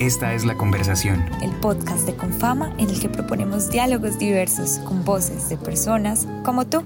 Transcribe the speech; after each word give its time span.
Esta 0.00 0.32
es 0.32 0.46
La 0.46 0.56
Conversación. 0.56 1.26
El 1.42 1.50
podcast 1.60 2.06
de 2.06 2.16
Confama 2.16 2.72
en 2.78 2.88
el 2.88 2.98
que 2.98 3.10
proponemos 3.10 3.70
diálogos 3.70 4.18
diversos 4.18 4.78
con 4.78 5.04
voces 5.04 5.50
de 5.50 5.58
personas 5.58 6.26
como 6.42 6.66
tú. 6.66 6.82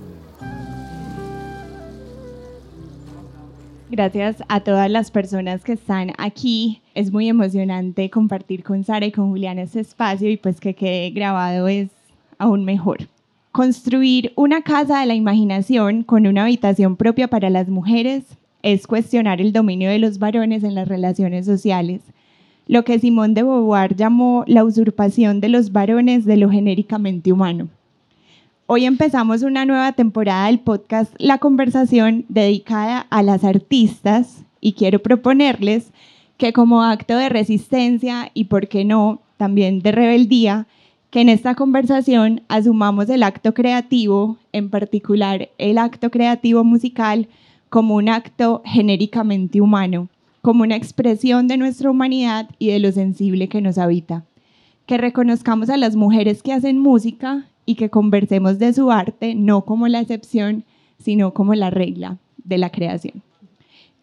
Gracias 3.88 4.42
a 4.48 4.58
todas 4.58 4.90
las 4.90 5.12
personas 5.12 5.62
que 5.62 5.74
están 5.74 6.10
aquí. 6.18 6.82
Es 6.96 7.12
muy 7.12 7.28
emocionante 7.28 8.10
compartir 8.10 8.64
con 8.64 8.82
Sara 8.82 9.06
y 9.06 9.12
con 9.12 9.30
Juliana 9.30 9.62
este 9.62 9.78
espacio 9.78 10.28
y 10.28 10.36
pues 10.36 10.58
que 10.58 10.74
quede 10.74 11.10
grabado 11.10 11.68
es 11.68 11.90
aún 12.38 12.64
mejor. 12.64 13.06
Construir 13.52 14.32
una 14.34 14.62
casa 14.62 14.98
de 14.98 15.06
la 15.06 15.14
imaginación 15.14 16.02
con 16.02 16.26
una 16.26 16.42
habitación 16.42 16.96
propia 16.96 17.28
para 17.28 17.48
las 17.48 17.68
mujeres 17.68 18.24
es 18.62 18.88
cuestionar 18.88 19.40
el 19.40 19.52
dominio 19.52 19.88
de 19.88 20.00
los 20.00 20.18
varones 20.18 20.64
en 20.64 20.74
las 20.74 20.88
relaciones 20.88 21.46
sociales 21.46 22.00
lo 22.66 22.84
que 22.84 22.98
Simón 22.98 23.34
de 23.34 23.42
Beauvoir 23.42 23.94
llamó 23.94 24.44
la 24.46 24.64
usurpación 24.64 25.40
de 25.40 25.48
los 25.48 25.72
varones 25.72 26.24
de 26.24 26.36
lo 26.36 26.50
genéricamente 26.50 27.32
humano. 27.32 27.68
Hoy 28.66 28.86
empezamos 28.86 29.42
una 29.42 29.66
nueva 29.66 29.92
temporada 29.92 30.46
del 30.46 30.58
podcast 30.58 31.12
La 31.18 31.38
Conversación 31.38 32.24
dedicada 32.28 33.06
a 33.10 33.22
las 33.22 33.44
artistas 33.44 34.44
y 34.60 34.72
quiero 34.72 35.00
proponerles 35.00 35.92
que 36.38 36.54
como 36.54 36.82
acto 36.82 37.16
de 37.16 37.28
resistencia 37.28 38.30
y, 38.32 38.44
por 38.44 38.68
qué 38.68 38.86
no, 38.86 39.20
también 39.36 39.80
de 39.80 39.92
rebeldía, 39.92 40.66
que 41.10 41.20
en 41.20 41.28
esta 41.28 41.54
conversación 41.54 42.40
asumamos 42.48 43.10
el 43.10 43.22
acto 43.22 43.52
creativo, 43.52 44.38
en 44.52 44.70
particular 44.70 45.50
el 45.58 45.76
acto 45.76 46.10
creativo 46.10 46.64
musical, 46.64 47.28
como 47.68 47.96
un 47.96 48.08
acto 48.08 48.62
genéricamente 48.64 49.60
humano 49.60 50.08
como 50.44 50.62
una 50.62 50.76
expresión 50.76 51.48
de 51.48 51.56
nuestra 51.56 51.90
humanidad 51.90 52.50
y 52.58 52.68
de 52.68 52.78
lo 52.78 52.92
sensible 52.92 53.48
que 53.48 53.62
nos 53.62 53.78
habita. 53.78 54.26
Que 54.84 54.98
reconozcamos 54.98 55.70
a 55.70 55.78
las 55.78 55.96
mujeres 55.96 56.42
que 56.42 56.52
hacen 56.52 56.78
música 56.78 57.46
y 57.64 57.76
que 57.76 57.88
conversemos 57.88 58.58
de 58.58 58.74
su 58.74 58.90
arte 58.90 59.34
no 59.34 59.64
como 59.64 59.88
la 59.88 60.00
excepción, 60.00 60.64
sino 60.98 61.32
como 61.32 61.54
la 61.54 61.70
regla 61.70 62.18
de 62.44 62.58
la 62.58 62.68
creación. 62.68 63.22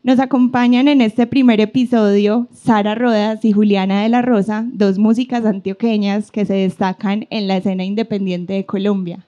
Nos 0.01 0.17
acompañan 0.17 0.87
en 0.87 1.01
este 1.01 1.27
primer 1.27 1.61
episodio 1.61 2.47
Sara 2.51 2.95
Rodas 2.95 3.45
y 3.45 3.51
Juliana 3.51 4.01
de 4.01 4.09
la 4.09 4.23
Rosa, 4.23 4.65
dos 4.73 4.97
músicas 4.97 5.45
antioqueñas 5.45 6.31
que 6.31 6.45
se 6.45 6.55
destacan 6.55 7.27
en 7.29 7.47
la 7.47 7.57
escena 7.57 7.83
independiente 7.83 8.53
de 8.53 8.65
Colombia. 8.65 9.27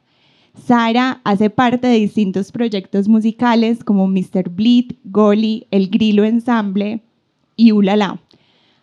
Sara 0.54 1.20
hace 1.24 1.50
parte 1.50 1.88
de 1.88 1.96
distintos 1.96 2.52
proyectos 2.52 3.08
musicales 3.08 3.84
como 3.84 4.08
Mr. 4.08 4.50
Bleed, 4.50 4.92
Goli, 5.04 5.68
El 5.72 5.90
Grilo 5.90 6.24
Ensamble 6.24 7.02
y 7.56 7.72
Ulala. 7.72 8.20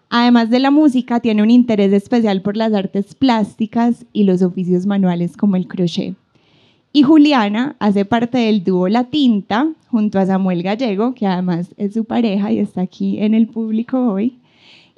Además 0.09 0.51
de 0.51 0.59
la 0.59 0.73
música, 0.73 1.21
tiene 1.21 1.43
un 1.43 1.51
interés 1.51 1.93
especial 1.93 2.43
por 2.43 2.57
las 2.57 2.73
artes 2.75 3.15
plásticas 3.15 4.05
y 4.13 4.25
los 4.25 4.43
oficios 4.43 4.85
manuales 4.85 5.37
como 5.37 5.55
el 5.55 5.69
crochet. 5.69 6.17
Y 6.93 7.05
Juliana 7.05 7.77
hace 7.79 8.05
parte 8.05 8.39
del 8.39 8.65
dúo 8.65 8.89
La 8.89 9.05
Tinta 9.05 9.73
junto 9.89 10.19
a 10.19 10.27
Samuel 10.27 10.65
Gallego, 10.65 11.15
que 11.15 11.29
además 11.29 11.73
es 11.77 11.95
su 11.95 12.05
pareja 12.05 12.51
y 12.51 12.59
está 12.59 12.81
aquí 12.81 13.21
en 13.21 13.35
el 13.35 13.47
público 13.47 14.13
hoy 14.13 14.40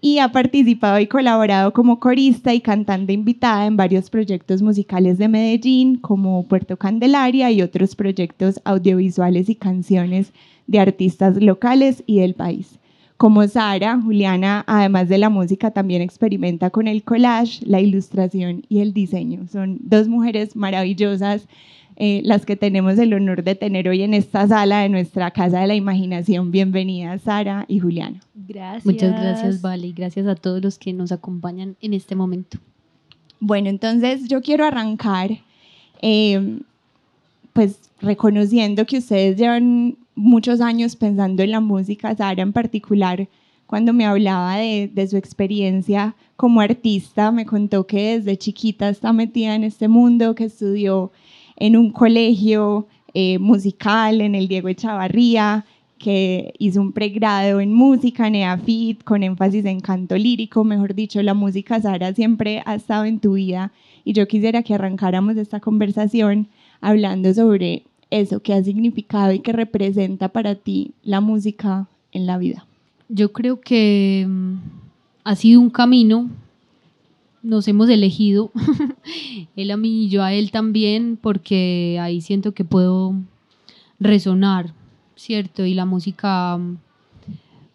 y 0.05 0.19
ha 0.19 0.33
participado 0.33 0.98
y 0.98 1.06
colaborado 1.06 1.72
como 1.72 2.00
corista 2.00 2.53
y 2.53 2.61
cantante 2.61 3.12
invitada 3.12 3.67
en 3.67 3.77
varios 3.77 4.11
proyectos 4.11 4.61
musicales 4.61 5.17
de 5.17 5.28
Medellín, 5.28 5.97
como 5.97 6.48
Puerto 6.48 6.77
Candelaria 6.77 7.53
y 7.53 7.62
otros 7.62 7.95
proyectos 7.95 8.61
audiovisuales 8.64 9.48
y 9.48 9.55
canciones 9.55 10.33
de 10.67 10.80
artistas 10.80 11.41
locales 11.41 12.03
y 12.05 12.19
del 12.19 12.34
país. 12.34 12.80
Como 13.17 13.47
Sara, 13.47 14.00
Juliana, 14.03 14.64
además 14.67 15.08
de 15.08 15.19
la 15.19 15.30
música, 15.30 15.70
también 15.70 16.03
experimenta 16.03 16.70
con 16.70 16.89
el 16.89 17.05
collage, 17.05 17.64
la 17.64 17.80
ilustración 17.80 18.64
y 18.69 18.80
el 18.80 18.92
diseño. 18.92 19.47
Son 19.47 19.78
dos 19.83 20.08
mujeres 20.08 20.56
maravillosas 20.56 21.47
eh, 21.97 22.23
las 22.25 22.47
que 22.47 22.57
tenemos 22.57 22.98
el 22.98 23.13
honor 23.13 23.45
de 23.45 23.55
tener 23.55 23.89
hoy 23.89 24.03
en 24.03 24.14
esta 24.14 24.48
sala 24.48 24.80
de 24.80 24.89
nuestra 24.89 25.30
Casa 25.30 25.61
de 25.61 25.67
la 25.67 25.75
Imaginación. 25.75 26.51
Bienvenidas, 26.51 27.23
Sara 27.23 27.67
y 27.69 27.80
Juliana. 27.80 28.20
Gracias. 28.35 28.86
Muchas 28.86 29.13
gracias, 29.13 29.61
Vale, 29.61 29.89
y 29.89 29.92
gracias 29.92 30.27
a 30.27 30.35
todos 30.35 30.63
los 30.63 30.79
que 30.79 30.92
nos 30.92 31.13
acompañan 31.13 31.77
en 31.80 31.95
este 31.95 32.14
momento. 32.14 32.58
Bueno, 33.41 33.69
entonces 33.69 34.29
yo 34.29 34.41
quiero 34.41 34.64
arrancar, 34.64 35.30
eh, 36.01 36.61
pues 37.53 37.91
reconociendo 38.01 38.86
que 38.86 38.98
ustedes 38.98 39.36
llevan 39.36 39.98
muchos 40.14 40.61
años 40.61 40.97
pensando 40.97 41.42
en 41.42 41.51
la 41.51 41.61
música, 41.61 42.14
Sara 42.17 42.42
en 42.42 42.53
particular, 42.53 43.29
cuando 43.67 43.92
me 43.92 44.05
hablaba 44.05 44.57
de, 44.57 44.91
de, 44.92 45.07
su 45.09 45.17
experiencia 45.17 46.14
como 46.36 46.61
artista, 46.61 47.33
me 47.33 47.47
contó 47.47 47.86
que 47.86 48.19
desde 48.19 48.36
chiquita 48.36 48.89
está 48.89 49.13
metida 49.13 49.55
en 49.55 49.64
este 49.64 49.89
mundo, 49.89 50.35
que 50.35 50.45
estudió 50.45 51.11
en 51.57 51.77
un 51.77 51.90
colegio 51.90 52.86
eh, 53.14 53.39
musical, 53.39 54.20
en 54.20 54.35
el 54.35 54.48
Diego 54.48 54.68
Echavarría, 54.68 55.64
que 55.98 56.52
hizo 56.58 56.80
un 56.80 56.92
pregrado 56.92 57.61
en 57.61 57.73
música, 57.73 58.27
en 58.27 58.35
EAFIT, 58.35 59.05
con 59.05 59.23
énfasis 59.23 59.64
en 59.64 59.80
canto 59.80 60.17
lírico, 60.17 60.64
mejor 60.64 60.95
dicho, 60.95 61.23
la 61.23 61.35
música, 61.35 61.80
Sara, 61.80 62.12
siempre 62.12 62.62
ha 62.67 62.74
estado 62.74 63.05
en 63.05 63.20
tu 63.20 63.35
vida. 63.35 63.73
Y 64.05 64.12
yo 64.12 64.27
quisiera 64.27 64.62
que 64.62 64.74
arrancáramos 64.74 65.36
esta 65.36 65.61
conversación 65.61 66.48
hablando 66.80 67.33
sobre 67.33 67.85
eso, 68.11 68.41
qué 68.41 68.52
ha 68.52 68.64
significado 68.64 69.33
y 69.33 69.39
qué 69.39 69.52
representa 69.52 70.29
para 70.29 70.57
ti 70.57 70.92
la 71.02 71.20
música 71.20 71.86
en 72.11 72.27
la 72.27 72.36
vida. 72.36 72.67
Yo 73.08 73.33
creo 73.33 73.61
que 73.61 74.27
mm, 74.29 74.55
ha 75.24 75.36
sido 75.36 75.61
un 75.61 75.70
camino 75.70 76.30
nos 77.42 77.67
hemos 77.69 77.89
elegido, 77.89 78.53
él 79.57 79.70
a 79.70 79.77
mí 79.77 80.05
y 80.05 80.08
yo 80.08 80.23
a 80.23 80.33
él 80.33 80.51
también, 80.51 81.19
porque 81.20 81.98
ahí 82.01 82.20
siento 82.20 82.53
que 82.53 82.64
puedo 82.64 83.14
resonar, 83.98 84.75
¿cierto? 85.17 85.64
Y 85.64 85.75
la 85.75 85.85
música 85.85 86.58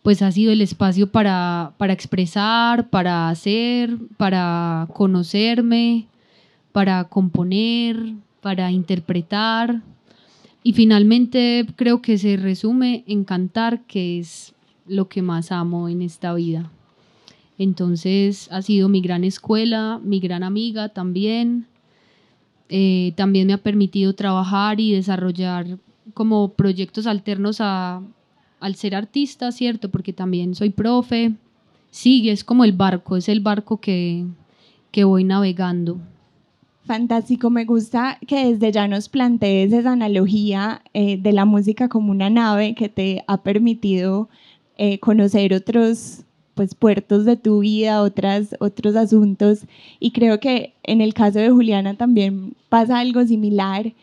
pues 0.04 0.22
ha 0.22 0.32
sido 0.32 0.54
el 0.54 0.62
espacio 0.62 1.12
para, 1.12 1.74
para 1.78 1.92
expresar, 1.92 2.90
para 2.90 3.28
hacer, 3.28 3.98
para 4.16 4.88
conocerme, 4.94 6.08
para 6.72 7.04
componer, 7.06 8.14
para 8.42 8.72
interpretar. 8.72 9.82
Y 10.64 10.74
finalmente 10.74 11.66
creo 11.76 12.02
que 12.02 12.18
se 12.18 12.38
resume 12.38 13.04
en 13.06 13.26
cantar, 13.26 13.82
que 13.86 14.20
es 14.20 14.54
lo 14.86 15.10
que 15.10 15.22
más 15.22 15.52
amo 15.52 15.90
en 15.90 16.02
esta 16.02 16.34
vida. 16.34 16.72
Entonces 17.58 18.48
ha 18.52 18.62
sido 18.62 18.90
mi 18.90 19.02
gran 19.02 19.24
escuela, 19.24 20.00
mi 20.04 20.20
gran 20.20 20.44
amiga 20.44 20.90
también. 20.90 21.66
Eh, 22.70 23.14
también 23.16 23.48
me 23.48 23.54
ha 23.54 23.64
permitido 23.64 24.14
trabajar 24.14 24.80
y 24.80 24.94
desarrollar 24.94 25.78
como 26.14 26.54
proyectos 26.54 27.08
alternos 27.08 27.58
a, 27.60 28.02
al 28.60 28.76
ser 28.76 28.96
artista, 28.96 29.52
¿cierto? 29.52 29.90
Porque 29.90 30.14
también 30.14 30.54
soy 30.56 30.70
profe. 30.70 31.34
Sí, 31.90 32.30
es 32.30 32.44
como 32.44 32.64
el 32.64 32.74
barco, 32.74 33.16
es 33.18 33.30
el 33.30 33.40
barco 33.40 33.78
que, 33.78 34.26
que 34.92 35.04
voy 35.04 35.24
navegando. 35.24 36.00
Fantástico, 36.84 37.50
me 37.50 37.66
gusta 37.66 38.18
que 38.26 38.48
desde 38.48 38.72
ya 38.72 38.88
nos 38.88 39.10
plantees 39.10 39.74
esa 39.74 39.92
analogía 39.92 40.84
eh, 40.94 41.18
de 41.18 41.34
la 41.34 41.44
música 41.44 41.90
como 41.90 42.12
una 42.12 42.30
nave 42.30 42.76
que 42.76 42.88
te 42.88 43.26
ha 43.28 43.44
permitido 43.44 44.30
eh, 44.78 45.00
conocer 45.00 45.54
otros 45.54 46.24
pues 46.58 46.76
puertos 46.76 47.24
de 47.24 47.38
tu 47.38 47.60
vida, 47.60 48.02
otras, 48.02 48.56
otros 48.60 48.98
asuntos. 48.98 49.62
Y 50.02 50.12
creo 50.12 50.42
que 50.42 50.74
en 50.84 51.00
el 51.00 51.14
caso 51.14 51.40
de 51.40 51.50
Juliana 51.50 51.94
también 51.94 52.54
pasa 52.68 53.00
algo 53.00 53.24
similar. 53.26 53.94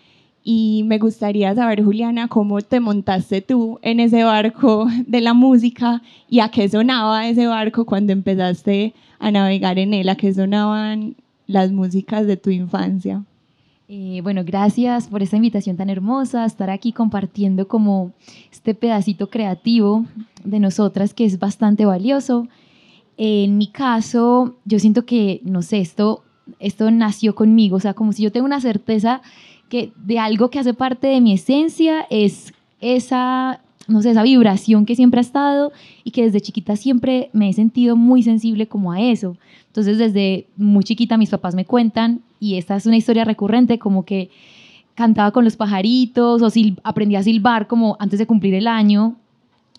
Y 0.43 0.85
me 0.87 0.99
gustaría 0.99 1.55
saber, 1.55 1.83
Juliana, 1.83 2.29
cómo 2.29 2.61
te 2.63 2.81
montaste 2.81 3.43
tú 3.43 3.79
en 3.83 4.01
ese 4.01 4.25
barco 4.25 4.87
de 5.07 5.21
la 5.21 5.35
música 5.35 6.01
y 6.31 6.41
a 6.41 6.49
qué 6.49 6.69
sonaba 6.69 7.29
ese 7.29 7.47
barco 7.47 7.85
cuando 7.85 8.13
empezaste 8.13 8.95
a 9.19 9.31
navegar 9.31 9.79
en 9.79 9.93
él, 9.93 10.09
a 10.09 10.17
qué 10.17 10.33
sonaban 10.33 11.17
las 11.47 11.73
músicas 11.73 12.27
de 12.27 12.37
tu 12.37 12.51
infancia. 12.51 13.23
Bueno, 13.87 14.43
gracias 14.45 15.09
por 15.09 15.23
esta 15.23 15.37
invitación 15.37 15.77
tan 15.77 15.91
hermosa, 15.91 16.47
estar 16.47 16.71
aquí 16.71 16.93
compartiendo 16.93 17.69
como 17.69 18.13
este 18.51 18.75
pedacito 18.75 19.29
creativo 19.29 20.07
de 20.43 20.59
nosotras 20.59 21.13
que 21.13 21.27
es 21.27 21.39
bastante 21.39 21.85
valioso. 21.85 22.49
En 23.19 23.59
mi 23.59 23.67
caso, 23.67 24.57
yo 24.65 24.79
siento 24.79 25.05
que, 25.05 25.41
no 25.45 25.61
sé, 25.61 25.81
esto, 25.81 26.25
esto 26.59 26.91
nació 26.91 27.35
conmigo, 27.35 27.77
o 27.77 27.81
sea, 27.81 27.93
como 27.93 28.13
si 28.13 28.23
yo 28.23 28.33
tengo 28.33 28.47
una 28.47 28.61
certeza 28.61 29.21
que 29.69 29.93
de 29.97 30.19
algo 30.19 30.49
que 30.49 30.59
hace 30.59 30.73
parte 30.73 31.09
de 31.09 31.21
mi 31.21 31.35
esencia 31.35 32.07
es 32.09 32.55
esa, 32.81 33.61
no 33.87 34.01
sé, 34.01 34.13
esa 34.13 34.23
vibración 34.23 34.87
que 34.87 34.97
siempre 34.97 35.19
ha 35.19 35.21
estado 35.21 35.73
y 36.05 36.11
que 36.11 36.23
desde 36.23 36.41
chiquita 36.41 36.77
siempre 36.77 37.29
me 37.35 37.51
he 37.51 37.53
sentido 37.53 37.97
muy 37.97 38.23
sensible 38.23 38.67
como 38.67 38.93
a 38.93 39.03
eso. 39.03 39.37
Entonces, 39.75 39.99
desde 39.99 40.47
muy 40.57 40.85
chiquita 40.85 41.17
mis 41.17 41.31
papás 41.31 41.57
me 41.57 41.65
cuentan, 41.65 42.21
y 42.39 42.55
esta 42.59 42.77
es 42.77 42.87
una 42.87 42.97
historia 42.97 43.25
recurrente, 43.25 43.81
como 43.81 44.05
que 44.05 44.31
cantaba 44.95 45.33
con 45.33 45.43
los 45.43 45.57
pajaritos 45.57 46.43
o 46.43 46.49
aprendía 46.85 47.19
a 47.19 47.23
silbar 47.25 47.67
como 47.67 47.97
antes 47.99 48.21
de 48.21 48.27
cumplir 48.29 48.55
el 48.55 48.69
año. 48.69 49.17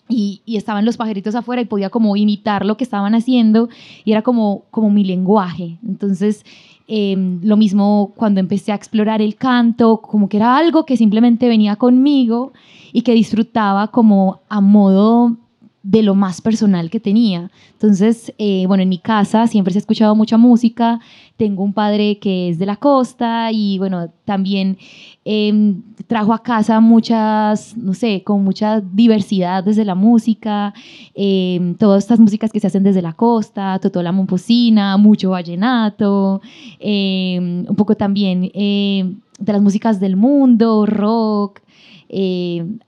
y, 0.08 0.42
estaban 0.46 0.84
los 0.84 0.98
pajaritos 0.98 1.34
afuera 1.34 1.62
y 1.62 1.64
podía 1.64 1.88
como 1.88 2.14
imitar 2.14 2.64
lo 2.66 2.76
que 2.76 2.84
estaban 2.84 3.14
haciendo 3.14 3.70
y 4.04 4.12
era 4.12 4.20
como, 4.20 4.64
como 4.70 4.90
mi 4.90 5.02
lenguaje. 5.02 5.78
Entonces, 5.84 6.44
em, 6.86 7.40
lo 7.42 7.56
mismo 7.56 8.12
cuando 8.16 8.38
empecé 8.38 8.72
a 8.72 8.76
explorar 8.76 9.22
el 9.22 9.34
canto, 9.36 10.02
como 10.02 10.28
que 10.28 10.36
era 10.36 10.58
algo 10.58 10.84
que 10.84 10.98
simplemente 10.98 11.48
venía 11.48 11.76
conmigo 11.76 12.52
y 12.92 13.00
que 13.00 13.14
disfrutaba 13.14 13.88
como 13.88 14.40
a 14.50 14.60
modo 14.60 15.38
de 15.86 16.02
lo 16.02 16.16
más 16.16 16.40
personal 16.40 16.90
que 16.90 16.98
tenía. 16.98 17.48
Entonces, 17.74 18.34
eh, 18.38 18.64
bueno, 18.66 18.82
en 18.82 18.88
mi 18.88 18.98
casa 18.98 19.46
siempre 19.46 19.72
se 19.72 19.78
ha 19.78 19.80
escuchado 19.80 20.16
mucha 20.16 20.36
música, 20.36 20.98
tengo 21.36 21.62
un 21.62 21.72
padre 21.72 22.18
que 22.18 22.48
es 22.48 22.58
de 22.58 22.66
la 22.66 22.74
costa 22.74 23.52
y 23.52 23.78
bueno, 23.78 24.10
también 24.24 24.78
em, 25.24 25.82
trajo 26.08 26.32
a 26.32 26.42
casa 26.42 26.80
muchas, 26.80 27.76
no 27.76 27.94
sé, 27.94 28.24
con 28.24 28.42
mucha 28.42 28.80
diversidad 28.80 29.62
desde 29.62 29.84
la 29.84 29.94
música, 29.94 30.74
em, 31.14 31.76
todas 31.76 32.02
estas 32.02 32.18
músicas 32.18 32.50
que 32.50 32.58
se 32.58 32.66
hacen 32.66 32.82
desde 32.82 33.00
la 33.00 33.12
costa, 33.12 33.78
Totola 33.78 34.10
Momposina, 34.10 34.96
mucho 34.96 35.30
vallenato, 35.30 36.40
em, 36.80 37.64
un 37.68 37.76
poco 37.76 37.94
también 37.94 38.42
de 38.42 39.52
las 39.52 39.62
músicas 39.62 40.00
del 40.00 40.16
mundo, 40.16 40.84
rock, 40.84 41.60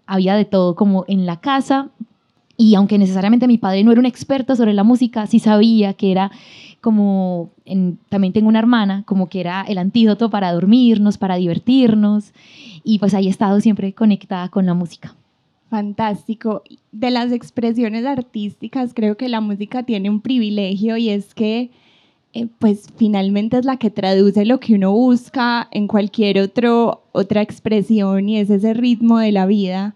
había 0.06 0.34
de 0.34 0.44
todo 0.44 0.74
como 0.74 1.04
en 1.06 1.26
la 1.26 1.36
casa 1.40 1.90
y 2.60 2.74
aunque 2.74 2.98
necesariamente 2.98 3.46
mi 3.46 3.56
padre 3.56 3.84
no 3.84 3.92
era 3.92 4.00
un 4.00 4.06
experto 4.06 4.56
sobre 4.56 4.74
la 4.74 4.82
música, 4.82 5.26
sí 5.28 5.38
sabía 5.38 5.94
que 5.94 6.10
era 6.10 6.32
como, 6.80 7.50
también 8.08 8.32
tengo 8.32 8.48
una 8.48 8.58
hermana, 8.58 9.04
como 9.06 9.28
que 9.28 9.38
era 9.38 9.62
el 9.62 9.78
antídoto 9.78 10.28
para 10.28 10.52
dormirnos, 10.52 11.18
para 11.18 11.36
divertirnos. 11.36 12.32
Y 12.82 12.98
pues 12.98 13.14
ahí 13.14 13.28
he 13.28 13.30
estado 13.30 13.60
siempre 13.60 13.92
conectada 13.92 14.48
con 14.48 14.66
la 14.66 14.74
música. 14.74 15.14
Fantástico. 15.70 16.64
De 16.90 17.12
las 17.12 17.30
expresiones 17.30 18.04
artísticas, 18.04 18.92
creo 18.92 19.16
que 19.16 19.28
la 19.28 19.40
música 19.40 19.84
tiene 19.84 20.10
un 20.10 20.20
privilegio 20.20 20.96
y 20.96 21.10
es 21.10 21.34
que 21.34 21.70
eh, 22.32 22.48
pues 22.58 22.88
finalmente 22.96 23.58
es 23.58 23.66
la 23.66 23.76
que 23.76 23.90
traduce 23.90 24.44
lo 24.44 24.58
que 24.58 24.74
uno 24.74 24.90
busca 24.90 25.68
en 25.70 25.86
cualquier 25.86 26.40
otro, 26.40 27.04
otra 27.12 27.40
expresión 27.40 28.28
y 28.28 28.38
es 28.38 28.50
ese 28.50 28.74
ritmo 28.74 29.18
de 29.18 29.30
la 29.30 29.46
vida. 29.46 29.94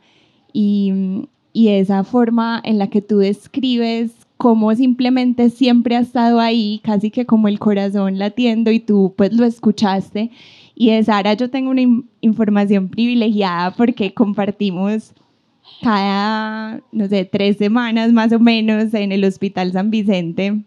Y, 0.53 1.27
y 1.53 1.69
esa 1.69 2.05
forma 2.05 2.61
en 2.65 2.79
la 2.79 2.89
que 2.89 3.03
tú 3.03 3.19
describes 3.19 4.13
cómo 4.37 4.75
simplemente 4.75 5.51
siempre 5.51 5.97
ha 5.97 6.01
estado 6.01 6.41
ahí, 6.41 6.81
casi 6.83 7.11
que 7.11 7.27
como 7.27 7.49
el 7.49 7.59
corazón 7.59 8.19
latiendo 8.19 8.71
y 8.71 8.81
tú 8.81 9.15
pues 9.17 9.33
lo 9.33 9.45
escuchaste. 9.45 10.31
Y 10.75 10.91
de 10.91 11.05
Sara 11.05 11.35
yo 11.35 11.51
tengo 11.51 11.71
una 11.71 11.83
información 12.21 12.89
privilegiada 12.89 13.73
porque 13.73 14.15
compartimos 14.15 15.13
cada, 15.81 16.81
no 16.91 17.07
sé, 17.09 17.25
tres 17.25 17.57
semanas 17.59 18.13
más 18.13 18.33
o 18.33 18.41
menos 18.41 18.93
en 18.95 19.13
el 19.13 19.25
Hospital 19.25 19.73
San 19.73 19.91
Vicente, 19.91 20.61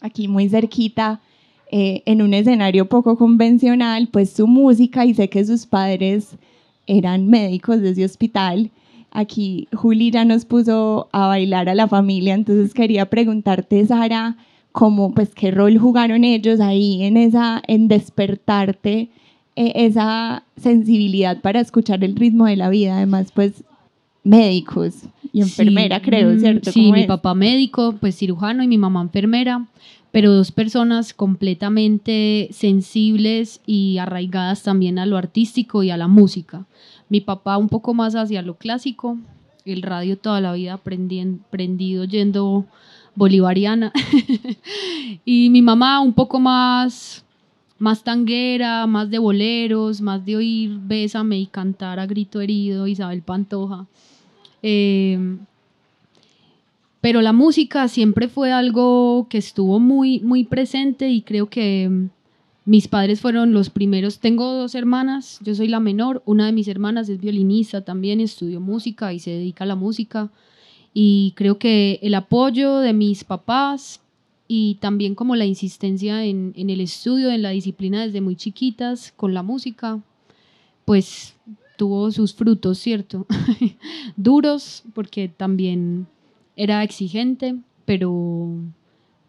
aquí 0.00 0.26
muy 0.26 0.48
cerquita, 0.48 1.20
eh, 1.70 2.02
en 2.06 2.22
un 2.22 2.34
escenario 2.34 2.88
poco 2.88 3.16
convencional, 3.16 4.08
pues 4.10 4.30
su 4.30 4.46
música 4.46 5.04
y 5.04 5.14
sé 5.14 5.28
que 5.28 5.44
sus 5.44 5.66
padres 5.66 6.36
eran 6.86 7.28
médicos 7.28 7.80
de 7.80 7.90
ese 7.90 8.04
hospital 8.04 8.70
Aquí 9.16 9.66
Juli 9.72 10.10
ya 10.10 10.26
nos 10.26 10.44
puso 10.44 11.08
a 11.10 11.26
bailar 11.26 11.70
a 11.70 11.74
la 11.74 11.88
familia, 11.88 12.34
entonces 12.34 12.74
quería 12.74 13.06
preguntarte, 13.08 13.86
Sara, 13.86 14.36
cómo, 14.72 15.14
pues, 15.14 15.34
qué 15.34 15.50
rol 15.50 15.78
jugaron 15.78 16.22
ellos 16.22 16.60
ahí 16.60 17.02
en, 17.02 17.16
esa, 17.16 17.62
en 17.66 17.88
despertarte 17.88 19.08
eh, 19.56 19.72
esa 19.74 20.44
sensibilidad 20.58 21.40
para 21.40 21.60
escuchar 21.60 22.04
el 22.04 22.14
ritmo 22.14 22.44
de 22.44 22.56
la 22.56 22.68
vida, 22.68 22.98
además, 22.98 23.32
pues, 23.32 23.64
médicos 24.22 25.04
y 25.32 25.40
enfermera, 25.40 26.02
creo, 26.02 26.34
mm, 26.34 26.38
¿cierto? 26.38 26.72
Sí, 26.72 26.92
mi 26.92 27.06
papá 27.06 27.34
médico, 27.34 27.94
pues 27.98 28.18
cirujano 28.18 28.62
y 28.62 28.68
mi 28.68 28.76
mamá 28.76 29.00
enfermera, 29.00 29.64
pero 30.12 30.30
dos 30.30 30.52
personas 30.52 31.14
completamente 31.14 32.48
sensibles 32.52 33.62
y 33.64 33.96
arraigadas 33.96 34.62
también 34.62 34.98
a 34.98 35.06
lo 35.06 35.16
artístico 35.16 35.82
y 35.82 35.90
a 35.90 35.96
la 35.96 36.06
música. 36.06 36.66
Mi 37.08 37.20
papá 37.20 37.56
un 37.56 37.68
poco 37.68 37.94
más 37.94 38.14
hacia 38.14 38.42
lo 38.42 38.54
clásico, 38.54 39.18
el 39.64 39.82
radio 39.82 40.16
toda 40.16 40.40
la 40.40 40.52
vida 40.52 40.78
prendido 40.78 42.04
yendo 42.04 42.66
bolivariana. 43.14 43.92
y 45.24 45.50
mi 45.50 45.62
mamá 45.62 46.00
un 46.00 46.12
poco 46.12 46.38
más, 46.38 47.24
más 47.78 48.04
tanguera, 48.04 48.86
más 48.86 49.10
de 49.10 49.18
boleros, 49.18 50.00
más 50.00 50.24
de 50.24 50.36
oír 50.36 50.78
Bésame 50.82 51.38
y 51.38 51.46
cantar 51.46 51.98
a 51.98 52.06
grito 52.06 52.40
herido, 52.40 52.86
Isabel 52.86 53.22
Pantoja. 53.22 53.86
Em, 54.62 55.38
pero 57.00 57.22
la 57.22 57.32
música 57.32 57.88
siempre 57.88 58.28
fue 58.28 58.52
algo 58.52 59.26
que 59.28 59.38
estuvo 59.38 59.78
muy, 59.78 60.20
muy 60.20 60.44
presente 60.44 61.08
y 61.08 61.22
creo 61.22 61.48
que 61.48 62.08
mis 62.66 62.88
padres 62.88 63.20
fueron 63.20 63.52
los 63.52 63.70
primeros. 63.70 64.18
Tengo 64.18 64.52
dos 64.52 64.74
hermanas, 64.74 65.38
yo 65.42 65.54
soy 65.54 65.68
la 65.68 65.78
menor. 65.80 66.22
Una 66.26 66.46
de 66.46 66.52
mis 66.52 66.66
hermanas 66.66 67.08
es 67.08 67.20
violinista 67.20 67.82
también, 67.82 68.20
estudió 68.20 68.60
música 68.60 69.12
y 69.12 69.20
se 69.20 69.30
dedica 69.30 69.62
a 69.62 69.68
la 69.68 69.76
música. 69.76 70.30
Y 70.92 71.32
creo 71.36 71.58
que 71.58 72.00
el 72.02 72.14
apoyo 72.14 72.78
de 72.78 72.92
mis 72.92 73.22
papás 73.22 74.00
y 74.48 74.76
también 74.80 75.14
como 75.14 75.36
la 75.36 75.44
insistencia 75.44 76.24
en, 76.24 76.54
el 76.56 76.80
estudio, 76.80 77.30
en 77.30 77.42
la 77.42 77.50
disciplina 77.50 78.04
desde 78.04 78.20
muy 78.20 78.34
chiquitas 78.34 79.12
con 79.16 79.32
la 79.32 79.44
música, 79.44 80.00
pues 80.84 81.36
tuvo 81.76 82.10
sus 82.10 82.34
frutos, 82.34 82.78
¿cierto? 82.78 83.26
Duros, 84.16 84.82
porque 84.92 85.28
también 85.28 86.06
era 86.56 86.82
exigente, 86.82 87.56
pero, 87.84 88.48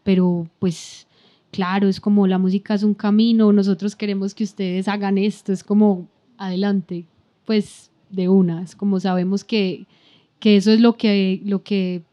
pero 0.04 0.48
pues 0.60 1.07
claro, 1.52 1.88
es 1.88 2.00
como 2.00 2.28
la 2.28 2.38
música 2.38 2.74
es 2.74 2.84
un 2.84 2.94
camino, 2.94 3.52
nosotros 3.52 3.96
queremos 3.96 4.34
que 4.34 4.44
ustedes 4.44 4.88
hagan 4.88 5.18
esto, 5.18 5.54
es 5.54 5.64
como 5.64 6.08
adelante, 6.38 7.06
pues 7.46 7.92
de 8.10 8.30
una, 8.30 8.62
es 8.62 8.76
como 8.76 9.00
sabemos 9.00 9.44
que, 9.44 9.86
que 10.40 10.56
eso 10.56 10.72
es 10.72 10.80
lo 10.80 10.98
que, 10.98 11.42
lo 11.46 11.64
que, 11.64 12.04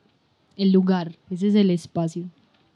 el 0.56 0.72
lugar, 0.72 1.16
ese 1.30 1.48
es 1.48 1.54
el 1.54 1.70
espacio. 1.70 2.24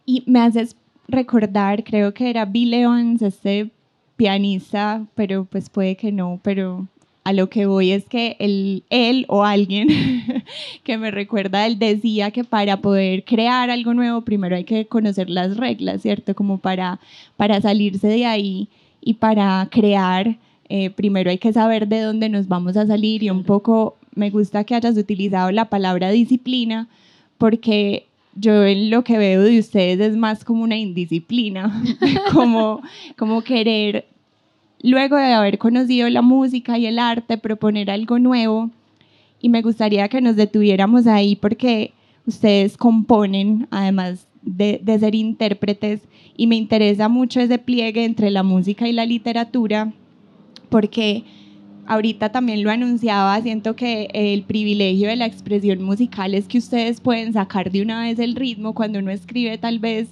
Y 0.05 0.25
me 0.27 0.41
haces 0.41 0.77
recordar, 1.07 1.85
creo 1.85 2.13
que 2.13 2.31
era 2.31 2.45
Bill 2.45 2.75
Evans, 2.75 3.23
este 3.23 3.71
pianista, 4.17 5.07
pero 5.15 5.45
pues 5.45 5.71
puede 5.71 5.97
que 5.97 6.13
no, 6.13 6.41
pero 6.43 6.89
a 7.29 7.35
lo 7.35 7.51
que 7.51 7.67
voy 7.67 7.93
es 7.93 8.07
que 8.07 8.37
él, 8.39 8.85
él 8.89 9.27
o 9.29 9.45
alguien 9.45 9.87
que 10.83 10.97
me 10.97 11.11
recuerda, 11.11 11.67
él 11.67 11.79
decía 11.79 12.31
que 12.31 12.43
para 12.43 12.79
poder 12.79 13.23
crear 13.25 13.69
algo 13.69 13.93
nuevo 13.93 14.23
primero 14.23 14.57
hay 14.57 14.65
que 14.65 14.87
conocer 14.87 15.29
las 15.29 15.59
reglas, 15.59 16.01
¿cierto? 16.01 16.35
Como 16.35 16.57
para, 16.57 17.01
para 17.37 17.61
salirse 17.61 18.09
de 18.09 18.25
ahí 18.25 18.69
y 19.03 19.13
para 19.13 19.69
crear, 19.71 20.39
eh, 20.71 20.89
primero 20.89 21.29
hay 21.29 21.37
que 21.37 21.53
saber 21.53 21.87
de 21.87 22.01
dónde 22.01 22.31
nos 22.31 22.49
vamos 22.49 22.79
a 22.79 22.87
salir 22.87 23.23
y 23.23 23.29
un 23.29 23.45
poco 23.45 23.99
me 24.15 24.31
gusta 24.31 24.65
que 24.65 24.75
hayas 24.75 24.97
utilizado 24.97 25.51
la 25.51 25.67
palabra 25.67 26.09
disciplina 26.09 26.89
porque 27.37 28.07
yo 28.37 28.65
en 28.65 28.89
lo 28.89 29.05
que 29.05 29.19
veo 29.19 29.43
de 29.43 29.59
ustedes 29.59 30.01
es 30.01 30.17
más 30.17 30.47
como 30.47 30.63
una 30.63 30.79
indisciplina, 30.79 31.85
como, 32.33 32.81
como 33.19 33.43
querer 33.43 34.07
luego 34.83 35.17
de 35.17 35.33
haber 35.33 35.59
conocido 35.59 36.09
la 36.09 36.23
música 36.23 36.79
y 36.79 36.87
el 36.87 36.99
arte, 36.99 37.39
proponer 37.39 37.91
algo 37.91 38.19
nuevo. 38.19 38.71
Y 39.41 39.49
me 39.49 39.63
gustaría 39.63 40.09
que 40.09 40.21
nos 40.21 40.37
detuviéramos 40.37 41.07
ahí 41.07 41.37
porque 41.37 41.93
ustedes 42.27 42.77
componen, 42.77 43.67
además 43.71 44.27
de, 44.43 44.81
ser 44.99 45.15
intérpretes, 45.15 46.01
y 46.37 46.47
me 46.47 46.57
interesa 46.57 47.09
mucho 47.09 47.41
ese 47.41 47.59
pliegue 47.59 48.05
entre 48.05 48.31
la 48.31 48.43
música 48.43 48.89
y 48.89 48.93
la 48.93 49.07
literatura, 49.07 49.93
porque 50.69 51.25
ahorita 51.87 52.31
también 52.31 52.63
lo 52.63 52.71
anunciaba, 52.71 53.41
siento 53.41 53.75
que 53.75 54.09
el 54.13 54.43
privilegio 54.43 55.09
de 55.09 55.17
la 55.17 55.27
expresión 55.27 55.83
musical 55.83 56.35
es 56.35 56.47
que 56.47 56.59
ustedes 56.59 57.01
pueden 57.01 57.33
sacar 57.33 57.71
de 57.71 57.83
una 57.83 58.03
vez 58.03 58.19
el 58.19 58.37
ritmo 58.37 58.75
cuando 58.75 58.99
uno 58.99 59.11
escribe 59.11 59.57
tal 59.59 59.79
vez 59.79 60.09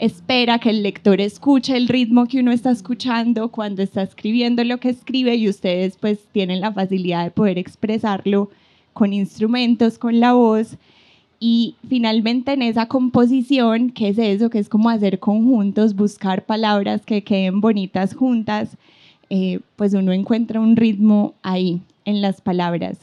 espera 0.00 0.58
que 0.58 0.70
el 0.70 0.82
lector 0.82 1.20
escuche 1.20 1.76
el 1.76 1.86
ritmo 1.86 2.26
que 2.26 2.40
uno 2.40 2.52
está 2.52 2.70
escuchando 2.70 3.50
cuando 3.50 3.82
está 3.82 4.02
escribiendo 4.02 4.64
lo 4.64 4.78
que 4.78 4.88
escribe 4.88 5.34
y 5.36 5.48
ustedes 5.48 5.98
pues 6.00 6.20
tienen 6.32 6.62
la 6.62 6.72
facilidad 6.72 7.24
de 7.24 7.30
poder 7.30 7.58
expresarlo 7.58 8.50
con 8.94 9.12
instrumentos, 9.12 9.98
con 9.98 10.18
la 10.18 10.32
voz. 10.32 10.76
Y 11.38 11.74
finalmente 11.88 12.52
en 12.52 12.62
esa 12.62 12.86
composición, 12.86 13.90
¿qué 13.90 14.08
es 14.08 14.18
eso? 14.18 14.48
Que 14.48 14.58
es 14.58 14.70
como 14.70 14.88
hacer 14.88 15.18
conjuntos, 15.18 15.94
buscar 15.94 16.46
palabras 16.46 17.04
que 17.04 17.22
queden 17.22 17.60
bonitas 17.60 18.14
juntas, 18.14 18.76
eh, 19.28 19.60
pues 19.76 19.92
uno 19.92 20.12
encuentra 20.12 20.60
un 20.60 20.76
ritmo 20.76 21.34
ahí 21.42 21.80
en 22.06 22.22
las 22.22 22.40
palabras. 22.40 22.98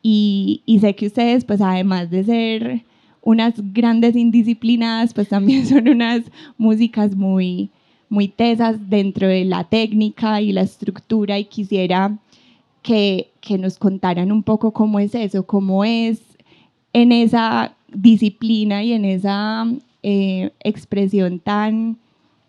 Y, 0.00 0.62
y 0.64 0.78
sé 0.78 0.94
que 0.94 1.08
ustedes, 1.08 1.44
pues 1.44 1.60
además 1.60 2.10
de 2.10 2.24
ser 2.24 2.84
unas 3.22 3.54
grandes 3.72 4.16
indisciplinadas, 4.16 5.14
pues 5.14 5.28
también 5.28 5.66
son 5.68 5.88
unas 5.88 6.22
músicas 6.56 7.14
muy, 7.14 7.70
muy 8.08 8.28
tesas 8.28 8.88
dentro 8.88 9.28
de 9.28 9.44
la 9.44 9.64
técnica 9.64 10.40
y 10.40 10.52
la 10.52 10.62
estructura 10.62 11.38
y 11.38 11.44
quisiera 11.44 12.18
que, 12.82 13.30
que 13.40 13.58
nos 13.58 13.78
contaran 13.78 14.32
un 14.32 14.42
poco 14.42 14.72
cómo 14.72 14.98
es 14.98 15.14
eso, 15.14 15.46
cómo 15.46 15.84
es 15.84 16.20
en 16.92 17.12
esa 17.12 17.74
disciplina 17.92 18.82
y 18.82 18.92
en 18.92 19.04
esa 19.04 19.66
eh, 20.02 20.50
expresión 20.60 21.38
tan 21.40 21.98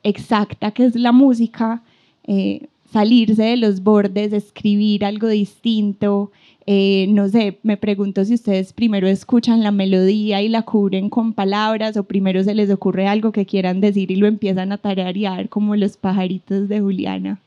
exacta 0.04 0.72
que 0.72 0.86
es 0.86 0.96
la 0.96 1.12
música, 1.12 1.84
eh, 2.26 2.68
salirse 2.92 3.44
de 3.44 3.58
los 3.58 3.84
bordes, 3.84 4.34
escribir 4.34 5.06
algo 5.06 5.28
distinto. 5.28 6.32
Eh, 6.66 7.08
no 7.10 7.28
sé, 7.28 7.60
me 7.64 7.78
pregunto 7.78 8.24
si 8.24 8.36
ustedes 8.36 8.74
primero 8.74 9.08
escuchan 9.08 9.64
la 9.64 9.72
melodía 9.72 10.42
y 10.42 10.50
la 10.50 10.62
cubren 10.62 11.10
con 11.10 11.34
palabras 11.34 11.98
o 11.98 12.04
primero 12.04 12.44
se 12.44 12.54
les 12.54 12.70
ocurre 12.70 13.08
algo 13.08 13.32
que 13.32 13.46
quieran 13.46 13.82
decir 13.82 14.12
y 14.12 14.16
lo 14.16 14.28
empiezan 14.28 14.72
a 14.72 14.78
tararear 14.78 15.50
como 15.50 15.76
los 15.76 15.98
pajaritos 15.98 16.68
de 16.70 16.82
Juliana. 16.82 17.40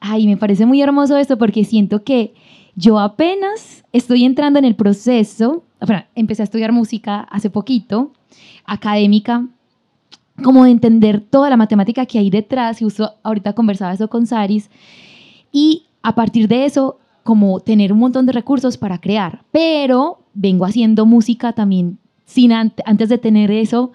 Ay, 0.00 0.26
me 0.26 0.36
parece 0.36 0.66
muy 0.66 0.80
hermoso 0.82 1.16
esto 1.16 1.38
porque 1.38 1.64
siento 1.64 2.04
que 2.04 2.34
yo 2.76 2.98
apenas 2.98 3.84
estoy 3.92 4.24
entrando 4.24 4.58
en 4.58 4.64
el 4.64 4.74
proceso, 4.74 5.64
bueno, 5.80 6.04
empecé 6.14 6.42
a 6.42 6.44
estudiar 6.44 6.72
música 6.72 7.20
hace 7.30 7.48
poquito, 7.48 8.12
académica, 8.64 9.46
como 10.42 10.64
de 10.64 10.70
entender 10.70 11.20
toda 11.20 11.50
la 11.50 11.56
matemática 11.56 12.06
que 12.06 12.18
hay 12.18 12.30
detrás, 12.30 12.80
y 12.80 12.84
justo 12.84 13.12
ahorita 13.22 13.52
conversaba 13.52 13.92
eso 13.92 14.08
con 14.08 14.26
Saris, 14.26 14.70
y 15.52 15.84
a 16.02 16.14
partir 16.14 16.48
de 16.48 16.64
eso, 16.64 16.98
como 17.22 17.60
tener 17.60 17.92
un 17.92 17.98
montón 17.98 18.26
de 18.26 18.32
recursos 18.32 18.76
para 18.76 19.00
crear, 19.00 19.42
pero 19.52 20.18
vengo 20.34 20.64
haciendo 20.64 21.06
música 21.06 21.52
también 21.52 21.98
sin 22.26 22.52
antes 22.52 23.08
de 23.08 23.18
tener 23.18 23.50
eso, 23.50 23.92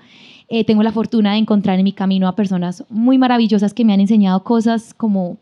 eh, 0.48 0.64
tengo 0.64 0.82
la 0.82 0.92
fortuna 0.92 1.34
de 1.34 1.40
encontrar 1.40 1.78
en 1.78 1.84
mi 1.84 1.94
camino 1.94 2.28
a 2.28 2.36
personas 2.36 2.84
muy 2.90 3.18
maravillosas 3.18 3.74
que 3.74 3.86
me 3.86 3.94
han 3.94 4.00
enseñado 4.00 4.44
cosas 4.44 4.94
como 4.94 5.38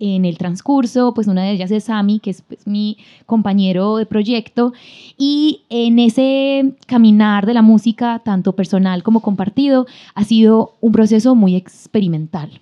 en 0.00 0.24
el 0.24 0.38
transcurso, 0.38 1.14
pues 1.14 1.28
una 1.28 1.42
de 1.44 1.52
ellas 1.52 1.70
es 1.70 1.84
Sami, 1.84 2.18
que 2.18 2.30
es 2.30 2.42
pues, 2.42 2.66
mi 2.66 2.96
compañero 3.26 3.98
de 3.98 4.06
proyecto, 4.06 4.72
y 5.16 5.62
en 5.68 5.98
ese 5.98 6.74
caminar 6.86 7.46
de 7.46 7.54
la 7.54 7.62
música, 7.62 8.20
tanto 8.24 8.54
personal 8.54 9.02
como 9.02 9.20
compartido, 9.20 9.86
ha 10.14 10.24
sido 10.24 10.72
un 10.80 10.92
proceso 10.92 11.34
muy 11.34 11.54
experimental. 11.54 12.60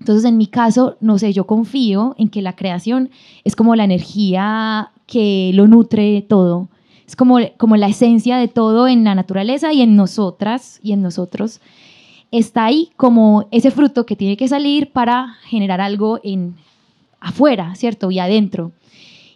Entonces, 0.00 0.24
en 0.24 0.36
mi 0.36 0.46
caso, 0.46 0.96
no 1.00 1.18
sé, 1.18 1.32
yo 1.32 1.46
confío 1.46 2.14
en 2.18 2.28
que 2.28 2.40
la 2.40 2.54
creación 2.54 3.10
es 3.44 3.56
como 3.56 3.74
la 3.74 3.84
energía 3.84 4.92
que 5.06 5.50
lo 5.54 5.66
nutre 5.66 6.22
todo, 6.22 6.68
es 7.06 7.16
como, 7.16 7.38
como 7.56 7.76
la 7.76 7.88
esencia 7.88 8.36
de 8.36 8.48
todo 8.48 8.86
en 8.86 9.02
la 9.02 9.14
naturaleza 9.14 9.72
y 9.72 9.80
en 9.80 9.96
nosotras 9.96 10.78
y 10.82 10.92
en 10.92 11.02
nosotros. 11.02 11.60
Está 12.30 12.66
ahí 12.66 12.90
como 12.96 13.48
ese 13.50 13.70
fruto 13.70 14.04
que 14.04 14.14
tiene 14.14 14.36
que 14.36 14.46
salir 14.46 14.92
para 14.92 15.36
generar 15.44 15.80
algo 15.80 16.20
en 16.22 16.54
afuera, 17.20 17.74
¿cierto? 17.74 18.10
Y 18.10 18.18
adentro. 18.18 18.72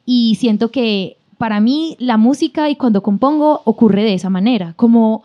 Y 0.05 0.37
siento 0.39 0.71
que 0.71 1.17
para 1.39 1.61
mí 1.61 1.97
la 1.99 2.17
música 2.17 2.71
y 2.71 2.77
cuando 2.77 3.03
compongo 3.03 3.63
ocurre 3.65 4.05
de 4.05 4.15
esa 4.15 4.31
manera, 4.31 4.75
como 4.77 5.23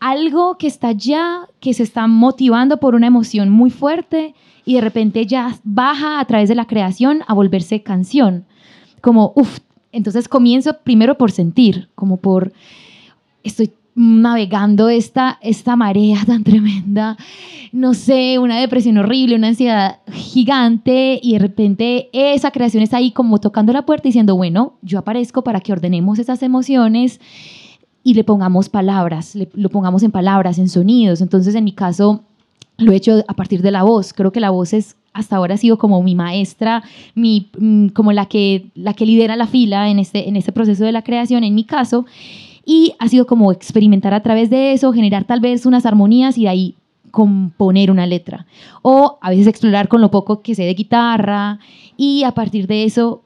algo 0.00 0.56
que 0.58 0.66
está 0.66 0.92
ya, 0.92 1.48
que 1.60 1.74
se 1.74 1.82
está 1.82 2.06
motivando 2.06 2.78
por 2.78 2.94
una 2.94 3.08
emoción 3.08 3.50
muy 3.50 3.70
fuerte 3.70 4.34
y 4.64 4.74
de 4.74 4.80
repente 4.80 5.26
ya 5.26 5.56
baja 5.64 6.20
a 6.20 6.24
través 6.26 6.48
de 6.48 6.54
la 6.54 6.66
creación 6.66 7.22
a 7.26 7.34
volverse 7.34 7.82
canción. 7.82 8.44
Como, 9.00 9.32
uff, 9.34 9.58
entonces 9.92 10.28
comienzo 10.28 10.78
primero 10.84 11.16
por 11.16 11.32
sentir, 11.32 11.88
como 11.94 12.18
por, 12.18 12.52
estoy 13.42 13.72
navegando 13.98 14.88
esta, 14.88 15.38
esta 15.42 15.74
marea 15.74 16.24
tan 16.24 16.44
tremenda, 16.44 17.16
no 17.72 17.94
sé, 17.94 18.38
una 18.38 18.60
depresión 18.60 18.96
horrible, 18.96 19.34
una 19.34 19.48
ansiedad 19.48 19.98
gigante 20.12 21.18
y 21.20 21.32
de 21.32 21.38
repente 21.40 22.08
esa 22.12 22.52
creación 22.52 22.82
está 22.82 22.98
ahí 22.98 23.10
como 23.10 23.38
tocando 23.38 23.72
la 23.72 23.84
puerta 23.84 24.08
diciendo, 24.08 24.36
bueno, 24.36 24.74
yo 24.82 25.00
aparezco 25.00 25.42
para 25.42 25.60
que 25.60 25.72
ordenemos 25.72 26.20
esas 26.20 26.42
emociones 26.44 27.20
y 28.04 28.14
le 28.14 28.22
pongamos 28.22 28.68
palabras, 28.68 29.34
le, 29.34 29.48
lo 29.54 29.68
pongamos 29.68 30.04
en 30.04 30.12
palabras, 30.12 30.58
en 30.58 30.68
sonidos. 30.68 31.20
Entonces, 31.20 31.54
en 31.56 31.64
mi 31.64 31.72
caso, 31.72 32.22
lo 32.78 32.92
he 32.92 32.96
hecho 32.96 33.24
a 33.26 33.34
partir 33.34 33.62
de 33.62 33.72
la 33.72 33.82
voz. 33.82 34.12
Creo 34.12 34.30
que 34.30 34.40
la 34.40 34.50
voz 34.50 34.72
es 34.72 34.96
hasta 35.12 35.34
ahora 35.34 35.54
ha 35.54 35.58
sido 35.58 35.78
como 35.78 36.00
mi 36.02 36.14
maestra, 36.14 36.84
mi, 37.16 37.50
mm, 37.58 37.88
como 37.88 38.12
la 38.12 38.26
que, 38.26 38.70
la 38.76 38.94
que 38.94 39.04
lidera 39.04 39.34
la 39.34 39.48
fila 39.48 39.90
en 39.90 39.98
este, 39.98 40.28
en 40.28 40.36
este 40.36 40.52
proceso 40.52 40.84
de 40.84 40.92
la 40.92 41.02
creación, 41.02 41.42
en 41.42 41.56
mi 41.56 41.64
caso 41.64 42.06
y 42.70 42.92
ha 42.98 43.08
sido 43.08 43.26
como 43.26 43.50
experimentar 43.50 44.12
a 44.12 44.22
través 44.22 44.50
de 44.50 44.74
eso, 44.74 44.92
generar 44.92 45.24
tal 45.24 45.40
vez 45.40 45.64
unas 45.64 45.86
armonías 45.86 46.36
y 46.36 46.42
de 46.42 46.48
ahí 46.50 46.74
componer 47.10 47.90
una 47.90 48.06
letra. 48.06 48.44
O 48.82 49.16
a 49.22 49.30
veces 49.30 49.46
explorar 49.46 49.88
con 49.88 50.02
lo 50.02 50.10
poco 50.10 50.42
que 50.42 50.54
sé 50.54 50.64
de 50.64 50.74
guitarra 50.74 51.60
y 51.96 52.24
a 52.24 52.32
partir 52.32 52.66
de 52.66 52.84
eso 52.84 53.22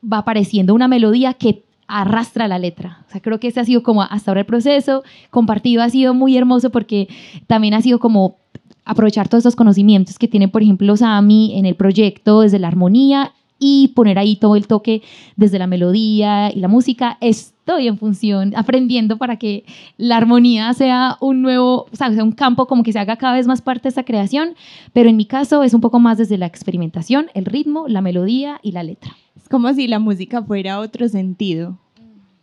va 0.00 0.18
apareciendo 0.18 0.74
una 0.74 0.86
melodía 0.86 1.34
que 1.34 1.64
arrastra 1.88 2.46
la 2.46 2.60
letra. 2.60 3.04
O 3.08 3.10
sea, 3.10 3.20
creo 3.20 3.40
que 3.40 3.48
ese 3.48 3.58
ha 3.58 3.64
sido 3.64 3.82
como 3.82 4.02
hasta 4.02 4.30
ahora 4.30 4.42
el 4.42 4.46
proceso. 4.46 5.02
Compartido 5.30 5.82
ha 5.82 5.90
sido 5.90 6.14
muy 6.14 6.36
hermoso 6.36 6.70
porque 6.70 7.08
también 7.48 7.74
ha 7.74 7.82
sido 7.82 7.98
como 7.98 8.36
aprovechar 8.84 9.28
todos 9.28 9.40
estos 9.40 9.56
conocimientos 9.56 10.20
que 10.20 10.28
tiene, 10.28 10.46
por 10.46 10.62
ejemplo, 10.62 10.96
Sami 10.96 11.58
en 11.58 11.66
el 11.66 11.74
proyecto 11.74 12.42
desde 12.42 12.60
la 12.60 12.68
armonía 12.68 13.32
y 13.58 13.88
poner 13.88 14.18
ahí 14.18 14.36
todo 14.36 14.56
el 14.56 14.66
toque 14.66 15.02
desde 15.36 15.58
la 15.58 15.66
melodía 15.66 16.52
y 16.52 16.60
la 16.60 16.68
música. 16.68 17.18
Estoy 17.20 17.88
en 17.88 17.98
función, 17.98 18.52
aprendiendo 18.56 19.16
para 19.16 19.36
que 19.36 19.64
la 19.96 20.16
armonía 20.16 20.72
sea 20.74 21.16
un 21.20 21.42
nuevo, 21.42 21.86
o 21.90 21.96
sea, 21.96 22.08
un 22.08 22.32
campo 22.32 22.66
como 22.66 22.82
que 22.82 22.92
se 22.92 22.98
haga 22.98 23.16
cada 23.16 23.34
vez 23.34 23.46
más 23.46 23.62
parte 23.62 23.84
de 23.84 23.88
esa 23.90 24.04
creación, 24.04 24.54
pero 24.92 25.08
en 25.08 25.16
mi 25.16 25.24
caso 25.24 25.62
es 25.62 25.72
un 25.74 25.80
poco 25.80 25.98
más 25.98 26.18
desde 26.18 26.38
la 26.38 26.46
experimentación, 26.46 27.26
el 27.34 27.44
ritmo, 27.44 27.86
la 27.88 28.00
melodía 28.00 28.60
y 28.62 28.72
la 28.72 28.82
letra. 28.82 29.16
Es 29.36 29.48
como 29.48 29.72
si 29.72 29.88
la 29.88 29.98
música 29.98 30.42
fuera 30.42 30.80
otro 30.80 31.08
sentido. 31.08 31.78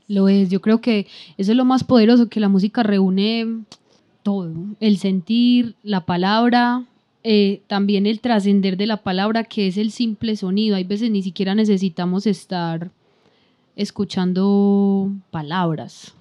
Lo 0.08 0.28
es, 0.28 0.50
yo 0.50 0.60
creo 0.60 0.82
que 0.82 1.08
eso 1.38 1.52
es 1.52 1.58
lo 1.58 1.66
más 1.66 1.84
poderoso, 1.84 2.30
que 2.30 2.40
la 2.40 2.50
música 2.50 2.84
reúne 2.84 3.64
todo, 4.24 4.54
el 4.80 4.98
sentir, 4.98 5.76
la 5.84 6.06
palabra, 6.06 6.86
eh, 7.24 7.62
también 7.68 8.08
el 8.08 8.20
trascender 8.20 8.78
de 8.78 8.88
la 8.88 8.98
palabra, 8.98 9.44
que 9.44 9.68
es 9.68 9.78
el 9.78 9.92
simple 9.92 10.36
sonido. 10.36 10.76
Hay 10.76 10.84
veces 10.84 11.12
ni 11.12 11.22
siquiera 11.22 11.54
necesitamos 11.54 12.26
estar 12.26 12.92
escuchando 13.76 15.12
palabras. 15.30 16.14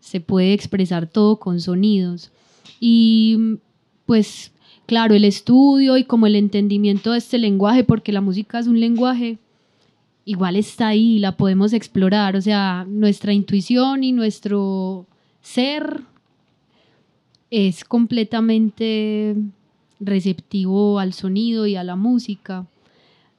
Se 0.00 0.20
puede 0.20 0.52
expresar 0.52 1.06
todo 1.06 1.36
con 1.36 1.60
sonidos. 1.60 2.30
Y 2.78 3.58
pues 4.06 4.52
claro, 4.86 5.14
el 5.14 5.24
estudio 5.24 5.96
y 5.96 6.04
como 6.04 6.26
el 6.26 6.36
entendimiento 6.36 7.12
de 7.12 7.18
este 7.18 7.38
lenguaje, 7.38 7.84
porque 7.84 8.12
la 8.12 8.20
música 8.20 8.58
es 8.58 8.66
un 8.66 8.78
lenguaje, 8.78 9.38
igual 10.24 10.56
está 10.56 10.88
ahí, 10.88 11.18
la 11.18 11.36
podemos 11.36 11.72
explorar. 11.72 12.36
O 12.36 12.40
sea, 12.40 12.84
nuestra 12.88 13.32
intuición 13.32 14.04
y 14.04 14.12
nuestro 14.12 15.06
ser 15.40 16.02
es 17.50 17.84
completamente 17.84 19.36
receptivo 20.02 20.98
al 20.98 21.12
sonido 21.12 21.66
y 21.66 21.76
a 21.76 21.84
la 21.84 21.96
música. 21.96 22.66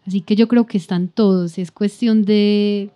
Así 0.06 0.22
que 0.22 0.36
yo 0.36 0.48
creo 0.48 0.66
que 0.66 0.78
están 0.78 1.08
todos, 1.08 1.58
es 1.58 1.72
cuestión 1.72 2.24
de, 2.24 2.90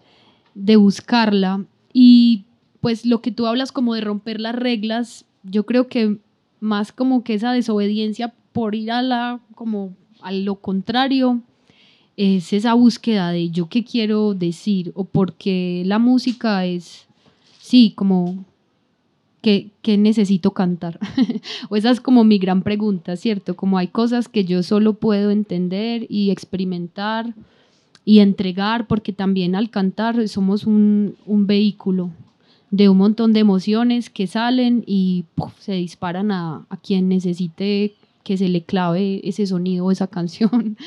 de 0.56 0.76
buscarla. 0.76 1.64
Y 1.94 2.46
pues 2.82 3.06
lo 3.06 3.22
que 3.22 3.32
tú 3.32 3.48
hablas 3.48 3.72
como 3.72 3.96
de 3.96 4.02
romper 4.02 4.42
las 4.42 4.56
reglas, 4.56 5.26
yo 5.44 5.66
creo 5.66 5.88
que 5.88 6.18
más 6.60 6.92
como 6.92 7.24
que 7.24 7.34
esa 7.34 7.52
desobediencia 7.52 8.34
por 8.54 8.76
ir 8.76 8.92
a 8.92 9.02
la, 9.02 9.40
como 9.56 9.96
a 10.22 10.32
lo 10.32 10.56
contrario, 10.56 11.42
es 12.18 12.52
esa 12.52 12.74
búsqueda 12.74 13.32
de 13.32 13.52
yo 13.52 13.70
qué 13.70 13.84
quiero 13.84 14.34
decir 14.34 14.92
o 14.96 15.04
porque 15.04 15.84
la 15.86 16.00
música 16.00 16.66
es, 16.66 17.08
sí, 17.60 17.94
como 17.96 18.44
¿qué, 19.42 19.98
necesito 19.98 20.52
cantar? 20.52 21.00
o 21.70 21.76
esa 21.76 21.92
es 21.92 22.02
como 22.02 22.24
mi 22.24 22.38
gran 22.38 22.64
pregunta, 22.64 23.16
¿cierto? 23.16 23.56
Como 23.56 23.78
hay 23.78 23.88
cosas 23.88 24.28
que 24.28 24.46
yo 24.46 24.64
solo 24.64 24.94
puedo 24.94 25.32
entender 25.32 26.06
y 26.10 26.32
experimentar 26.32 27.34
y 28.04 28.20
entregar, 28.20 28.88
porque 28.88 29.14
también 29.14 29.56
al 29.56 29.70
cantar 29.70 30.28
somos 30.28 30.66
un, 30.66 31.16
vehículo 31.26 32.12
de 32.72 32.90
un 32.90 32.98
montón 32.98 33.34
de 33.34 33.40
emociones 33.40 34.10
que 34.10 34.28
salen 34.28 34.84
y 34.86 35.26
se 35.60 35.74
disparan 35.74 36.32
a, 36.32 36.66
quien 36.84 37.10
necesite 37.10 37.94
que 38.24 38.38
se 38.38 38.50
le 38.50 38.64
clave 38.64 39.22
ese 39.24 39.46
sonido 39.48 39.86
o 39.86 39.92
esa 39.92 40.08
canción. 40.18 40.78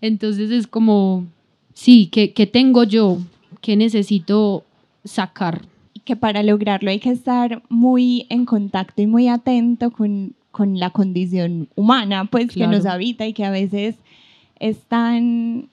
Entonces 0.00 0.50
es 0.50 0.66
como, 0.66 1.26
sí, 1.74 2.08
¿qué, 2.10 2.32
qué 2.32 2.46
tengo 2.46 2.84
yo? 2.84 3.18
¿Qué 3.60 3.76
necesito 3.76 4.64
sacar? 5.04 5.62
Que 6.08 6.16
para 6.16 6.42
lograrlo 6.42 6.88
hay 6.88 7.00
que 7.00 7.10
estar 7.10 7.62
muy 7.68 8.24
en 8.30 8.46
contacto 8.46 9.02
y 9.02 9.06
muy 9.06 9.28
atento 9.28 9.90
con, 9.90 10.32
con 10.50 10.78
la 10.78 10.88
condición 10.88 11.68
humana, 11.74 12.24
pues 12.24 12.48
que 12.48 12.66
nos 12.66 12.86
habita 12.86 13.26
y 13.26 13.34
que 13.34 13.44
a 13.44 13.50
veces 13.50 13.96
es 14.58 14.78
tan, 14.84 15.68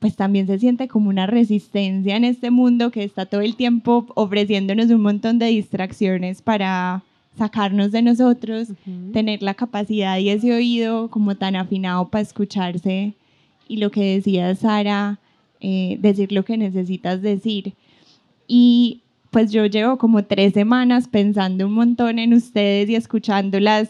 pues 0.00 0.16
también 0.16 0.48
se 0.48 0.58
siente 0.58 0.88
como 0.88 1.08
una 1.08 1.28
resistencia 1.28 2.16
en 2.16 2.24
este 2.24 2.50
mundo 2.50 2.90
que 2.90 3.04
está 3.04 3.26
todo 3.26 3.42
el 3.42 3.54
tiempo 3.54 4.08
ofreciéndonos 4.16 4.90
un 4.90 5.02
montón 5.02 5.38
de 5.38 5.46
distracciones 5.46 6.42
para 6.42 7.04
sacarnos 7.38 7.92
de 7.92 8.02
nosotros, 8.02 8.72
tener 9.12 9.40
la 9.40 9.54
capacidad 9.54 10.18
y 10.18 10.30
ese 10.30 10.52
oído 10.52 11.10
como 11.10 11.36
tan 11.36 11.54
afinado 11.54 12.08
para 12.08 12.22
escucharse. 12.22 13.14
Y 13.68 13.76
lo 13.76 13.92
que 13.92 14.16
decía 14.16 14.52
Sara, 14.56 15.20
eh, 15.60 15.96
decir 16.00 16.32
lo 16.32 16.44
que 16.44 16.56
necesitas 16.56 17.22
decir. 17.22 17.74
Y 18.48 19.02
pues 19.34 19.50
yo 19.50 19.66
llevo 19.66 19.98
como 19.98 20.22
tres 20.22 20.52
semanas 20.52 21.08
pensando 21.08 21.66
un 21.66 21.72
montón 21.72 22.20
en 22.20 22.34
ustedes 22.34 22.88
y 22.88 22.94
escuchándolas 22.94 23.88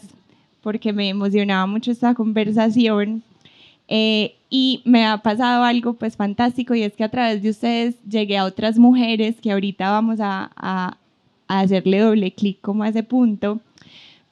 porque 0.63 0.91
me 0.91 1.07
emocionaba 1.07 1.67
mucho 1.67 1.91
esta 1.91 2.15
conversación. 2.15 3.21
Eh, 3.87 4.33
y 4.49 4.81
me 4.85 5.05
ha 5.05 5.19
pasado 5.19 5.63
algo 5.63 5.93
pues 5.93 6.15
fantástico 6.15 6.73
y 6.73 6.81
es 6.81 6.93
que 6.93 7.03
a 7.03 7.11
través 7.11 7.43
de 7.43 7.51
ustedes 7.51 7.95
llegué 8.09 8.39
a 8.39 8.45
otras 8.45 8.79
mujeres 8.79 9.39
que 9.39 9.51
ahorita 9.51 9.91
vamos 9.91 10.17
a, 10.19 10.97
hacerle 11.47 11.99
doble 11.99 12.31
clic 12.31 12.59
como 12.61 12.81
a 12.81 12.89
ese 12.89 13.03
punto. 13.03 13.59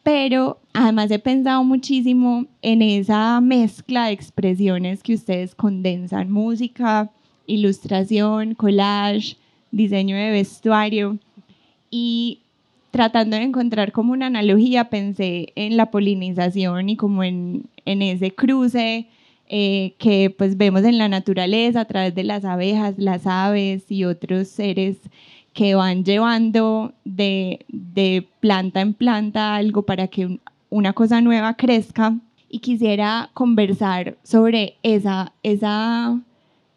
Pero 0.02 0.58
además 0.74 1.12
he 1.12 1.20
pensado 1.20 1.64
muchísimo 1.64 2.48
en 2.64 2.82
esa 2.82 3.40
mezcla 3.40 4.08
de 4.08 4.14
expresiones 4.14 5.04
que 5.04 5.14
ustedes 5.14 5.54
condensan, 5.54 6.32
música, 6.32 7.12
ilustración, 7.46 8.56
collage, 8.56 9.38
diseño 9.74 10.16
de 10.16 10.32
vestuario. 10.32 11.18
Y 11.92 12.40
tratando 12.92 13.36
de 13.36 13.44
encontrar 13.44 13.92
como 13.92 14.14
una 14.14 14.28
analogía, 14.28 14.86
pensé 14.86 15.52
en 15.56 15.76
la 15.76 15.92
polinización 15.92 16.90
y 16.90 16.96
como 16.96 17.24
en, 17.24 17.66
en 17.86 18.02
ese 18.02 18.32
cruce 18.32 19.08
eh, 19.50 19.94
que 19.98 20.34
pues 20.36 20.58
vemos 20.58 20.84
en 20.84 20.98
la 20.98 21.10
naturaleza 21.10 21.82
a 21.82 21.86
través 21.86 22.16
de 22.16 22.24
las 22.24 22.46
abejas, 22.46 22.96
las 22.98 23.28
aves 23.28 23.92
y 23.92 24.06
otros 24.06 24.48
seres 24.48 24.98
que 25.54 25.76
van 25.76 26.04
llevando 26.04 26.94
de, 27.04 27.66
de 27.68 28.28
planta 28.40 28.82
en 28.82 28.94
planta 28.94 29.56
algo 29.56 29.84
para 29.84 30.08
que 30.08 30.40
una 30.70 30.94
cosa 30.94 31.22
nueva 31.22 31.56
crezca. 31.56 32.16
Y 32.50 32.60
quisiera 32.60 33.32
conversar 33.34 34.16
sobre 34.24 34.76
esa, 34.84 35.34
esa 35.42 36.20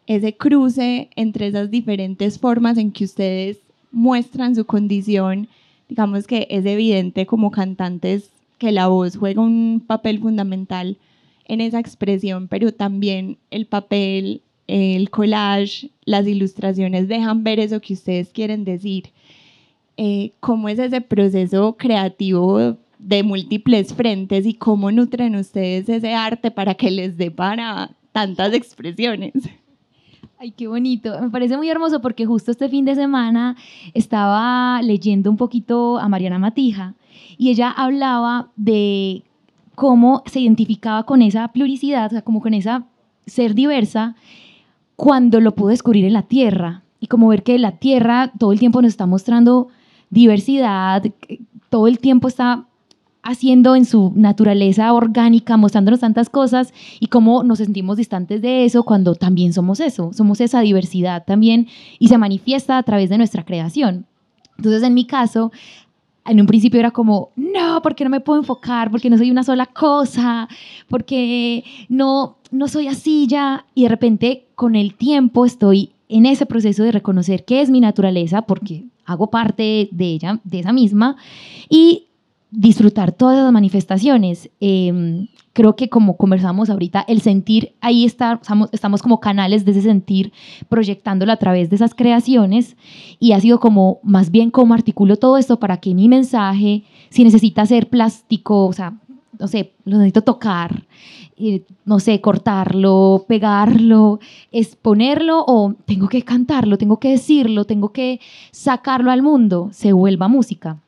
ese 0.07 0.35
cruce 0.35 1.09
entre 1.15 1.47
esas 1.47 1.69
diferentes 1.69 2.39
formas 2.39 2.77
en 2.77 2.91
que 2.91 3.03
ustedes 3.03 3.57
muestran 3.91 4.55
su 4.55 4.65
condición, 4.65 5.47
digamos 5.89 6.25
que 6.25 6.47
es 6.49 6.65
evidente 6.65 7.25
como 7.25 7.51
cantantes 7.51 8.31
que 8.57 8.71
la 8.71 8.87
voz 8.87 9.17
juega 9.17 9.41
un 9.41 9.83
papel 9.85 10.19
fundamental 10.19 10.97
en 11.45 11.61
esa 11.61 11.79
expresión, 11.79 12.47
pero 12.47 12.73
también 12.73 13.37
el 13.51 13.65
papel, 13.65 14.41
el 14.67 15.09
collage, 15.09 15.89
las 16.05 16.25
ilustraciones 16.25 17.07
dejan 17.07 17.43
ver 17.43 17.59
eso 17.59 17.79
que 17.79 17.93
ustedes 17.93 18.29
quieren 18.29 18.63
decir. 18.63 19.09
Eh, 19.97 20.31
¿Cómo 20.39 20.69
es 20.69 20.79
ese 20.79 21.01
proceso 21.01 21.75
creativo 21.77 22.77
de 22.99 23.23
múltiples 23.23 23.93
frentes 23.93 24.45
y 24.45 24.53
cómo 24.53 24.91
nutren 24.91 25.35
ustedes 25.35 25.87
ese 25.89 26.13
arte 26.13 26.51
para 26.51 26.75
que 26.75 26.91
les 26.91 27.17
dé 27.17 27.29
para 27.31 27.91
tantas 28.11 28.53
expresiones? 28.53 29.33
Ay, 30.39 30.51
qué 30.51 30.67
bonito. 30.67 31.19
Me 31.19 31.31
parece 31.31 31.57
muy 31.57 31.67
hermoso 31.67 31.99
porque 31.99 32.27
justo 32.27 32.51
este 32.51 32.69
fin 32.69 32.85
de 32.85 32.93
semana 32.93 33.55
estaba 33.95 34.79
leyendo 34.83 35.31
un 35.31 35.37
poquito 35.37 35.97
a 35.97 36.07
Mariana 36.09 36.37
Matija 36.37 36.93
y 37.39 37.49
ella 37.49 37.71
hablaba 37.71 38.51
de 38.55 39.23
cómo 39.73 40.21
se 40.27 40.41
identificaba 40.41 41.07
con 41.07 41.23
esa 41.23 41.47
pluricidad, 41.47 42.05
o 42.05 42.09
sea, 42.09 42.21
como 42.21 42.39
con 42.39 42.53
esa 42.53 42.85
ser 43.25 43.55
diversa, 43.55 44.15
cuando 44.95 45.41
lo 45.41 45.55
pudo 45.55 45.69
descubrir 45.69 46.05
en 46.05 46.13
la 46.13 46.21
Tierra. 46.21 46.83
Y 46.99 47.07
como 47.07 47.29
ver 47.29 47.41
que 47.41 47.57
la 47.57 47.71
Tierra 47.71 48.31
todo 48.37 48.51
el 48.51 48.59
tiempo 48.59 48.79
nos 48.83 48.89
está 48.89 49.07
mostrando 49.07 49.69
diversidad, 50.11 51.03
todo 51.69 51.87
el 51.87 51.97
tiempo 51.97 52.27
está 52.27 52.66
haciendo 53.27 53.75
en 53.75 53.83
su 53.83 54.13
naturaleza 54.15 54.93
orgánica, 54.93 55.57
mostrándonos 55.57 55.99
tantas 55.99 56.29
cosas 56.29 56.73
y 57.01 57.07
cómo 57.07 57.43
nos 57.43 57.57
sentimos 57.57 57.97
distantes 57.97 58.41
de 58.41 58.63
eso 58.63 58.83
cuando 58.83 59.15
también 59.15 59.51
somos 59.51 59.81
eso, 59.81 60.13
somos 60.13 60.39
esa 60.39 60.61
diversidad 60.61 61.25
también 61.25 61.67
y 61.99 62.07
se 62.07 62.17
manifiesta 62.17 62.77
a 62.77 62.83
través 62.83 63.09
de 63.09 63.17
nuestra 63.17 63.43
creación. 63.43 64.05
Entonces, 64.55 64.81
en 64.81 64.93
mi 64.93 65.05
caso, 65.05 65.51
en 66.25 66.39
un 66.39 66.47
principio 66.47 66.79
era 66.79 66.91
como, 66.91 67.31
no, 67.35 67.81
porque 67.81 68.05
no 68.05 68.09
me 68.09 68.21
puedo 68.21 68.39
enfocar, 68.39 68.89
porque 68.89 69.09
no 69.09 69.17
soy 69.17 69.29
una 69.29 69.43
sola 69.43 69.65
cosa, 69.65 70.47
porque 70.87 71.65
no, 71.89 72.37
no 72.49 72.69
soy 72.69 72.87
así 72.87 73.27
ya. 73.27 73.65
Y 73.75 73.83
de 73.83 73.89
repente, 73.89 74.47
con 74.55 74.77
el 74.77 74.95
tiempo, 74.95 75.45
estoy 75.45 75.91
en 76.07 76.25
ese 76.25 76.45
proceso 76.45 76.81
de 76.83 76.93
reconocer 76.93 77.43
qué 77.43 77.59
es 77.59 77.69
mi 77.69 77.81
naturaleza, 77.81 78.43
porque 78.43 78.85
hago 79.03 79.29
parte 79.29 79.89
de 79.91 80.05
ella, 80.05 80.39
de 80.45 80.59
esa 80.59 80.71
misma, 80.71 81.17
y 81.69 82.06
disfrutar 82.51 83.11
todas 83.11 83.37
las 83.43 83.51
manifestaciones. 83.51 84.49
Em, 84.59 85.27
creo 85.53 85.75
que 85.75 85.89
como 85.89 86.17
conversamos 86.17 86.69
ahorita, 86.69 87.03
el 87.07 87.21
sentir, 87.21 87.73
ahí 87.81 88.05
está, 88.05 88.39
estamos, 88.71 89.01
como 89.01 89.19
canales 89.19 89.65
de 89.65 89.71
ese 89.71 89.81
sentir, 89.81 90.31
proyectándolo 90.69 91.31
a 91.31 91.37
través 91.37 91.69
de 91.69 91.75
esas 91.75 91.95
creaciones 91.95 92.77
y 93.19 93.31
ha 93.31 93.39
sido 93.39 93.59
como 93.59 93.99
más 94.03 94.31
bien 94.31 94.51
como 94.51 94.73
articulo 94.73 95.17
todo 95.17 95.37
esto 95.37 95.59
para 95.59 95.77
que 95.77 95.93
mi 95.93 96.07
mensaje, 96.07 96.83
si 97.09 97.23
necesita 97.23 97.65
ser 97.65 97.89
plástico, 97.89 98.65
o 98.65 98.73
sea, 98.73 98.93
no 99.39 99.47
sé, 99.47 99.73
lo 99.83 99.97
necesito 99.97 100.21
tocar, 100.21 100.85
eh, 101.37 101.63
no 101.85 101.99
sé, 101.99 102.21
cortarlo, 102.21 103.25
pegarlo, 103.27 104.19
exponerlo 104.51 105.43
o 105.47 105.73
tengo 105.85 106.07
que 106.07 106.21
cantarlo, 106.23 106.77
tengo 106.77 106.99
que 106.99 107.09
decirlo, 107.09 107.65
tengo 107.65 107.91
que 107.91 108.19
sacarlo 108.51 109.11
al 109.11 109.21
mundo, 109.21 109.69
se 109.71 109.91
vuelva 109.93 110.27
música. 110.27 110.79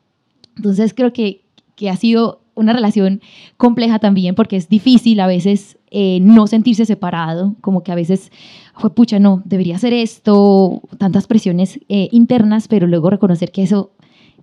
Entonces 0.56 0.94
creo 0.94 1.14
que 1.14 1.42
que 1.80 1.90
ha 1.90 1.96
sido 1.96 2.42
una 2.56 2.74
relación 2.74 3.22
compleja 3.56 4.00
también 4.00 4.36
porque 4.36 4.58
es 4.58 4.68
difícil 4.68 5.22
a 5.22 5.28
veces 5.28 5.78
eh, 5.92 6.20
no 6.22 6.46
sentirse 6.46 6.86
separado, 6.86 7.56
como 7.62 7.84
que 7.84 7.94
a 7.94 7.96
veces 7.96 8.34
fue 8.76 8.94
pucha, 8.94 9.18
no, 9.18 9.42
debería 9.46 9.78
hacer 9.78 9.94
esto, 9.94 10.82
tantas 10.98 11.26
presiones 11.26 11.80
eh, 11.88 12.10
internas, 12.12 12.68
pero 12.68 12.86
luego 12.86 13.10
reconocer 13.10 13.54
que 13.54 13.64
eso, 13.64 13.92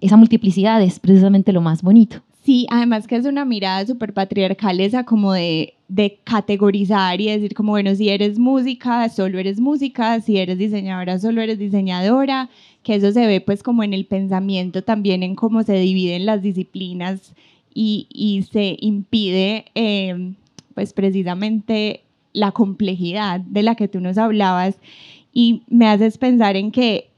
esa 0.01 0.17
multiplicidad 0.17 0.81
es 0.81 0.99
precisamente 0.99 1.53
lo 1.53 1.61
más 1.61 1.83
bonito. 1.83 2.23
Sí, 2.43 2.67
además 2.71 3.07
que 3.07 3.17
es 3.17 3.27
una 3.27 3.45
mirada 3.45 3.85
súper 3.85 4.15
patriarcal 4.15 4.81
esa 4.81 5.05
como 5.05 5.35
de, 5.35 5.75
de 5.89 6.21
categorizar 6.25 7.21
y 7.21 7.27
decir 7.27 7.53
como, 7.55 7.73
bueno, 7.73 7.95
si 7.95 8.09
eres 8.09 8.39
música, 8.39 9.11
solo 9.11 9.39
eres 9.39 9.61
música, 9.61 10.23
si 10.23 10.39
eres 10.39 10.57
diseñadora, 10.57 11.19
solo 11.19 11.43
eres 11.43 11.59
diseñadora, 11.59 12.49
que 12.87 12.95
eso 12.95 13.11
se 13.11 13.27
ve 13.27 13.41
pues 13.41 13.65
como 13.65 13.83
en 13.83 13.93
el 13.93 14.07
pensamiento 14.07 14.85
también, 14.85 15.25
en 15.25 15.35
cómo 15.35 15.65
se 15.65 15.73
dividen 15.73 16.25
las 16.25 16.41
disciplinas 16.41 17.35
y, 17.75 18.07
y 18.13 18.45
se 18.45 18.77
impide 18.79 19.65
eh, 19.75 20.35
pues 20.73 20.93
precisamente 20.93 22.05
la 22.33 22.53
complejidad 22.53 23.41
de 23.41 23.65
la 23.65 23.75
que 23.75 23.89
tú 23.89 23.99
nos 23.99 24.19
hablabas. 24.19 24.79
Y 25.33 25.65
me 25.67 25.89
haces 25.89 26.17
pensar 26.17 26.55
en 26.55 26.71
que, 26.71 27.11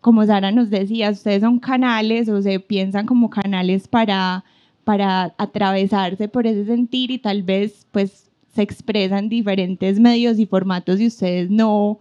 como 0.00 0.24
Sara 0.24 0.50
nos 0.50 0.70
decía, 0.70 1.10
ustedes 1.10 1.42
son 1.42 1.58
canales 1.58 2.30
o 2.30 2.40
se 2.40 2.58
piensan 2.58 3.04
como 3.04 3.28
canales 3.28 3.88
para, 3.88 4.44
para 4.82 5.34
atravesarse 5.36 6.26
por 6.28 6.46
ese 6.46 6.64
sentir 6.64 7.10
y 7.10 7.18
tal 7.18 7.42
vez 7.42 7.86
pues 7.92 8.30
se 8.54 8.62
expresan 8.62 9.28
diferentes 9.28 10.00
medios 10.00 10.38
y 10.38 10.46
formatos 10.46 11.00
y 11.00 11.08
ustedes 11.08 11.50
no, 11.50 12.00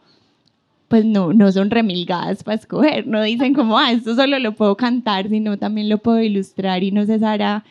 pues 0.91 1.05
no, 1.05 1.31
no 1.31 1.49
son 1.53 1.69
remilgadas 1.69 2.43
para 2.43 2.57
escoger, 2.57 3.07
no 3.07 3.23
dicen 3.23 3.53
como, 3.53 3.77
ah, 3.77 3.93
esto 3.93 4.13
solo 4.13 4.37
lo 4.39 4.51
puedo 4.51 4.75
cantar, 4.75 5.29
sino 5.29 5.57
también 5.57 5.87
lo 5.87 5.99
puedo 5.99 6.21
ilustrar 6.21 6.83
y 6.83 6.91
no 6.91 7.05
sé, 7.05 7.17
Sara, 7.17 7.63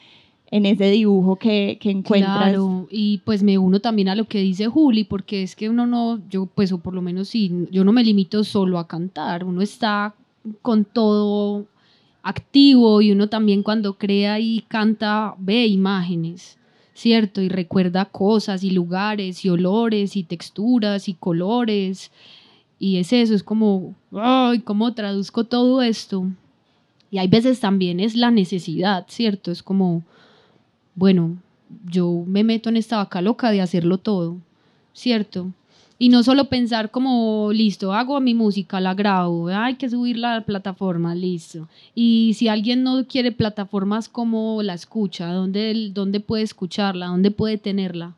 en 0.50 0.64
ese 0.64 0.90
dibujo 0.90 1.37
que, 1.37 1.76
que 1.78 1.90
encuentras. 1.90 2.38
Claro, 2.38 2.88
y 2.90 3.18
pues 3.18 3.42
me 3.42 3.59
uno 3.59 3.78
también 3.80 4.09
a 4.09 4.14
lo 4.14 4.24
que 4.24 4.38
dice 4.38 4.68
Juli, 4.68 5.04
porque 5.04 5.42
es 5.42 5.54
que 5.54 5.68
uno 5.68 5.87
no, 5.87 6.18
yo 6.30 6.46
pues 6.46 6.72
o 6.72 6.78
por 6.78 6.94
lo 6.94 7.02
menos 7.02 7.28
sí, 7.28 7.68
yo 7.70 7.85
no 7.85 7.92
me 7.92 8.02
limito 8.02 8.42
solo 8.42 8.78
a 8.78 8.88
cantar, 8.88 9.44
uno 9.44 9.61
está 9.61 10.14
con 10.62 10.87
todo 10.87 11.66
activo 12.22 13.02
y 13.02 13.12
uno 13.12 13.28
también 13.28 13.62
cuando 13.62 13.98
crea 13.98 14.40
y 14.40 14.64
canta 14.66 15.35
ve 15.37 15.66
imágenes. 15.66 16.56
¿Cierto? 16.92 17.40
Y 17.40 17.48
recuerda 17.48 18.04
cosas 18.04 18.62
y 18.62 18.70
lugares 18.70 19.44
y 19.44 19.48
olores 19.48 20.16
y 20.16 20.22
texturas 20.22 21.09
y 21.09 21.14
colores 21.14 22.11
y 22.80 22.96
es 22.96 23.12
eso, 23.12 23.34
es 23.34 23.42
como, 23.42 23.94
ay, 24.10 24.60
¿cómo 24.60 24.94
traduzco 24.94 25.44
todo 25.44 25.82
esto? 25.82 26.26
Y 27.10 27.18
hay 27.18 27.28
veces 27.28 27.60
también 27.60 28.00
es 28.00 28.16
la 28.16 28.30
necesidad, 28.30 29.04
¿cierto? 29.06 29.52
Es 29.52 29.62
como, 29.62 30.02
bueno, 30.94 31.36
yo 31.84 32.24
me 32.26 32.42
meto 32.42 32.70
en 32.70 32.78
esta 32.78 32.96
vaca 32.96 33.20
loca 33.20 33.50
de 33.50 33.60
hacerlo 33.60 33.98
todo, 33.98 34.38
¿cierto? 34.94 35.52
Y 35.98 36.08
no 36.08 36.22
solo 36.22 36.48
pensar 36.48 36.90
como, 36.90 37.50
listo, 37.52 37.92
hago 37.92 38.18
mi 38.20 38.32
música, 38.32 38.80
la 38.80 38.94
grabo, 38.94 39.48
hay 39.48 39.74
que 39.74 39.90
subirla 39.90 40.32
a 40.32 40.38
la 40.38 40.46
plataforma, 40.46 41.14
listo. 41.14 41.68
Y 41.94 42.32
si 42.34 42.48
alguien 42.48 42.82
no 42.82 43.06
quiere 43.06 43.30
plataformas, 43.30 44.08
¿cómo 44.08 44.62
la 44.62 44.72
escucha? 44.72 45.30
¿Dónde, 45.34 45.90
dónde 45.92 46.20
puede 46.20 46.44
escucharla? 46.44 47.08
¿Dónde 47.08 47.30
puede 47.30 47.58
tenerla? 47.58 48.14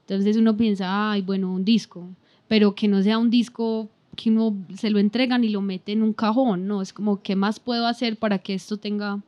Entonces 0.00 0.36
uno 0.36 0.54
piensa, 0.54 1.12
ay, 1.12 1.22
bueno, 1.22 1.50
un 1.50 1.64
disco, 1.64 2.06
pero 2.46 2.74
que 2.74 2.88
no 2.88 3.02
sea 3.02 3.16
un 3.16 3.30
disco 3.30 3.88
que 4.16 4.30
uno 4.30 4.56
se 4.76 4.90
lo 4.90 4.98
entregan 4.98 5.44
y 5.44 5.48
lo 5.48 5.60
mete 5.62 5.92
en 5.92 6.02
un 6.02 6.12
cajón, 6.12 6.66
¿no? 6.66 6.82
Es 6.82 6.92
como, 6.92 7.22
¿qué 7.22 7.36
más 7.36 7.60
puedo 7.60 7.86
hacer 7.86 8.18
para 8.18 8.38
que 8.38 8.54
esto 8.54 8.76
tenga 8.76 9.20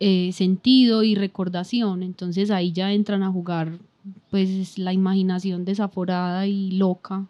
eh, 0.00 0.30
sentido 0.32 1.02
y 1.02 1.14
recordación? 1.14 2.02
Entonces 2.02 2.50
ahí 2.50 2.72
ya 2.72 2.92
entran 2.92 3.22
a 3.22 3.30
jugar 3.30 3.78
pues 4.30 4.78
la 4.78 4.92
imaginación 4.92 5.64
desaforada 5.64 6.46
y 6.46 6.72
loca, 6.72 7.26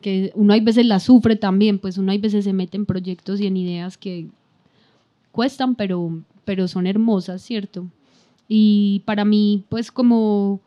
que 0.00 0.32
uno 0.34 0.52
hay 0.52 0.60
veces 0.60 0.86
la 0.86 1.00
sufre 1.00 1.36
también, 1.36 1.78
pues 1.78 1.98
uno 1.98 2.12
hay 2.12 2.18
veces 2.18 2.44
se 2.44 2.52
mete 2.52 2.76
en 2.76 2.86
proyectos 2.86 3.40
y 3.40 3.46
en 3.46 3.56
ideas 3.56 3.98
que 3.98 4.28
cuestan, 5.32 5.74
pero, 5.74 6.22
pero 6.44 6.68
son 6.68 6.86
hermosas, 6.86 7.42
¿cierto? 7.42 7.86
Y 8.48 9.02
para 9.04 9.24
mí, 9.24 9.64
pues 9.68 9.90
como 9.90 10.60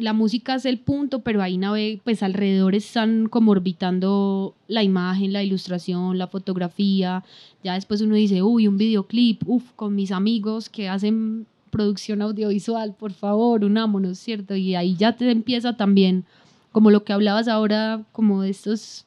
la 0.00 0.12
música 0.12 0.54
es 0.54 0.64
el 0.64 0.78
punto, 0.78 1.20
pero 1.20 1.42
ahí 1.42 1.58
nave, 1.58 2.00
pues 2.04 2.22
alrededor 2.22 2.74
están 2.74 3.28
como 3.28 3.52
orbitando 3.52 4.54
la 4.66 4.82
imagen, 4.82 5.32
la 5.32 5.42
ilustración, 5.42 6.18
la 6.18 6.26
fotografía. 6.26 7.24
Ya 7.62 7.74
después 7.74 8.00
uno 8.00 8.14
dice, 8.14 8.42
uy, 8.42 8.66
un 8.66 8.78
videoclip, 8.78 9.42
uff, 9.46 9.70
con 9.76 9.94
mis 9.94 10.12
amigos 10.12 10.68
que 10.68 10.88
hacen 10.88 11.46
producción 11.70 12.22
audiovisual, 12.22 12.94
por 12.98 13.12
favor, 13.12 13.64
unámonos, 13.64 14.18
¿cierto? 14.18 14.56
Y 14.56 14.74
ahí 14.74 14.96
ya 14.96 15.16
te 15.16 15.30
empieza 15.30 15.76
también, 15.76 16.24
como 16.72 16.90
lo 16.90 17.04
que 17.04 17.12
hablabas 17.12 17.46
ahora, 17.48 18.02
como 18.12 18.42
de 18.42 18.50
estos 18.50 19.06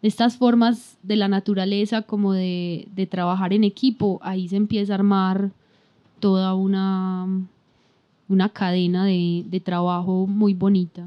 de 0.00 0.06
estas 0.06 0.36
formas 0.36 0.96
de 1.02 1.16
la 1.16 1.26
naturaleza, 1.26 2.02
como 2.02 2.32
de, 2.32 2.86
de 2.94 3.06
trabajar 3.06 3.52
en 3.52 3.64
equipo, 3.64 4.20
ahí 4.22 4.48
se 4.48 4.54
empieza 4.54 4.92
a 4.92 4.94
armar 4.94 5.50
toda 6.20 6.54
una, 6.54 7.26
una 8.28 8.48
cadena 8.48 9.04
de, 9.04 9.44
de 9.46 9.60
trabajo 9.60 10.26
muy 10.26 10.54
bonita. 10.54 11.06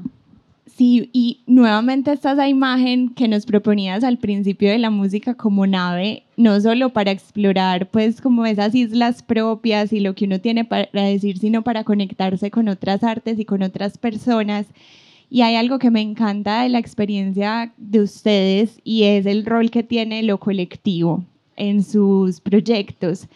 Sí, 0.76 1.10
y 1.12 1.40
nuevamente 1.46 2.12
está 2.12 2.32
esa 2.32 2.48
imagen 2.48 3.10
que 3.10 3.28
nos 3.28 3.44
proponías 3.44 4.02
al 4.04 4.16
principio 4.16 4.70
de 4.70 4.78
la 4.78 4.88
música 4.88 5.34
como 5.34 5.66
nave, 5.66 6.22
no 6.38 6.58
solo 6.62 6.90
para 6.90 7.10
explorar 7.10 7.90
pues 7.90 8.22
como 8.22 8.46
esas 8.46 8.74
islas 8.74 9.22
propias 9.22 9.92
y 9.92 10.00
lo 10.00 10.14
que 10.14 10.24
uno 10.24 10.40
tiene 10.40 10.64
para 10.64 10.88
decir, 10.92 11.36
sino 11.36 11.62
para 11.62 11.84
conectarse 11.84 12.50
con 12.50 12.68
otras 12.68 13.02
artes 13.02 13.38
y 13.38 13.44
con 13.44 13.62
otras 13.62 13.98
personas. 13.98 14.66
Y 15.28 15.42
hay 15.42 15.56
algo 15.56 15.78
que 15.78 15.90
me 15.90 16.00
encanta 16.00 16.62
de 16.62 16.70
la 16.70 16.78
experiencia 16.78 17.72
de 17.76 18.00
ustedes 18.00 18.80
y 18.82 19.04
es 19.04 19.26
el 19.26 19.44
rol 19.44 19.70
que 19.70 19.82
tiene 19.82 20.22
lo 20.22 20.38
colectivo 20.38 21.22
en 21.56 21.82
sus 21.82 22.40
proyectos. 22.40 23.28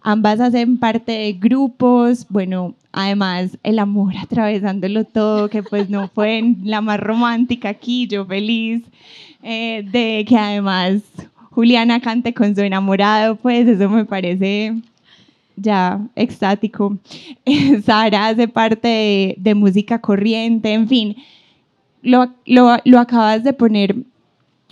Ambas 0.00 0.38
hacen 0.38 0.78
parte 0.78 1.12
de 1.12 1.32
grupos, 1.32 2.26
bueno, 2.28 2.74
además 2.94 3.58
el 3.62 3.78
amor 3.78 4.16
atravesándolo 4.16 5.04
todo, 5.04 5.50
que 5.50 5.62
pues 5.62 5.90
no 5.90 6.08
fue 6.08 6.54
la 6.62 6.80
más 6.80 7.00
romántica 7.00 7.68
aquí, 7.68 8.06
yo 8.06 8.24
feliz, 8.24 8.82
eh, 9.42 9.84
de 9.90 10.24
que 10.26 10.38
además 10.38 11.02
Juliana 11.50 12.00
cante 12.00 12.32
con 12.32 12.54
su 12.54 12.62
enamorado, 12.62 13.36
pues 13.36 13.66
eso 13.68 13.88
me 13.90 14.04
parece 14.04 14.74
ya 15.56 16.00
extático. 16.14 16.96
Sara 17.84 18.28
hace 18.28 18.48
parte 18.48 19.34
de, 19.36 19.54
música 19.54 20.00
corriente, 20.00 20.72
en 20.72 20.88
fin, 20.88 21.16
lo, 22.00 22.32
lo 22.46 22.98
acabas 23.00 23.42
de 23.42 23.52
poner 23.52 23.96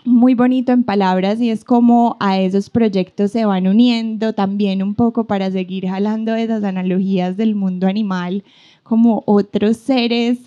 muy 0.05 0.35
bonito 0.35 0.73
en 0.73 0.83
palabras 0.83 1.41
y 1.41 1.51
es 1.51 1.65
como 1.65 2.17
a 2.21 2.39
esos 2.39 2.71
proyectos 2.71 3.31
se 3.31 3.45
van 3.45 3.67
uniendo 3.67 4.33
también 4.33 4.83
un 4.83 4.95
poco 4.95 5.25
para 5.25 5.51
seguir 5.51 5.87
jalando 5.87 6.35
esas 6.35 6.65
analogías 6.65 7.37
del 7.37 7.55
mundo 7.55 7.87
animal, 7.87 8.43
como 8.83 9.23
otros 9.27 9.77
seres 9.77 10.39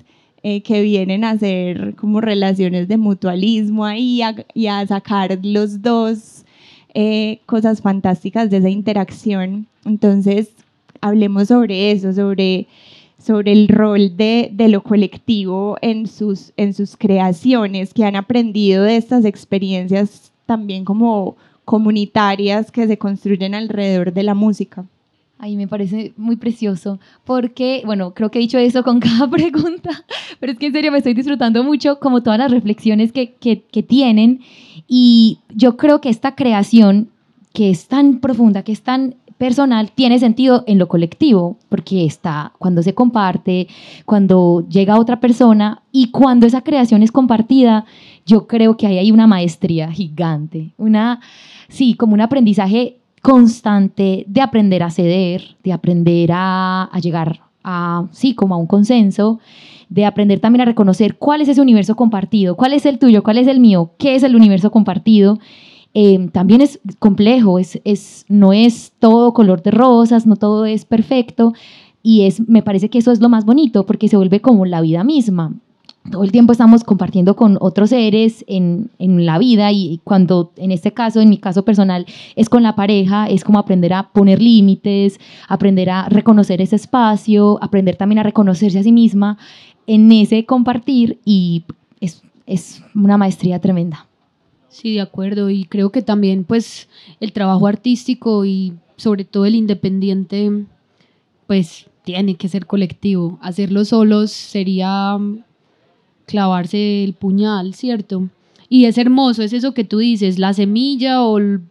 eh, 0.43 0.61
que 0.61 0.81
vienen 0.81 1.23
a 1.23 1.31
hacer 1.31 1.95
como 1.95 2.21
relaciones 2.21 2.87
de 2.87 2.97
mutualismo 2.97 3.85
ahí 3.85 4.21
y 4.53 4.67
a 4.67 4.87
sacar 4.87 5.39
los 5.41 5.81
dos 5.81 6.45
eh, 6.93 7.39
cosas 7.45 7.81
fantásticas 7.81 8.49
de 8.49 8.57
esa 8.57 8.69
interacción. 8.69 9.67
Entonces, 9.85 10.49
hablemos 11.01 11.49
sobre 11.49 11.91
eso, 11.91 12.13
sobre 12.13 12.67
sobre 13.25 13.51
el 13.51 13.67
rol 13.67 14.15
de, 14.15 14.49
de, 14.53 14.69
lo 14.69 14.83
colectivo 14.83 15.77
en 15.81 16.05
sus, 16.05 16.53
en 16.57 16.73
sus 16.73 16.95
creaciones, 16.95 17.93
que 17.93 18.05
han 18.05 18.15
aprendido 18.15 18.83
de 18.83 18.97
estas 18.97 19.25
experiencias 19.25 20.31
también 20.45 20.85
como 20.85 21.35
comunitarias 21.65 22.71
que 22.71 22.85
se 22.85 22.97
construyen 22.97 23.55
alrededor 23.55 24.13
de 24.13 24.23
la 24.23 24.35
música. 24.35 24.85
Ahí 25.39 25.57
me 25.57 25.67
parece 25.67 26.13
muy 26.15 26.37
precioso, 26.37 26.99
porque, 27.25 27.81
bueno, 27.85 28.13
creo 28.13 28.29
que 28.29 28.39
he 28.39 28.41
dicho 28.41 28.59
eso 28.59 28.83
con 28.83 28.99
cada 29.01 29.29
pregunta, 29.29 30.05
pero 30.39 30.53
es 30.53 30.59
que 30.59 30.67
en 30.67 30.73
serio 30.73 30.91
me 30.91 30.99
estoy 30.99 31.15
disfrutando 31.15 31.63
mucho 31.63 31.99
como 31.99 32.21
todas 32.21 32.39
las 32.39 32.51
reflexiones 32.51 33.11
que, 33.11 33.33
que, 33.33 33.63
que 33.63 33.81
tienen 33.81 34.41
y 34.87 35.39
yo 35.49 35.77
creo 35.77 35.99
que 35.99 36.09
esta 36.09 36.35
creación 36.35 37.09
que 37.53 37.69
es 37.69 37.87
tan 37.87 38.19
profunda, 38.19 38.63
que 38.63 38.71
es 38.73 38.81
tan 38.81 39.15
personal 39.37 39.91
tiene 39.91 40.19
sentido 40.19 40.63
en 40.67 40.77
lo 40.77 40.87
colectivo, 40.87 41.57
porque 41.69 42.05
está 42.05 42.53
cuando 42.57 42.81
se 42.81 42.93
comparte, 42.93 43.67
cuando 44.05 44.65
llega 44.69 44.99
otra 44.99 45.19
persona 45.19 45.81
y 45.91 46.11
cuando 46.11 46.45
esa 46.45 46.61
creación 46.61 47.03
es 47.03 47.11
compartida, 47.11 47.85
yo 48.25 48.47
creo 48.47 48.77
que 48.77 48.87
ahí 48.87 48.97
hay 48.97 49.11
una 49.11 49.27
maestría 49.27 49.91
gigante, 49.91 50.73
una, 50.77 51.19
sí, 51.67 51.95
como 51.95 52.13
un 52.13 52.21
aprendizaje 52.21 52.97
constante 53.21 54.23
de 54.27 54.41
aprender 54.41 54.83
a 54.83 54.91
ceder, 54.91 55.57
de 55.63 55.73
aprender 55.73 56.31
a, 56.31 56.83
a 56.83 56.99
llegar 56.99 57.41
a, 57.63 58.05
sí, 58.11 58.35
como 58.35 58.55
a 58.55 58.57
un 58.57 58.67
consenso, 58.67 59.39
de 59.89 60.05
aprender 60.05 60.39
también 60.39 60.61
a 60.61 60.65
reconocer 60.65 61.17
cuál 61.17 61.41
es 61.41 61.49
ese 61.49 61.61
universo 61.61 61.95
compartido, 61.95 62.55
cuál 62.55 62.73
es 62.73 62.85
el 62.85 62.99
tuyo, 62.99 63.23
cuál 63.23 63.37
es 63.37 63.47
el 63.47 63.59
mío, 63.59 63.91
qué 63.97 64.15
es 64.15 64.23
el 64.23 64.35
universo 64.35 64.71
compartido 64.71 65.39
Em, 65.97 66.27
también 66.27 66.59
es 66.59 66.81
complejo, 66.99 67.57
es, 67.57 68.25
no 68.27 68.51
es 68.51 68.91
todo 68.99 69.33
color 69.33 69.63
de 69.63 69.71
rosas, 69.71 70.27
no 70.27 70.35
todo 70.35 70.65
es 70.65 70.83
perfecto 70.83 71.53
y 72.03 72.23
es, 72.23 72.45
me 72.49 72.61
parece 72.61 72.89
que 72.89 72.97
eso 72.97 73.13
es 73.13 73.21
lo 73.21 73.29
más 73.29 73.45
bonito 73.45 73.85
porque 73.85 74.09
se 74.09 74.17
vuelve 74.17 74.41
como 74.41 74.65
la 74.65 74.81
vida 74.81 75.05
misma. 75.05 75.53
Todo 76.11 76.25
el 76.25 76.33
tiempo 76.33 76.51
estamos 76.51 76.83
compartiendo 76.83 77.37
con 77.37 77.57
otros 77.61 77.91
seres 77.91 78.43
en, 78.47 78.89
en 78.99 79.25
la 79.25 79.37
vida 79.37 79.71
y 79.71 80.01
cuando 80.03 80.51
en 80.57 80.71
este 80.71 80.91
caso, 80.91 81.21
en 81.21 81.29
mi 81.29 81.37
caso 81.37 81.63
personal, 81.63 82.05
es 82.35 82.49
con 82.49 82.61
la 82.61 82.75
pareja, 82.75 83.27
es 83.27 83.45
como 83.45 83.57
aprender 83.57 83.93
a 83.93 84.09
poner 84.09 84.41
límites, 84.41 85.17
aprender 85.47 85.89
a 85.91 86.09
reconocer 86.09 86.61
ese 86.61 86.75
espacio, 86.75 87.57
aprender 87.61 87.95
también 87.95 88.19
a 88.19 88.23
reconocerse 88.23 88.79
a 88.79 88.83
sí 88.83 88.91
misma 88.91 89.37
en 89.87 90.11
ese 90.11 90.45
compartir 90.45 91.19
y 91.23 91.63
es, 92.01 92.21
es 92.45 92.83
una 92.93 93.17
maestría 93.17 93.61
tremenda. 93.61 94.07
Sí, 94.75 94.95
de 94.95 95.01
acuerdo. 95.01 95.49
Y 95.49 95.63
creo 95.63 95.89
que 95.89 96.01
también, 96.01 96.43
pues, 96.43 96.89
el 97.21 97.31
trabajo 97.31 97.65
artístico 97.65 98.43
y 98.43 98.73
sobre 98.97 99.23
todo 99.23 99.45
el 99.45 99.55
independiente, 99.55 100.65
pues, 101.47 101.85
tiene 102.03 102.35
que 102.35 102.49
ser 102.49 102.65
colectivo. 102.65 103.39
Hacerlo 103.41 103.85
solos 103.85 104.31
sería 104.31 105.17
mm, 105.17 105.45
clavarse 106.25 107.05
el 107.05 107.13
puñal, 107.13 107.73
¿cierto? 107.73 108.27
Y 108.67 108.83
es 108.83 108.97
hermoso, 108.97 109.43
es 109.43 109.53
eso 109.53 109.73
que 109.73 109.85
tú 109.85 109.99
dices, 109.99 110.39
la 110.39 110.51
semilla 110.53 111.23
o 111.23 111.37
el, 111.37 111.61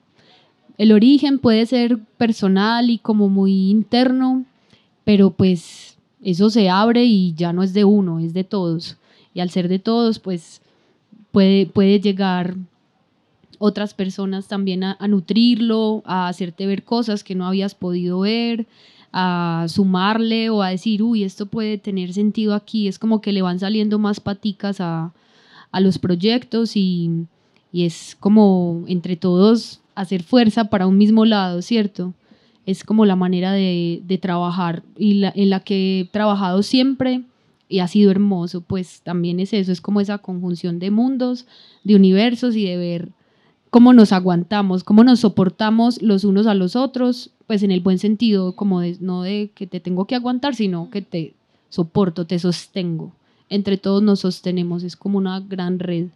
origen 0.90 1.38
puede 1.40 1.66
ser 1.66 1.98
personal 2.16 2.88
y 2.88 2.96
como 2.96 3.28
muy 3.28 3.68
interno, 3.68 4.46
pero 5.04 5.28
pues 5.30 5.98
eso 6.22 6.48
se 6.48 6.70
abre 6.70 7.04
y 7.04 7.34
ya 7.34 7.52
no 7.52 7.62
es 7.62 7.74
de 7.74 7.84
uno, 7.84 8.18
es 8.18 8.32
de 8.32 8.44
todos. 8.44 8.96
Y 9.34 9.40
al 9.40 9.50
ser 9.50 9.68
de 9.68 9.78
todos, 9.78 10.20
pues 10.20 10.62
puede, 11.32 11.66
puede 11.66 12.00
llegar 12.00 12.56
otras 13.58 13.94
personas 13.94 14.48
también 14.48 14.84
a, 14.84 14.96
nutrirlo, 15.08 16.02
a 16.04 16.28
hacerte 16.28 16.66
ver 16.66 16.84
cosas 16.84 17.24
que 17.24 17.34
no 17.34 17.46
habías 17.46 17.74
podido 17.74 18.20
ver, 18.20 18.66
a 19.12 19.66
sumarle 19.68 20.50
o 20.50 20.62
a 20.62 20.70
decir, 20.70 21.02
uy, 21.02 21.24
esto 21.24 21.46
puede 21.46 21.78
tener 21.78 22.12
sentido 22.12 22.54
aquí. 22.54 22.88
Es 22.88 22.98
como 22.98 23.20
que 23.20 23.32
le 23.32 23.42
van 23.42 23.60
saliendo 23.60 23.98
más 23.98 24.20
paticas 24.20 24.80
a, 24.80 25.12
los 25.80 25.98
proyectos 25.98 26.76
y, 26.76 27.26
es 27.72 28.16
como 28.20 28.84
entre 28.86 29.16
todos 29.16 29.80
hacer 29.96 30.22
fuerza 30.22 30.64
para 30.70 30.86
un 30.86 30.96
mismo 30.96 31.24
lado, 31.24 31.60
¿cierto? 31.62 32.14
Es 32.66 32.84
como 32.84 33.04
la 33.04 33.16
manera 33.16 33.52
de, 33.52 34.18
trabajar 34.22 34.84
y 34.96 35.24
en 35.24 35.50
la 35.50 35.60
que 35.60 36.00
he 36.00 36.04
trabajado 36.04 36.62
siempre 36.62 37.22
y 37.68 37.80
ha 37.80 37.88
sido 37.88 38.10
hermoso, 38.10 38.60
pues 38.60 39.00
también 39.02 39.40
es 39.40 39.52
eso, 39.52 39.72
es 39.72 39.80
como 39.80 40.00
esa 40.00 40.18
conjunción 40.18 40.78
de 40.78 40.92
mundos, 40.92 41.46
de 41.82 41.96
universos 41.96 42.54
y 42.54 42.64
de 42.64 42.76
ver 42.76 43.08
cómo 43.74 43.92
nos 43.92 44.12
aguantamos, 44.12 44.84
cómo 44.84 45.02
nos 45.02 45.18
soportamos 45.18 46.00
los 46.00 46.22
unos 46.22 46.46
a 46.46 46.54
los 46.54 46.76
otros, 46.76 47.32
pues 47.48 47.64
en 47.64 47.72
el 47.72 47.80
buen 47.80 47.98
sentido, 47.98 48.54
como 48.54 48.78
de, 48.78 48.98
no 49.00 49.22
de 49.22 49.50
que 49.52 49.66
te 49.66 49.80
tengo 49.80 50.04
que 50.04 50.14
aguantar, 50.14 50.54
sino 50.54 50.90
que 50.90 51.02
te 51.02 51.34
soporto, 51.70 52.24
te 52.24 52.38
sostengo. 52.38 53.10
Entre 53.48 53.76
todos 53.76 54.00
nos 54.00 54.20
sostenemos, 54.20 54.84
es 54.84 54.94
como 54.94 55.18
una 55.18 55.40
gran 55.40 55.80
red 55.80 56.06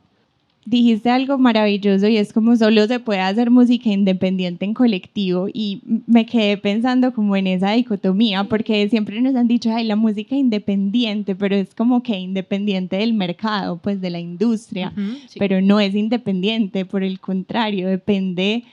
dijiste 0.65 1.09
algo 1.09 1.39
maravilloso 1.39 2.09
y 2.09 2.19
es 2.19 2.33
como 2.33 2.55
solo 2.57 2.87
se 2.87 3.01
puede 3.01 3.21
hacer 3.21 3.51
música 3.51 3.89
independiente 3.89 4.67
en 4.67 4.75
colectivo 4.75 5.49
y 5.53 5.81
me 6.07 6.27
quedé 6.27 6.59
pensando 6.59 7.15
como 7.15 7.37
en 7.37 7.47
esa 7.47 7.73
dicotomía 7.73 8.45
porque 8.45 8.89
siempre 8.91 9.21
nos 9.23 9.35
han 9.35 9.49
dicho, 9.49 9.71
ay, 9.73 9.85
la 9.85 9.97
música 9.97 10.35
independiente, 10.37 11.35
pero 11.35 11.57
es 11.57 11.75
como 11.75 12.03
que 12.03 12.19
independiente 12.19 12.97
del 12.97 13.15
mercado, 13.15 13.79
pues 13.79 14.01
de 14.01 14.11
la 14.11 14.21
industria, 14.21 14.93
pero 15.39 15.63
no 15.63 15.81
es 15.81 15.95
independiente, 15.95 16.85
por 16.85 17.03
el 17.03 17.19
contrario, 17.19 17.89
depende 17.89 18.65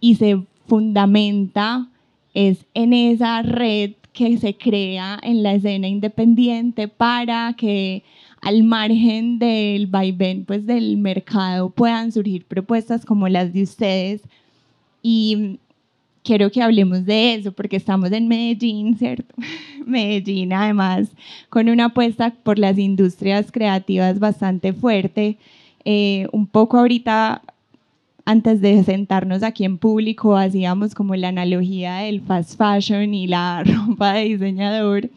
y 0.00 0.16
se 0.16 0.42
fundamenta 0.66 1.88
es 2.34 2.66
en 2.74 2.92
esa 2.92 3.42
red 3.42 3.92
que 4.12 4.38
se 4.38 4.54
crea 4.54 5.18
en 5.22 5.42
la 5.42 5.54
escena 5.54 5.88
independiente 5.88 6.88
para 6.88 7.54
que 7.56 8.02
al 8.44 8.62
margen 8.62 9.38
del 9.38 9.86
vaivén 9.86 10.44
pues, 10.44 10.66
del 10.66 10.98
mercado 10.98 11.70
puedan 11.70 12.12
surgir 12.12 12.44
propuestas 12.44 13.04
como 13.04 13.26
las 13.28 13.52
de 13.52 13.62
ustedes. 13.62 14.20
Y 15.02 15.58
quiero 16.22 16.50
que 16.50 16.62
hablemos 16.62 17.04
de 17.04 17.34
eso 17.34 17.52
porque 17.52 17.76
estamos 17.76 18.12
en 18.12 18.28
Medellín, 18.28 18.96
¿cierto? 18.98 19.34
Medellín 19.86 20.52
además 20.52 21.08
con 21.48 21.68
una 21.68 21.86
apuesta 21.86 22.34
por 22.42 22.58
las 22.58 22.78
industrias 22.78 23.50
creativas 23.50 24.18
bastante 24.18 24.72
fuerte. 24.72 25.38
Eh, 25.86 26.26
un 26.32 26.46
poco 26.46 26.78
ahorita, 26.78 27.42
antes 28.26 28.60
de 28.60 28.84
sentarnos 28.84 29.42
aquí 29.42 29.64
en 29.64 29.78
público, 29.78 30.36
hacíamos 30.36 30.94
como 30.94 31.14
la 31.16 31.28
analogía 31.28 31.96
del 31.96 32.20
fast 32.20 32.58
fashion 32.58 33.14
y 33.14 33.26
la 33.26 33.64
ropa 33.88 34.14
de 34.14 34.24
diseñador. 34.24 35.10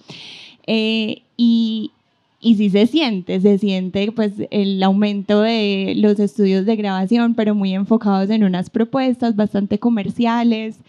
Eh, 0.65 1.23
y, 1.37 1.91
y 2.39 2.55
sí 2.55 2.69
se 2.69 2.87
siente, 2.87 3.39
se 3.41 3.57
siente 3.57 4.11
pues 4.11 4.33
el 4.51 4.81
aumento 4.83 5.41
de 5.41 5.93
los 5.97 6.19
estudios 6.19 6.65
de 6.65 6.75
grabación, 6.75 7.33
pero 7.33 7.55
muy 7.55 7.73
enfocados 7.73 8.29
en 8.29 8.43
unas 8.43 8.69
propuestas 8.69 9.35
bastante 9.35 9.79
comerciales, 9.79 10.79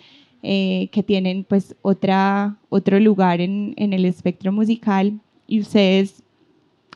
eh, 0.42 0.88
que 0.92 1.02
tienen 1.02 1.44
pues 1.44 1.74
otra, 1.82 2.56
otro 2.68 3.00
lugar 3.00 3.40
en, 3.40 3.74
en 3.76 3.92
el 3.92 4.04
espectro 4.04 4.52
musical 4.52 5.18
y 5.48 5.60
ustedes 5.60 6.22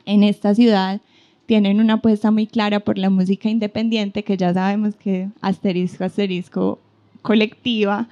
en 0.05 0.23
esta 0.23 0.55
ciudad 0.55 1.01
tienen 1.45 1.79
una 1.79 1.95
apuesta 1.95 2.31
muy 2.31 2.47
clara 2.47 2.79
por 2.79 2.97
la 2.97 3.09
música 3.09 3.49
independiente, 3.49 4.23
que 4.23 4.37
ya 4.37 4.53
sabemos 4.53 4.95
que 4.95 5.29
asterisco, 5.41 6.03
asterisco, 6.03 6.79
colectiva, 7.21 8.07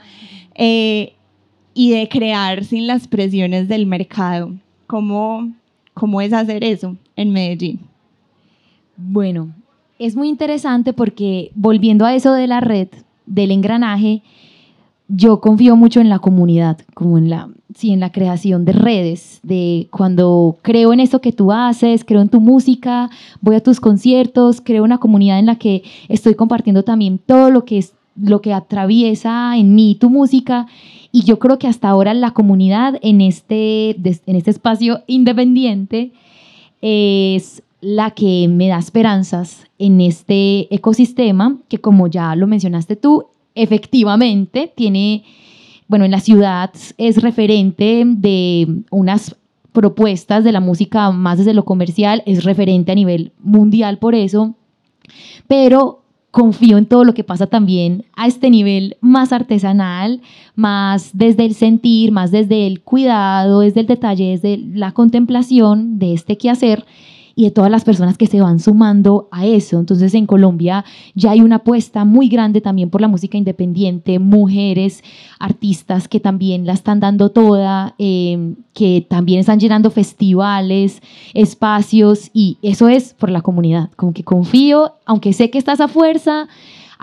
eh, 0.56 1.13
y 1.73 1.91
de 1.91 2.10
crear 2.10 2.65
sin 2.65 2.88
las 2.88 3.08
presiones 3.08 3.67
del 3.67 3.86
mercado. 3.86 4.54
¿Cómo, 4.88 5.54
¿Cómo 5.93 6.21
es 6.21 6.34
hacer 6.34 6.63
eso 6.63 6.97
en 7.15 7.32
Medellín? 7.32 7.80
Bueno, 8.97 9.54
es 9.99 10.15
muy 10.15 10.30
interesante 10.30 10.93
porque 10.93 11.51
volviendo 11.56 12.06
a 12.06 12.15
eso 12.15 12.34
de 12.34 12.47
la 12.47 12.60
red, 12.60 12.88
del 13.25 13.51
engranaje, 13.51 14.23
yo 15.08 15.41
confío 15.41 15.75
mucho 15.75 15.99
en 15.99 16.10
la 16.10 16.19
comunidad, 16.19 16.80
como 16.93 17.17
en 17.17 17.30
la, 17.30 17.49
sí, 17.75 17.91
en 17.91 17.99
la 17.99 18.12
creación 18.12 18.63
de 18.63 18.71
redes, 18.71 19.39
de 19.43 19.89
cuando 19.91 20.58
creo 20.62 20.93
en 20.93 21.01
esto 21.01 21.19
que 21.19 21.34
tú 21.34 21.51
haces, 21.51 22.06
creo 22.06 22.21
en 22.21 22.30
tu 22.30 22.39
música, 22.39 23.10
voy 23.41 23.56
a 23.56 23.63
tus 23.63 23.80
conciertos, 23.80 24.62
creo 24.62 24.84
una 24.84 24.99
comunidad 24.99 25.39
en 25.39 25.47
la 25.47 25.58
que 25.58 25.84
estoy 26.08 26.36
compartiendo 26.36 26.84
también 26.84 27.17
todo 27.17 27.51
lo 27.51 27.65
que 27.65 27.80
es 27.80 27.93
lo 28.15 28.41
que 28.41 28.54
atraviesa 28.54 29.56
en 29.58 29.73
mí 29.73 29.95
tu 29.99 30.10
música 30.10 30.67
y 31.12 31.24
yo 31.24 31.39
creo 31.39 31.60
que 31.60 31.67
hasta 31.67 31.89
ahora 31.89 32.13
la 32.13 32.32
comunidad 32.32 32.97
en 33.02 33.21
este, 33.21 33.91
en 33.91 34.36
este 34.36 34.52
espacio 34.52 35.02
independiente 35.08 36.12
es 36.82 37.63
la 37.82 38.12
que 38.12 38.47
me 38.47 38.67
da 38.67 38.78
esperanzas 38.78 39.65
en 39.80 40.02
este 40.02 40.74
ecosistema 40.74 41.58
que 41.67 41.80
como 41.80 42.08
ya 42.08 42.36
lo 42.36 42.47
mencionaste 42.47 42.95
tú, 42.95 43.26
efectivamente 43.56 44.71
tiene, 44.74 45.24
bueno, 45.88 46.06
en 46.06 46.12
la 46.12 46.19
ciudad 46.19 46.71
es 46.97 47.21
referente 47.21 48.04
de 48.06 48.67
unas 48.91 49.36
propuestas 49.74 50.43
de 50.43 50.52
la 50.52 50.60
música 50.60 51.12
más 51.12 51.39
desde 51.39 51.54
lo 51.54 51.65
comercial, 51.65 52.24
es 52.26 52.43
referente 52.43 52.91
a 52.91 52.95
nivel 52.95 53.32
mundial 53.39 53.97
por 53.97 54.15
eso, 54.15 54.56
pero 55.47 56.01
confío 56.32 56.78
en 56.78 56.86
todo 56.86 57.04
lo 57.04 57.13
que 57.13 57.26
pasa 57.26 57.46
también 57.48 58.06
a 58.15 58.26
este 58.26 58.50
nivel 58.50 58.98
más 59.02 59.34
artesanal, 59.34 60.22
más 60.56 61.12
desde 61.13 61.46
el 61.46 61.54
sentir, 61.54 62.12
más 62.12 62.32
desde 62.32 62.65
el 62.67 62.82
cuidado, 62.82 63.60
desde 63.60 63.82
el 63.82 63.88
detalle, 63.88 64.32
desde 64.32 64.58
la 64.58 64.94
contemplación 64.94 66.00
de 66.00 66.13
este 66.13 66.38
quehacer 66.38 66.86
y 67.36 67.46
de 67.46 67.52
todas 67.52 67.72
las 67.72 67.84
personas 67.84 68.17
que 68.17 68.28
se 68.28 68.41
van 68.41 68.60
sumando 68.60 69.28
a 69.32 69.46
eso. 69.46 69.80
Entonces 69.80 70.13
en 70.13 70.26
Colombia 70.26 70.86
ya 71.15 71.32
hay 71.32 71.41
una 71.41 71.58
apuesta 71.58 72.06
muy 72.06 72.28
grande 72.28 72.62
también 72.62 72.89
por 72.89 73.02
la 73.02 73.08
música 73.08 73.38
independiente, 73.38 74.20
mujeres, 74.20 75.04
artistas 75.39 76.08
que 76.08 76.20
también 76.20 76.65
la 76.65 76.74
están 76.74 77.00
dando 77.00 77.30
toda, 77.32 77.96
eh, 77.98 78.54
que 78.74 79.06
también 79.10 79.39
están 79.39 79.60
llenando 79.60 79.91
festivales, 79.91 81.02
espacios 81.34 82.30
y 82.34 82.58
eso 82.62 82.88
es 82.88 83.13
por 83.13 83.30
la 83.30 83.41
comunidad. 83.41 83.89
Como 83.96 84.13
que 84.13 84.24
confío, 84.24 84.94
aunque 85.06 85.34
sé 85.34 85.50
que 85.50 85.58
estás 85.58 85.80
a 85.80 85.88
fuerza, 85.88 86.48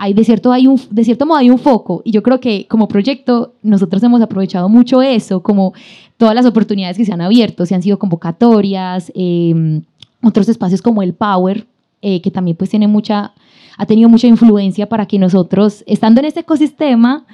hay 0.01 0.13
de 0.13 0.23
cierto, 0.23 0.53
hay 0.53 0.65
un, 0.65 0.79
de 0.89 1.03
cierto 1.03 1.25
modo 1.25 1.39
hay 1.39 1.49
un 1.49 1.59
foco 1.59 2.01
y 2.05 2.11
yo 2.11 2.23
creo 2.23 2.39
que 2.39 2.67
como 2.67 2.87
proyecto 2.87 3.55
nosotros 3.61 4.01
hemos 4.01 4.21
aprovechado 4.21 4.69
mucho 4.69 5.01
eso, 5.01 5.43
como 5.43 5.73
todas 6.15 6.33
las 6.33 6.45
oportunidades 6.45 6.97
que 6.97 7.03
se 7.03 7.11
han 7.11 7.19
abierto, 7.19 7.65
se 7.65 7.75
han 7.75 7.81
sido 7.81 7.99
convocatorias, 7.99 9.11
eh, 9.13 9.81
otros 10.21 10.49
espacios 10.49 10.81
como 10.81 11.01
el 11.01 11.13
Power, 11.13 11.67
eh, 12.01 12.21
que 12.21 12.31
también 12.31 12.57
pues 12.57 12.69
tiene 12.69 12.87
mucha, 12.87 13.33
ha 13.77 13.85
tenido 13.85 14.09
mucha 14.09 14.27
influencia 14.27 14.87
para 14.87 15.05
que 15.05 15.19
nosotros, 15.19 15.83
estando 15.87 16.19
en 16.19 16.25
este 16.25 16.41
ecosistema, 16.41 17.25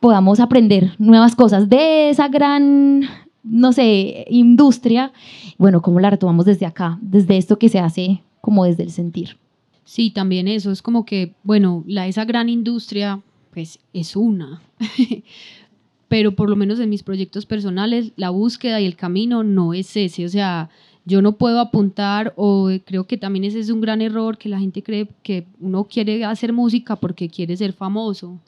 podamos 0.00 0.40
aprender 0.40 0.92
nuevas 0.98 1.34
cosas 1.34 1.68
de 1.68 2.10
esa 2.10 2.28
gran, 2.28 3.02
no 3.42 3.72
sé, 3.72 4.26
industria. 4.28 5.12
Bueno, 5.56 5.82
¿cómo 5.82 6.00
la 6.00 6.10
retomamos 6.10 6.46
desde 6.46 6.66
acá? 6.66 6.98
Desde 7.00 7.36
esto 7.36 7.58
que 7.58 7.68
se 7.68 7.78
hace 7.78 8.22
como 8.40 8.64
desde 8.64 8.84
el 8.84 8.90
sentir. 8.90 9.36
Sí, 9.84 10.10
también 10.10 10.48
eso, 10.48 10.70
es 10.70 10.82
como 10.82 11.04
que, 11.04 11.34
bueno, 11.42 11.82
la, 11.86 12.06
esa 12.06 12.24
gran 12.24 12.48
industria, 12.48 13.22
pues 13.52 13.78
es 13.92 14.16
una, 14.16 14.60
pero 16.08 16.34
por 16.34 16.50
lo 16.50 16.56
menos 16.56 16.78
en 16.78 16.90
mis 16.90 17.02
proyectos 17.02 17.46
personales, 17.46 18.12
la 18.16 18.30
búsqueda 18.30 18.80
y 18.80 18.86
el 18.86 18.96
camino 18.96 19.44
no 19.44 19.72
es 19.72 19.96
ese, 19.96 20.26
o 20.26 20.28
sea, 20.28 20.68
yo 21.08 21.22
no 21.22 21.32
puedo 21.32 21.58
apuntar 21.58 22.34
o 22.36 22.68
creo 22.84 23.04
que 23.06 23.16
también 23.16 23.44
ese 23.44 23.58
es 23.60 23.70
un 23.70 23.80
gran 23.80 24.02
error 24.02 24.36
que 24.36 24.50
la 24.50 24.60
gente 24.60 24.82
cree 24.82 25.08
que 25.22 25.46
uno 25.58 25.84
quiere 25.84 26.22
hacer 26.24 26.52
música 26.52 26.96
porque 26.96 27.30
quiere 27.30 27.56
ser 27.56 27.72
famoso 27.72 28.38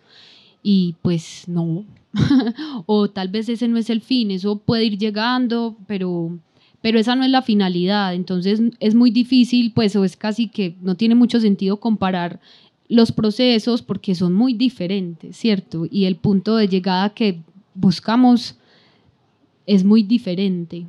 y 0.62 0.94
pues 1.00 1.44
no. 1.48 1.84
O 2.86 3.08
tal 3.08 3.28
vez 3.28 3.48
ese 3.48 3.66
no 3.66 3.78
es 3.78 3.88
el 3.88 4.02
fin 4.02 4.30
eso 4.30 4.58
puede 4.58 4.84
ir 4.84 4.98
llegando 4.98 5.74
pero 5.86 6.38
pero 6.82 6.98
esa 6.98 7.14
no 7.14 7.24
es 7.24 7.30
la 7.30 7.42
finalidad. 7.42 8.14
Entonces 8.14 8.60
es 8.78 8.94
muy 8.94 9.10
difícil 9.10 9.72
pues 9.72 9.96
o 9.96 10.04
es 10.04 10.16
casi 10.16 10.48
que 10.48 10.76
no 10.82 10.96
tiene 10.96 11.14
mucho 11.14 11.40
sentido 11.40 11.78
comparar 11.78 12.40
los 12.88 13.10
procesos 13.10 13.80
porque 13.80 14.14
son 14.14 14.34
muy 14.34 14.52
diferentes 14.52 15.36
cierto 15.36 15.86
y 15.90 16.04
el 16.04 16.16
punto 16.16 16.56
de 16.56 16.68
llegada 16.68 17.10
que 17.10 17.40
buscamos 17.74 18.56
es 19.66 19.82
muy 19.84 20.02
diferente 20.02 20.86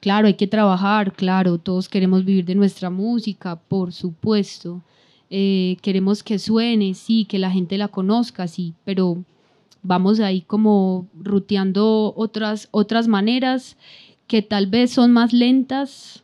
Claro, 0.00 0.28
hay 0.28 0.34
que 0.34 0.46
trabajar, 0.46 1.12
claro, 1.12 1.58
todos 1.58 1.88
queremos 1.88 2.24
vivir 2.24 2.46
de 2.46 2.54
nuestra 2.54 2.88
música, 2.88 3.56
por 3.56 3.92
supuesto. 3.92 4.80
Eh, 5.28 5.76
queremos 5.82 6.22
que 6.22 6.38
suene, 6.38 6.94
sí, 6.94 7.26
que 7.26 7.38
la 7.38 7.50
gente 7.50 7.76
la 7.76 7.88
conozca, 7.88 8.48
sí, 8.48 8.72
pero 8.84 9.22
vamos 9.82 10.18
ahí 10.20 10.40
como 10.40 11.06
ruteando 11.14 12.14
otras, 12.16 12.68
otras 12.70 13.08
maneras 13.08 13.76
que 14.26 14.40
tal 14.40 14.68
vez 14.68 14.90
son 14.90 15.12
más 15.12 15.34
lentas, 15.34 16.22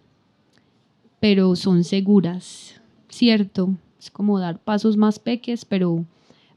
pero 1.20 1.54
son 1.54 1.84
seguras, 1.84 2.80
¿cierto? 3.10 3.74
Es 4.00 4.10
como 4.10 4.38
dar 4.38 4.58
pasos 4.58 4.96
más 4.96 5.18
peques, 5.18 5.66
pero, 5.66 6.06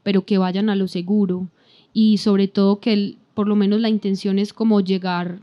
pero 0.02 0.24
que 0.24 0.38
vayan 0.38 0.70
a 0.70 0.76
lo 0.76 0.88
seguro. 0.88 1.48
Y 1.92 2.18
sobre 2.18 2.48
todo 2.48 2.80
que 2.80 3.16
por 3.34 3.46
lo 3.46 3.56
menos 3.56 3.80
la 3.80 3.88
intención 3.90 4.38
es 4.38 4.52
como 4.52 4.80
llegar 4.80 5.40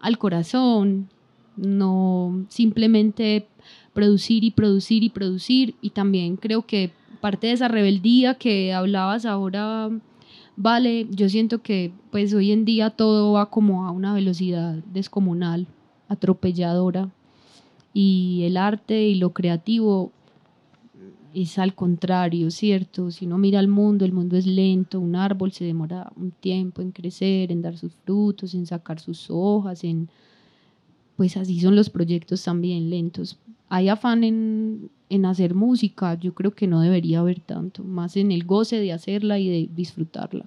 al 0.00 0.18
corazón, 0.18 1.08
no 1.56 2.46
simplemente 2.48 3.46
producir 3.92 4.44
y 4.44 4.50
producir 4.50 5.02
y 5.02 5.10
producir. 5.10 5.74
Y 5.80 5.90
también 5.90 6.36
creo 6.36 6.66
que 6.66 6.92
parte 7.20 7.48
de 7.48 7.52
esa 7.54 7.68
rebeldía 7.68 8.34
que 8.34 8.72
hablabas 8.72 9.26
ahora, 9.26 9.90
vale, 10.56 11.06
yo 11.10 11.28
siento 11.28 11.62
que 11.62 11.92
pues 12.10 12.32
hoy 12.34 12.52
en 12.52 12.64
día 12.64 12.90
todo 12.90 13.32
va 13.32 13.50
como 13.50 13.86
a 13.86 13.90
una 13.90 14.14
velocidad 14.14 14.74
descomunal, 14.92 15.66
atropelladora. 16.08 17.10
Y 17.92 18.42
el 18.44 18.56
arte 18.56 19.02
y 19.02 19.16
lo 19.16 19.32
creativo 19.32 20.12
es 21.34 21.58
al 21.58 21.74
contrario, 21.74 22.50
¿cierto? 22.50 23.10
Si 23.10 23.26
uno 23.26 23.38
mira 23.38 23.58
al 23.58 23.68
mundo, 23.68 24.04
el 24.04 24.12
mundo 24.12 24.36
es 24.36 24.46
lento, 24.46 25.00
un 25.00 25.16
árbol 25.16 25.52
se 25.52 25.64
demora 25.64 26.12
un 26.16 26.30
tiempo 26.30 26.82
en 26.82 26.90
crecer, 26.90 27.52
en 27.52 27.62
dar 27.62 27.76
sus 27.76 27.92
frutos, 28.04 28.54
en 28.54 28.66
sacar 28.66 29.00
sus 29.00 29.26
hojas, 29.28 29.84
en 29.84 30.08
pues 31.16 31.36
así 31.36 31.60
son 31.60 31.76
los 31.76 31.90
proyectos 31.90 32.42
también 32.44 32.88
lentos. 32.88 33.38
Hay 33.68 33.88
afán 33.88 34.24
en, 34.24 34.90
en 35.10 35.26
hacer 35.26 35.54
música, 35.54 36.18
yo 36.18 36.34
creo 36.34 36.52
que 36.52 36.66
no 36.66 36.80
debería 36.80 37.20
haber 37.20 37.40
tanto, 37.40 37.84
más 37.84 38.16
en 38.16 38.32
el 38.32 38.44
goce 38.44 38.80
de 38.80 38.92
hacerla 38.92 39.38
y 39.38 39.48
de 39.48 39.68
disfrutarla. 39.74 40.46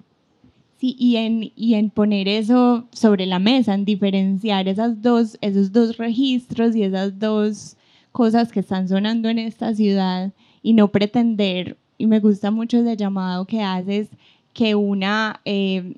Sí, 0.78 0.96
y 0.98 1.16
en, 1.16 1.52
y 1.54 1.74
en 1.74 1.90
poner 1.90 2.26
eso 2.26 2.86
sobre 2.90 3.26
la 3.26 3.38
mesa, 3.38 3.74
en 3.74 3.84
diferenciar 3.84 4.66
esas 4.66 5.00
dos, 5.00 5.38
esos 5.40 5.72
dos 5.72 5.96
registros 5.96 6.74
y 6.74 6.82
esas 6.82 7.18
dos 7.18 7.76
cosas 8.10 8.50
que 8.50 8.60
están 8.60 8.88
sonando 8.88 9.28
en 9.28 9.38
esta 9.38 9.74
ciudad 9.74 10.32
y 10.64 10.72
no 10.72 10.88
pretender, 10.88 11.76
y 11.98 12.06
me 12.06 12.18
gusta 12.18 12.50
mucho 12.50 12.78
ese 12.78 12.96
llamado 12.96 13.44
que 13.44 13.62
haces, 13.62 14.08
que 14.54 14.74
una, 14.74 15.40
eh, 15.44 15.94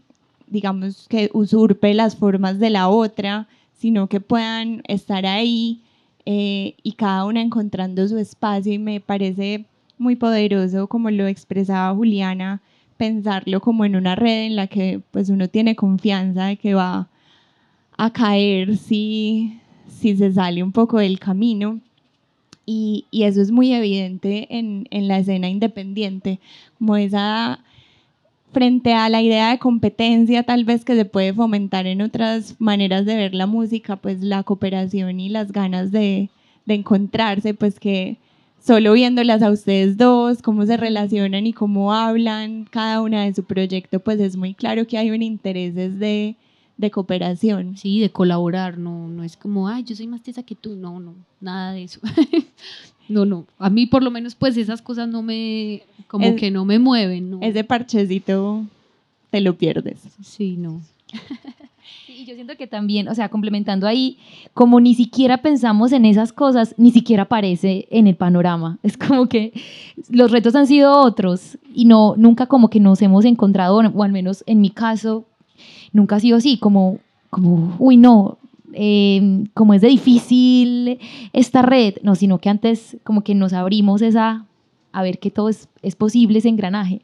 digamos, 0.49 1.07
que 1.09 1.31
usurpe 1.33 1.95
las 1.95 2.17
formas 2.17 2.59
de 2.59 2.71
la 2.71 2.89
otra, 2.89 3.47
sino 3.79 4.09
que 4.09 4.21
puedan 4.21 4.83
estar 4.89 5.25
ahí 5.25 5.81
eh, 6.27 6.75
y 6.83 6.93
cada 6.93 7.25
una 7.27 7.41
encontrando 7.41 8.07
su 8.09 8.19
espacio 8.19 8.73
y 8.73 8.79
me 8.79 9.01
parece 9.01 9.65
muy 9.99 10.17
poderoso 10.17 10.89
como 10.89 11.11
lo 11.11 11.29
expresaba 11.29 11.95
Juliana, 11.95 12.61
pensarlo 12.97 13.61
como 13.61 13.85
en 13.85 13.95
una 13.95 14.17
red 14.17 14.47
en 14.47 14.57
la 14.57 14.67
que 14.67 15.01
pues 15.13 15.29
uno 15.31 15.49
tiene 15.49 15.77
confianza 15.77 16.47
de 16.47 16.57
que 16.57 16.75
va 16.75 17.09
a 17.97 18.13
caer 18.13 18.77
si, 18.77 19.61
si 19.89 20.17
se 20.17 20.33
sale 20.33 20.65
un 20.65 20.73
poco 20.73 20.99
del 20.99 21.21
camino. 21.21 21.81
Y, 22.67 23.07
y 23.13 23.23
eso 23.23 23.41
es 23.41 23.53
muy 23.53 23.73
evidente 23.73 24.49
en, 24.51 24.89
en, 24.91 25.07
la 25.07 25.19
escena 25.19 25.49
independiente, 25.49 26.41
como 26.79 26.97
esa 26.97 27.61
frente 28.53 28.93
a 28.93 29.09
la 29.09 29.23
idea 29.23 29.51
de 29.51 29.59
competencia 29.59 30.43
tal 30.43 30.65
vez 30.65 30.85
que 30.85 30.97
se 30.97 31.05
puede 31.05 31.33
fomentar 31.33 31.87
en 31.87 32.03
otras 32.03 32.57
maneras 32.59 33.07
de 33.07 33.15
ver 33.15 33.35
la 33.35 33.47
música, 33.47 33.97
pues 33.97 34.23
la 34.23 34.43
cooperación 34.43 35.21
y 35.21 35.29
las 35.29 35.53
ganas 35.53 35.93
de, 35.93 36.31
de 36.65 36.75
encontrarse, 36.75 37.55
pues 37.55 37.79
que 37.79 38.19
solo 38.67 38.95
viéndolas 38.95 39.43
a 39.43 39.51
ustedes 39.51 39.97
dos, 39.97 40.43
cómo 40.43 40.67
se 40.67 40.77
relacionan 40.77 41.47
y 41.47 41.53
cómo 41.53 41.93
hablan 41.93 42.65
cada 42.65 43.01
una 43.01 43.25
de 43.25 43.35
su 43.35 43.45
proyecto, 43.45 44.01
pues 44.01 44.19
es 44.21 44.37
muy 44.37 44.55
claro 44.55 44.87
que 44.87 44.99
hay 44.99 45.11
un 45.11 45.23
interés 45.23 45.75
de, 45.75 46.35
de 46.77 46.91
cooperación. 46.91 47.77
Sí, 47.77 48.01
de 48.01 48.11
colaborar, 48.11 48.79
no, 48.79 49.09
no 49.09 49.23
es 49.23 49.37
como, 49.37 49.69
ay, 49.69 49.85
yo 49.85 49.97
soy 49.97 50.07
más 50.07 50.23
tesa 50.23 50.43
que 50.43 50.55
tú, 50.55 50.77
no, 50.77 51.01
no, 51.01 51.15
nada 51.41 51.73
de 51.73 51.85
eso. 51.85 52.01
no, 53.09 53.25
no, 53.25 53.47
a 53.59 53.71
mí 53.71 53.87
por 53.87 54.03
lo 54.03 54.11
menos 54.11 54.35
pues 54.35 54.57
esas 54.57 54.83
cosas 54.83 55.09
no 55.09 55.23
me, 55.23 55.83
como 56.07 56.37
que 56.37 56.51
no 56.51 56.65
me 56.65 56.79
mueven. 56.79 57.31
¿no? 57.31 57.39
Ese 57.43 57.65
parchecito 57.65 58.65
te 59.31 59.41
lo 59.41 59.57
pierdes. 59.57 60.01
Sí, 60.23 60.57
no. 60.57 60.81
Y 62.09 62.25
yo 62.25 62.35
siento 62.35 62.57
que 62.57 62.67
también, 62.67 63.09
o 63.09 63.15
sea, 63.15 63.29
complementando 63.29 63.87
ahí, 63.87 64.19
como 64.55 64.81
ni 64.81 64.95
siquiera 64.95 65.43
pensamos 65.43 65.93
en 65.93 66.07
esas 66.07 66.33
cosas, 66.33 66.75
ni 66.79 66.91
siquiera 66.91 67.25
aparece 67.25 67.87
en 67.91 68.07
el 68.07 68.17
panorama. 68.17 68.79
Es 68.83 68.97
como 68.97 69.27
que 69.27 69.53
los 70.09 70.31
retos 70.31 70.55
han 70.55 70.67
sido 70.67 70.99
otros 70.99 71.59
y 71.75 71.85
no, 71.85 72.15
nunca 72.17 72.47
como 72.47 72.71
que 72.71 72.81
nos 72.81 73.03
hemos 73.03 73.27
encontrado, 73.27 73.77
o 73.77 74.03
al 74.03 74.13
menos 74.13 74.45
en 74.47 74.63
mi 74.63 74.71
caso, 74.71 75.27
nunca 75.97 76.17
ha 76.17 76.21
sido 76.21 76.37
así, 76.37 76.59
como, 76.59 76.99
como 77.31 77.75
uy, 77.79 77.97
no, 77.97 78.39
eh, 78.73 79.45
como 79.55 79.75
es 79.75 79.81
de 79.81 79.89
difícil 79.89 80.99
esta 81.33 81.63
red, 81.63 81.95
no, 82.03 82.15
sino 82.15 82.39
que 82.39 82.49
antes 82.49 82.99
como 83.03 83.23
que 83.23 83.35
nos 83.35 83.53
abrimos 83.53 84.03
esa, 84.03 84.45
a 84.93 85.03
ver 85.03 85.19
que 85.19 85.31
todo 85.31 85.49
es, 85.49 85.69
es 85.83 85.97
posible, 85.97 86.39
ese 86.39 86.49
engranaje. 86.49 87.03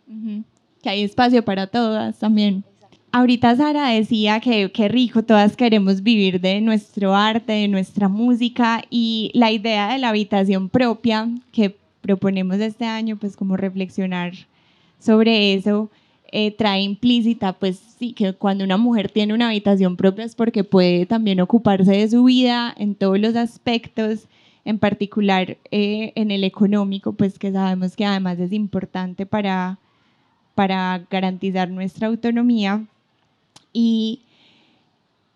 Que 0.82 0.90
hay 0.90 1.02
espacio 1.02 1.44
para 1.44 1.66
todas 1.68 2.18
también. 2.18 2.64
Ahorita 3.12 3.54
Sara 3.56 3.88
decía 3.88 4.40
que 4.40 4.72
qué 4.72 4.88
rico, 4.88 5.22
todas 5.22 5.56
queremos 5.56 6.02
vivir 6.02 6.40
de 6.40 6.60
nuestro 6.60 7.14
arte, 7.14 7.52
de 7.52 7.68
nuestra 7.68 8.08
música 8.08 8.82
y 8.90 9.30
la 9.34 9.50
idea 9.50 9.92
de 9.92 9.98
la 9.98 10.08
habitación 10.08 10.68
propia 10.68 11.28
que 11.52 11.76
proponemos 12.00 12.56
este 12.56 12.84
año, 12.84 13.16
pues 13.16 13.36
como 13.36 13.56
reflexionar 13.56 14.32
sobre 14.98 15.54
eso, 15.54 15.90
eh, 16.34 16.50
trae 16.50 16.80
implícita, 16.80 17.52
pues 17.52 17.78
sí, 17.98 18.14
que 18.14 18.32
cuando 18.32 18.64
una 18.64 18.78
mujer 18.78 19.10
tiene 19.10 19.34
una 19.34 19.48
habitación 19.48 19.98
propia 19.98 20.24
es 20.24 20.34
porque 20.34 20.64
puede 20.64 21.04
también 21.04 21.40
ocuparse 21.40 21.92
de 21.92 22.08
su 22.08 22.24
vida 22.24 22.74
en 22.78 22.94
todos 22.94 23.20
los 23.20 23.36
aspectos, 23.36 24.28
en 24.64 24.78
particular 24.78 25.58
eh, 25.70 26.12
en 26.14 26.30
el 26.30 26.44
económico, 26.44 27.12
pues 27.12 27.38
que 27.38 27.52
sabemos 27.52 27.96
que 27.96 28.06
además 28.06 28.38
es 28.38 28.52
importante 28.52 29.26
para, 29.26 29.78
para 30.54 31.06
garantizar 31.10 31.68
nuestra 31.68 32.06
autonomía. 32.06 32.86
Y 33.74 34.22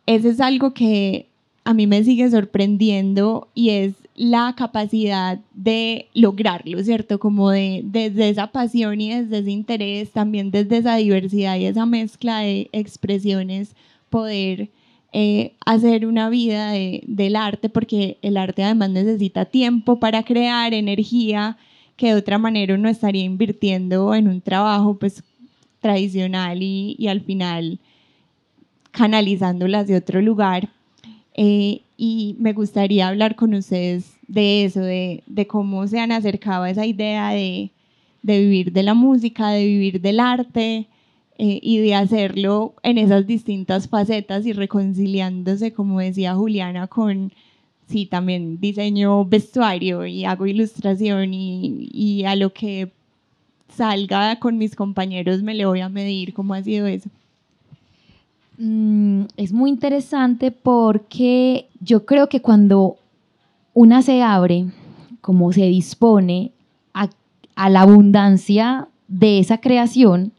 eso 0.06 0.28
es 0.30 0.40
algo 0.40 0.72
que 0.72 1.26
a 1.64 1.74
mí 1.74 1.86
me 1.86 2.04
sigue 2.04 2.30
sorprendiendo 2.30 3.48
y 3.54 3.70
es 3.70 3.94
la 4.16 4.54
capacidad 4.56 5.38
de 5.54 6.08
lograrlo, 6.14 6.82
¿cierto? 6.82 7.18
Como 7.18 7.50
de 7.50 7.82
desde 7.84 8.30
esa 8.30 8.48
pasión 8.48 9.00
y 9.00 9.10
desde 9.10 9.38
ese 9.38 9.50
interés, 9.50 10.10
también 10.10 10.50
desde 10.50 10.78
esa 10.78 10.96
diversidad 10.96 11.56
y 11.56 11.66
esa 11.66 11.86
mezcla 11.86 12.40
de 12.40 12.68
expresiones, 12.72 13.76
poder 14.08 14.70
eh, 15.12 15.52
hacer 15.64 16.06
una 16.06 16.30
vida 16.30 16.72
del 16.72 17.36
arte, 17.36 17.68
porque 17.68 18.18
el 18.22 18.36
arte 18.36 18.64
además 18.64 18.90
necesita 18.90 19.44
tiempo 19.44 20.00
para 20.00 20.22
crear 20.22 20.74
energía 20.74 21.58
que 21.96 22.08
de 22.08 22.14
otra 22.14 22.38
manera 22.38 22.74
uno 22.74 22.88
estaría 22.88 23.24
invirtiendo 23.24 24.14
en 24.14 24.28
un 24.28 24.40
trabajo 24.40 24.98
pues 24.98 25.22
tradicional 25.80 26.62
y, 26.62 26.96
y 26.98 27.08
al 27.08 27.20
final 27.20 27.78
canalizándolas 28.90 29.86
de 29.86 29.96
otro 29.96 30.20
lugar. 30.20 30.70
Eh, 31.38 31.82
y 31.98 32.34
me 32.38 32.54
gustaría 32.54 33.08
hablar 33.08 33.36
con 33.36 33.52
ustedes 33.54 34.16
de 34.26 34.64
eso, 34.64 34.80
de, 34.80 35.22
de, 35.26 35.46
cómo 35.46 35.86
se 35.86 36.00
han 36.00 36.10
acercado 36.10 36.64
a 36.64 36.70
esa 36.70 36.86
idea 36.86 37.30
de, 37.30 37.70
de 38.22 38.40
vivir 38.40 38.72
de 38.72 38.82
la 38.82 38.94
música, 38.94 39.50
de 39.50 39.66
vivir 39.66 40.00
del 40.00 40.18
arte 40.18 40.88
eh, 41.38 41.60
y 41.62 41.78
de 41.78 41.94
hacerlo 41.94 42.74
en 42.82 42.96
esas 42.96 43.26
distintas 43.26 43.86
facetas 43.88 44.46
y 44.46 44.54
reconciliándose, 44.54 45.72
como 45.74 46.00
decía 46.00 46.34
Juliana, 46.34 46.86
con, 46.86 47.32
sí, 47.86 48.06
también 48.06 48.58
diseño 48.58 49.26
vestuario 49.26 50.06
y 50.06 50.24
hago 50.24 50.46
ilustración 50.46 51.34
y, 51.34 51.90
y 51.92 52.24
a 52.24 52.34
lo 52.34 52.54
que 52.54 52.90
salga 53.68 54.38
con 54.40 54.56
mis 54.56 54.74
compañeros 54.74 55.42
me 55.42 55.54
le 55.54 55.66
voy 55.66 55.80
a 55.80 55.90
medir, 55.90 56.32
¿cómo 56.32 56.54
ha 56.54 56.62
sido 56.62 56.86
eso? 56.86 57.10
Mm, 58.58 59.24
es 59.36 59.52
muy 59.52 59.70
interesante 59.70 60.50
porque 60.50 61.68
yo 61.80 62.06
creo 62.06 62.28
que 62.28 62.40
cuando 62.40 62.96
una 63.74 64.00
se 64.00 64.22
abre, 64.22 64.66
como 65.20 65.52
se 65.52 65.66
dispone 65.66 66.52
a, 66.94 67.08
la 67.68 67.82
abundancia 67.82 68.88
de 69.08 69.38
esa 69.38 69.58
creación, 69.58 70.32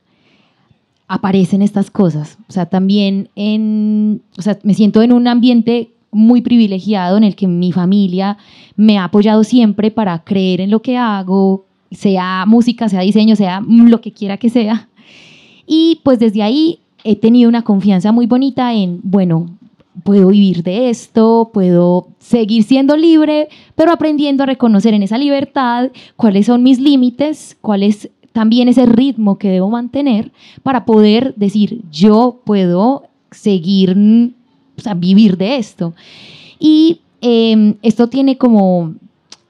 aparecen 1.07 1.61
estas 1.61 1.91
cosas. 1.91 2.37
O 2.49 2.51
sea, 2.51 2.65
también 2.65 3.29
en, 3.35 4.21
o 4.37 4.41
sea, 4.41 4.57
me 4.63 4.73
siento 4.73 5.01
en 5.01 5.13
un 5.13 5.27
ambiente 5.27 5.91
muy 6.11 6.41
privilegiado 6.41 7.17
en 7.17 7.23
el 7.23 7.35
que 7.35 7.47
mi 7.47 7.71
familia 7.71 8.37
me 8.75 8.97
ha 8.97 9.05
apoyado 9.05 9.43
siempre 9.43 9.91
para 9.91 10.23
creer 10.23 10.61
en 10.61 10.71
lo 10.71 10.81
que 10.81 10.97
hago, 10.97 11.65
sea 11.91 12.45
música, 12.47 12.89
sea 12.89 13.01
diseño, 13.01 13.35
sea 13.35 13.61
lo 13.67 14.01
que 14.01 14.11
quiera 14.11 14.37
que 14.37 14.49
sea. 14.49 14.89
Y 15.65 16.01
pues 16.03 16.17
desde 16.17 16.43
ahí 16.43 16.79
he 17.07 17.15
tenido 17.15 17.47
una 17.47 17.63
confianza 17.63 18.11
muy 18.11 18.25
bonita 18.25 18.73
en, 18.73 18.99
bueno, 19.01 19.47
puedo 20.03 20.27
vivir 20.27 20.61
de 20.61 20.89
esto, 20.89 21.51
puedo 21.53 22.09
seguir 22.19 22.63
siendo 22.63 22.97
libre, 22.97 23.47
pero 23.75 23.93
aprendiendo 23.93 24.43
a 24.43 24.45
reconocer 24.45 24.93
en 24.93 25.03
esa 25.03 25.17
libertad 25.17 25.91
cuáles 26.17 26.47
son 26.47 26.63
mis 26.63 26.81
límites, 26.81 27.57
cuál 27.61 27.83
es 27.83 28.09
también 28.33 28.67
ese 28.67 28.85
ritmo 28.85 29.37
que 29.37 29.49
debo 29.49 29.69
mantener 29.69 30.33
para 30.63 30.83
poder 30.83 31.33
decir, 31.37 31.81
yo 31.91 32.41
puedo 32.43 33.03
seguir, 33.31 33.95
vivir 34.97 35.37
de 35.37 35.55
esto. 35.55 35.93
Y 36.59 36.99
em, 37.21 37.75
esto 37.83 38.09
tiene 38.09 38.37
como 38.37 38.95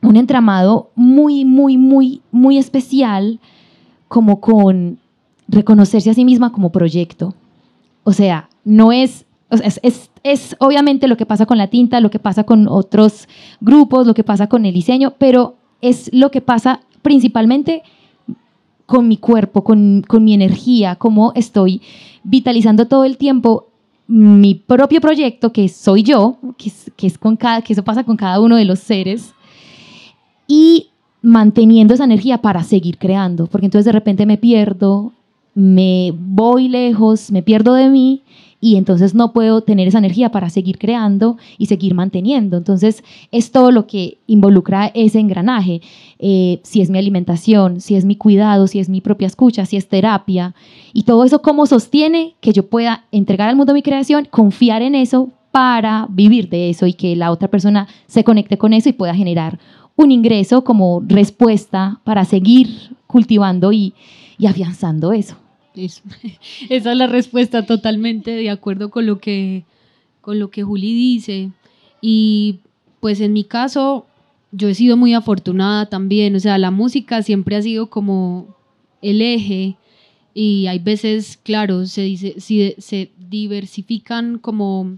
un 0.03 0.15
entramado 0.15 0.91
muy, 0.95 1.43
muy, 1.43 1.75
muy, 1.75 2.21
muy 2.31 2.59
especial, 2.59 3.39
como 4.07 4.39
con 4.39 4.99
reconocerse 5.47 6.11
a 6.11 6.13
sí 6.13 6.23
misma 6.23 6.51
como 6.51 6.71
proyecto. 6.71 7.33
O 8.07 8.13
sea, 8.13 8.47
no 8.63 8.93
es, 8.93 9.25
es, 9.83 10.55
obviamente 10.59 11.09
lo 11.09 11.17
que 11.17 11.25
pasa 11.25 11.45
con 11.45 11.57
la 11.57 11.67
tinta, 11.67 11.99
lo 11.99 12.09
que 12.09 12.19
pasa 12.19 12.45
con 12.45 12.69
otros 12.69 13.27
grupos, 13.59 14.07
lo 14.07 14.13
que 14.13 14.23
pasa 14.23 14.47
con 14.47 14.65
el 14.65 14.73
diseño, 14.73 15.15
pero 15.17 15.57
es 15.81 16.09
lo 16.13 16.31
que 16.31 16.39
pasa 16.39 16.79
principalmente 17.01 17.83
con 18.85 19.09
mi 19.09 19.17
cuerpo, 19.17 19.65
con, 19.65 20.05
mi 20.21 20.33
energía, 20.33 20.95
cómo 20.95 21.33
estoy 21.35 21.81
vitalizando 22.23 22.87
todo 22.87 23.03
el 23.03 23.17
tiempo 23.17 23.67
mi 24.07 24.55
propio 24.55 25.01
proyecto, 25.01 25.51
que 25.51 25.67
soy 25.67 26.03
yo, 26.03 26.37
que, 26.57 26.71
que, 26.95 27.07
es 27.07 27.17
con 27.17 27.35
cada, 27.35 27.61
que 27.61 27.73
eso 27.73 27.83
pasa 27.83 28.05
con 28.05 28.15
cada 28.15 28.39
uno 28.39 28.55
de 28.55 28.63
los 28.63 28.79
seres, 28.79 29.33
y 30.47 30.91
manteniendo 31.21 31.93
esa 31.93 32.05
energía 32.05 32.37
para 32.37 32.63
seguir 32.63 32.97
creando, 32.97 33.47
porque 33.47 33.65
entonces 33.65 33.83
de 33.83 33.91
repente 33.91 34.25
me 34.25 34.37
pierdo 34.37 35.11
me 35.57 36.13
voy 36.15 36.67
lejos, 36.67 37.31
me 37.31 37.41
pierdo 37.41 37.73
de 37.73 37.89
mí 37.89 38.21
y 38.61 38.75
entonces 38.75 39.15
no 39.15 39.33
puedo 39.33 39.61
tener 39.61 39.87
esa 39.87 39.97
energía 39.97 40.29
para 40.29 40.51
seguir 40.51 40.77
creando 40.77 41.37
y 41.57 41.65
seguir 41.65 41.95
manteniendo. 41.95 42.57
Entonces 42.57 43.03
es 43.31 43.51
todo 43.51 43.71
lo 43.71 43.87
que 43.87 44.19
involucra 44.27 44.91
ese 44.93 45.17
engranaje. 45.17 45.81
Eh, 46.19 46.59
si 46.61 46.81
es 46.81 46.91
mi 46.91 46.99
alimentación, 46.99 47.81
si 47.81 47.95
es 47.95 48.05
mi 48.05 48.15
cuidado, 48.15 48.67
si 48.67 48.77
es 48.77 48.87
mi 48.87 49.01
propia 49.01 49.25
escucha, 49.25 49.65
si 49.65 49.77
es 49.77 49.87
terapia 49.87 50.53
y 50.93 51.03
todo 51.03 51.23
eso 51.23 51.41
cómo 51.41 51.65
sostiene 51.65 52.35
que 52.39 52.53
yo 52.53 52.67
pueda 52.69 53.05
entregar 53.11 53.49
al 53.49 53.55
mundo 53.55 53.73
mi 53.73 53.81
creación, 53.81 54.27
confiar 54.29 54.83
en 54.83 54.93
eso 54.93 55.29
para 55.51 56.05
vivir 56.11 56.49
de 56.49 56.69
eso 56.69 56.85
y 56.85 56.93
que 56.93 57.15
la 57.15 57.31
otra 57.31 57.47
persona 57.47 57.87
se 58.05 58.23
conecte 58.23 58.59
con 58.59 58.73
eso 58.73 58.89
y 58.89 58.93
pueda 58.93 59.15
generar 59.15 59.57
un 59.95 60.11
ingreso 60.11 60.63
como 60.63 61.01
respuesta 61.07 61.99
para 62.03 62.25
seguir 62.25 62.95
cultivando 63.07 63.71
y, 63.71 63.95
y 64.37 64.45
afianzando 64.45 65.13
eso. 65.13 65.35
Esa 66.69 66.91
es 66.91 66.97
la 66.97 67.07
respuesta 67.07 67.65
totalmente 67.65 68.31
de 68.31 68.49
acuerdo 68.49 68.89
con 68.89 69.05
lo 69.05 69.19
que, 69.19 69.65
con 70.21 70.39
lo 70.39 70.49
que 70.49 70.63
Juli 70.63 70.93
dice. 70.93 71.51
Y 72.01 72.59
pues 72.99 73.21
en 73.21 73.33
mi 73.33 73.43
caso, 73.43 74.05
yo 74.51 74.69
he 74.69 74.75
sido 74.75 74.97
muy 74.97 75.13
afortunada 75.13 75.87
también. 75.87 76.35
O 76.35 76.39
sea, 76.39 76.57
la 76.57 76.71
música 76.71 77.21
siempre 77.21 77.55
ha 77.55 77.61
sido 77.61 77.89
como 77.89 78.55
el 79.01 79.21
eje 79.21 79.77
Y 80.33 80.67
hay 80.67 80.79
veces, 80.79 81.37
claro, 81.37 81.85
se, 81.85 82.01
dice, 82.01 82.35
si, 82.39 82.75
se 82.77 83.11
diversifican 83.17 84.37
como 84.37 84.97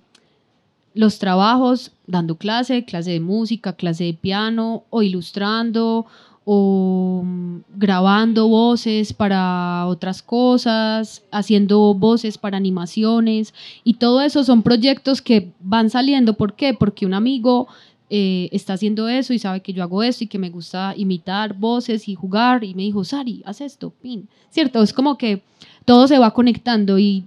los 0.94 1.20
trabajos, 1.20 1.92
dando 2.08 2.36
clase, 2.36 2.84
clase 2.84 3.12
de 3.12 3.20
música, 3.20 3.74
clase 3.74 4.06
de 4.06 4.14
piano 4.14 4.84
o 4.90 5.02
ilustrando 5.02 6.06
o 6.46 7.22
mm, 7.24 7.60
grabando 7.76 8.48
voces 8.48 9.14
para 9.14 9.86
otras 9.88 10.22
cosas, 10.22 11.24
haciendo 11.32 11.94
voces 11.94 12.38
para 12.38 12.58
animaciones 12.58 13.54
y 13.84 13.96
todo 13.96 14.22
eso 14.22 14.44
son 14.44 14.64
proyectos 14.64 15.22
que 15.22 15.52
van 15.60 15.90
saliendo. 15.90 16.34
¿Por 16.34 16.54
qué? 16.54 16.74
Porque 16.74 17.06
un 17.06 17.14
amigo 17.14 17.68
eh, 18.10 18.50
está 18.52 18.74
haciendo 18.74 19.08
eso 19.08 19.34
y 19.34 19.40
sabe 19.40 19.62
que 19.62 19.74
yo 19.74 19.84
hago 19.84 20.02
esto 20.02 20.24
y 20.24 20.28
que 20.28 20.40
me 20.40 20.50
gusta 20.50 20.96
imitar 20.98 21.54
voces 21.54 22.08
y 22.10 22.16
jugar 22.16 22.64
y 22.64 22.74
me 22.74 22.84
dijo, 22.84 23.04
Sari, 23.04 23.44
haz 23.46 23.62
esto, 23.62 23.92
pin. 24.02 24.28
¿Cierto? 24.50 24.82
Es 24.82 24.94
como 24.94 25.18
que 25.18 25.44
todo 25.86 26.08
se 26.08 26.18
va 26.18 26.34
conectando 26.34 26.98
y 26.98 27.26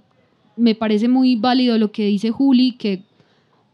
me 0.56 0.74
parece 0.74 1.08
muy 1.08 1.36
válido 1.36 1.78
lo 1.78 1.92
que 1.92 2.06
dice 2.06 2.30
Juli, 2.30 2.72
que 2.72 3.02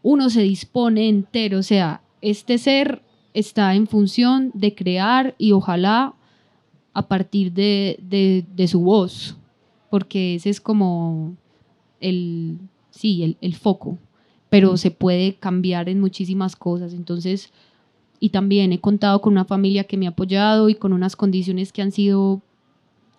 uno 0.03 0.29
se 0.29 0.41
dispone 0.43 1.09
entero, 1.09 1.59
o 1.59 1.63
sea, 1.63 2.01
este 2.21 2.57
ser 2.57 3.01
está 3.33 3.75
en 3.75 3.87
función 3.87 4.51
de 4.53 4.75
crear 4.75 5.35
y 5.37 5.51
ojalá 5.51 6.15
a 6.93 7.07
partir 7.07 7.53
de, 7.53 8.67
su 8.67 8.81
voz, 8.81 9.37
porque 9.89 10.35
ese 10.35 10.49
es 10.49 10.59
como 10.59 11.35
el, 11.99 12.59
sí, 12.91 13.37
el, 13.39 13.55
foco, 13.55 13.97
pero 14.49 14.77
se 14.77 14.91
puede 14.91 15.35
cambiar 15.35 15.89
en 15.89 15.99
muchísimas 15.99 16.55
cosas. 16.55 16.93
Entonces, 16.93 17.51
y 18.19 18.29
también 18.29 18.73
he 18.73 18.81
contado 18.81 19.21
con 19.21 19.33
una 19.33 19.45
familia 19.45 19.85
que 19.85 19.97
me 19.97 20.07
ha 20.07 20.09
apoyado 20.09 20.69
y 20.69 20.75
con 20.75 20.93
unas 20.93 21.15
condiciones 21.15 21.71
que 21.71 21.81
han 21.81 21.91
sido 21.91 22.41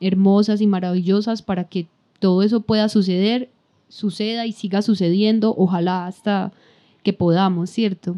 hermosas 0.01 0.61
y 0.61 0.67
maravillosas 0.67 1.43
para 1.43 1.65
que 1.65 1.87
todo 2.19 2.43
eso 2.43 2.61
pueda 2.61 2.89
suceder, 2.89 3.51
suceda 3.89 4.47
y 4.47 4.53
siga 4.53 4.83
sucediendo, 4.83 5.55
ojalá 5.57 6.07
hasta 6.07 6.53
que 7.03 7.13
podamos, 7.13 7.71
¿cierto? 7.71 8.17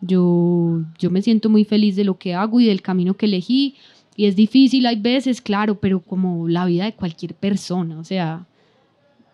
Yo, 0.00 0.82
yo 0.98 1.10
me 1.10 1.22
siento 1.22 1.50
muy 1.50 1.64
feliz 1.64 1.96
de 1.96 2.04
lo 2.04 2.18
que 2.18 2.34
hago 2.34 2.60
y 2.60 2.66
del 2.66 2.82
camino 2.82 3.14
que 3.14 3.26
elegí. 3.26 3.74
Y 4.16 4.26
es 4.26 4.36
difícil, 4.36 4.86
hay 4.86 4.96
veces, 4.96 5.40
claro, 5.40 5.78
pero 5.78 6.00
como 6.00 6.48
la 6.48 6.66
vida 6.66 6.84
de 6.84 6.94
cualquier 6.94 7.34
persona, 7.34 7.98
o 8.00 8.04
sea, 8.04 8.46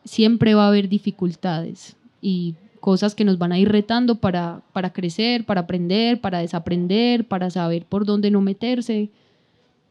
siempre 0.04 0.54
va 0.54 0.64
a 0.64 0.68
haber 0.68 0.88
dificultades 0.88 1.96
y 2.20 2.54
cosas 2.80 3.14
que 3.14 3.24
nos 3.24 3.38
van 3.38 3.52
a 3.52 3.58
ir 3.58 3.70
retando 3.70 4.16
para, 4.16 4.60
para 4.74 4.92
crecer, 4.92 5.46
para 5.46 5.62
aprender, 5.62 6.20
para 6.20 6.40
desaprender, 6.40 7.26
para 7.26 7.48
saber 7.48 7.86
por 7.86 8.04
dónde 8.04 8.30
no 8.30 8.42
meterse. 8.42 9.08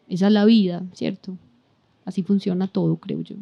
Esa 0.08 0.28
es 0.28 0.34
la 0.34 0.46
vida, 0.46 0.84
¿cierto? 0.94 1.36
Así 2.06 2.22
funciona 2.22 2.68
todo, 2.68 2.98
creo 2.98 3.22
yo. 3.22 3.36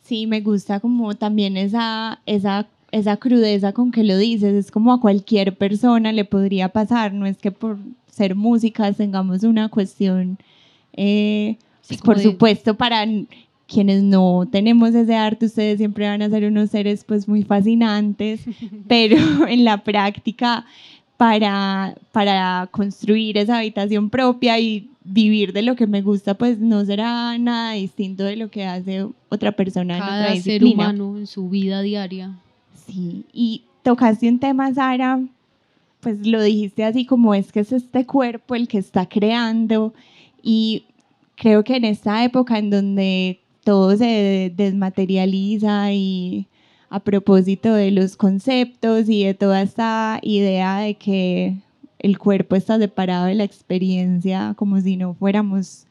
Sí, 0.00 0.26
me 0.26 0.40
gusta 0.40 0.80
como 0.80 1.14
también 1.14 1.58
esa, 1.58 2.22
esa 2.24 2.66
esa 2.92 3.16
crudeza 3.16 3.72
con 3.72 3.90
que 3.90 4.04
lo 4.04 4.16
dices, 4.16 4.54
es 4.54 4.70
como 4.70 4.92
a 4.92 5.00
cualquier 5.00 5.56
persona 5.56 6.12
le 6.12 6.24
podría 6.24 6.68
pasar, 6.68 7.12
no 7.12 7.26
es 7.26 7.38
que 7.38 7.50
por 7.50 7.78
ser 8.10 8.34
músicas 8.34 8.96
tengamos 8.96 9.42
una 9.42 9.68
cuestión, 9.68 10.38
eh, 10.92 11.56
pues, 11.88 12.00
por 12.00 12.18
supuesto, 12.20 12.76
para 12.76 13.04
quienes 13.66 14.02
no 14.02 14.46
tenemos 14.50 14.94
ese 14.94 15.16
arte, 15.16 15.46
ustedes 15.46 15.78
siempre 15.78 16.06
van 16.06 16.22
a 16.22 16.30
ser 16.30 16.44
unos 16.44 16.70
seres 16.70 17.04
pues 17.04 17.26
muy 17.26 17.42
fascinantes, 17.42 18.42
pero 18.88 19.16
en 19.48 19.64
la 19.64 19.82
práctica 19.82 20.64
para, 21.16 21.94
para 22.12 22.68
construir 22.70 23.38
esa 23.38 23.58
habitación 23.58 24.10
propia 24.10 24.58
y 24.58 24.90
vivir 25.04 25.52
de 25.52 25.62
lo 25.62 25.76
que 25.76 25.86
me 25.86 26.02
gusta, 26.02 26.34
pues 26.34 26.58
no 26.58 26.84
será 26.84 27.36
nada 27.38 27.72
distinto 27.72 28.24
de 28.24 28.36
lo 28.36 28.50
que 28.50 28.64
hace 28.64 29.06
otra 29.28 29.52
persona 29.52 29.98
Cada 29.98 30.16
en 30.16 30.22
otra 30.22 30.34
disciplina. 30.34 30.84
ser 30.84 31.02
humano 31.02 31.18
en 31.18 31.26
su 31.26 31.48
vida 31.48 31.82
diaria. 31.82 32.38
Sí, 32.86 33.24
y 33.32 33.64
tocaste 33.82 34.28
un 34.28 34.38
tema, 34.38 34.72
Sara, 34.72 35.20
pues 36.00 36.26
lo 36.26 36.42
dijiste 36.42 36.84
así 36.84 37.06
como 37.06 37.34
es 37.34 37.50
que 37.52 37.60
es 37.60 37.72
este 37.72 38.06
cuerpo 38.06 38.54
el 38.54 38.68
que 38.68 38.78
está 38.78 39.06
creando. 39.06 39.94
Y 40.42 40.84
creo 41.36 41.64
que 41.64 41.76
en 41.76 41.84
esta 41.84 42.24
época 42.24 42.58
en 42.58 42.70
donde 42.70 43.40
todo 43.64 43.96
se 43.96 44.52
desmaterializa 44.54 45.92
y 45.92 46.46
a 46.90 47.00
propósito 47.00 47.74
de 47.74 47.90
los 47.90 48.16
conceptos 48.16 49.08
y 49.08 49.24
de 49.24 49.34
toda 49.34 49.62
esta 49.62 50.20
idea 50.22 50.78
de 50.78 50.94
que 50.94 51.56
el 51.98 52.18
cuerpo 52.18 52.54
está 52.54 52.78
separado 52.78 53.26
de 53.26 53.34
la 53.34 53.44
experiencia 53.44 54.54
como 54.56 54.80
si 54.80 54.96
no 54.96 55.14
fuéramos 55.14 55.86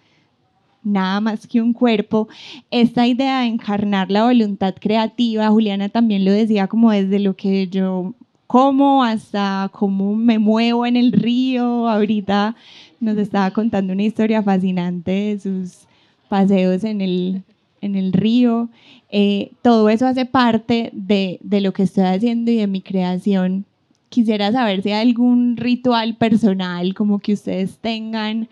nada 0.83 1.21
más 1.21 1.47
que 1.47 1.61
un 1.61 1.73
cuerpo. 1.73 2.27
Esta 2.71 3.07
idea 3.07 3.41
de 3.41 3.47
encarnar 3.47 4.11
la 4.11 4.25
voluntad 4.25 4.75
creativa, 4.79 5.49
Juliana 5.49 5.89
también 5.89 6.25
lo 6.25 6.31
decía 6.31 6.67
como 6.67 6.91
desde 6.91 7.19
lo 7.19 7.35
que 7.35 7.67
yo 7.67 8.13
como 8.47 9.03
hasta 9.03 9.71
cómo 9.73 10.15
me 10.15 10.37
muevo 10.37 10.85
en 10.85 10.95
el 10.95 11.11
río. 11.11 11.89
Ahorita 11.89 12.55
nos 12.99 13.17
estaba 13.17 13.51
contando 13.51 13.93
una 13.93 14.03
historia 14.03 14.43
fascinante 14.43 15.11
de 15.11 15.39
sus 15.39 15.87
paseos 16.29 16.83
en 16.83 17.01
el, 17.01 17.43
en 17.81 17.95
el 17.95 18.13
río. 18.13 18.69
Eh, 19.09 19.51
todo 19.61 19.89
eso 19.89 20.05
hace 20.05 20.25
parte 20.25 20.91
de, 20.93 21.39
de 21.41 21.61
lo 21.61 21.73
que 21.73 21.83
estoy 21.83 22.03
haciendo 22.03 22.51
y 22.51 22.57
de 22.57 22.67
mi 22.67 22.81
creación. 22.81 23.65
Quisiera 24.09 24.51
saber 24.51 24.83
si 24.83 24.91
hay 24.91 25.07
algún 25.07 25.57
ritual 25.57 26.15
personal 26.15 26.93
como 26.93 27.17
que 27.17 27.33
ustedes 27.33 27.79
tengan 27.79 28.49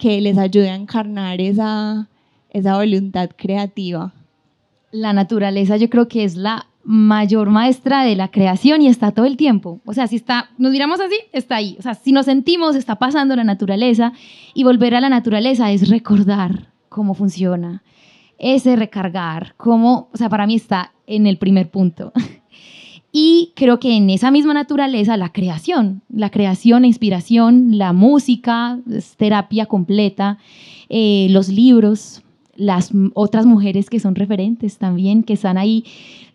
que 0.00 0.20
les 0.20 0.38
ayude 0.38 0.70
a 0.70 0.74
encarnar 0.74 1.40
esa, 1.40 2.08
esa 2.48 2.76
voluntad 2.76 3.30
creativa. 3.36 4.12
La 4.90 5.12
naturaleza 5.12 5.76
yo 5.76 5.88
creo 5.88 6.08
que 6.08 6.24
es 6.24 6.34
la 6.34 6.66
mayor 6.82 7.50
maestra 7.50 8.02
de 8.02 8.16
la 8.16 8.28
creación 8.28 8.82
y 8.82 8.88
está 8.88 9.12
todo 9.12 9.26
el 9.26 9.36
tiempo. 9.36 9.80
O 9.84 9.92
sea, 9.92 10.06
si 10.06 10.16
está, 10.16 10.50
nos 10.58 10.72
miramos 10.72 11.00
así, 11.00 11.14
está 11.32 11.56
ahí. 11.56 11.76
O 11.78 11.82
sea, 11.82 11.94
si 11.94 12.12
nos 12.12 12.24
sentimos, 12.26 12.74
está 12.74 12.96
pasando 12.96 13.36
la 13.36 13.44
naturaleza 13.44 14.12
y 14.54 14.64
volver 14.64 14.94
a 14.94 15.00
la 15.00 15.10
naturaleza 15.10 15.70
es 15.70 15.88
recordar 15.88 16.72
cómo 16.88 17.14
funciona, 17.14 17.82
ese 18.38 18.74
recargar, 18.74 19.54
cómo, 19.58 20.08
o 20.12 20.16
sea, 20.16 20.30
para 20.30 20.46
mí 20.46 20.56
está 20.56 20.92
en 21.06 21.26
el 21.26 21.36
primer 21.36 21.70
punto. 21.70 22.12
Y 23.12 23.52
creo 23.56 23.80
que 23.80 23.96
en 23.96 24.08
esa 24.08 24.30
misma 24.30 24.54
naturaleza 24.54 25.16
la 25.16 25.32
creación, 25.32 26.02
la 26.08 26.30
creación, 26.30 26.82
la 26.82 26.88
inspiración, 26.88 27.76
la 27.76 27.92
música, 27.92 28.78
es 28.90 29.16
terapia 29.16 29.66
completa, 29.66 30.38
eh, 30.88 31.26
los 31.30 31.48
libros, 31.48 32.22
las 32.54 32.92
otras 33.14 33.46
mujeres 33.46 33.90
que 33.90 33.98
son 33.98 34.14
referentes 34.14 34.78
también, 34.78 35.24
que 35.24 35.32
están 35.32 35.58
ahí 35.58 35.84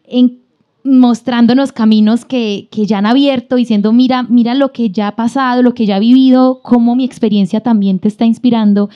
en, 0.05 0.39
mostrándonos 0.83 1.71
caminos 1.71 2.25
que, 2.25 2.67
que, 2.71 2.85
ya 2.85 2.97
han 2.97 3.05
abierto, 3.05 3.55
diciendo, 3.55 3.93
mira, 3.93 4.23
mira 4.23 4.53
lo 4.53 4.71
que 4.71 4.89
ya 4.89 5.07
ha 5.07 5.15
pasado, 5.15 5.61
lo 5.61 5.73
que 5.73 5.85
ya 5.85 5.95
ha 5.95 5.99
vivido, 5.99 6.61
cómo 6.61 6.95
mi 6.95 7.05
experiencia 7.05 7.61
también 7.61 7.99
te 7.99 8.07
está 8.07 8.25
inspirando, 8.25 8.89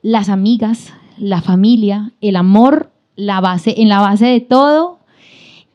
las 0.00 0.28
amigas, 0.28 0.92
la 1.18 1.42
familia, 1.42 2.12
el 2.20 2.36
amor, 2.36 2.92
la 3.16 3.40
base, 3.40 3.74
en 3.78 3.88
la 3.88 4.00
base 4.00 4.26
de 4.26 4.40
todo, 4.40 4.98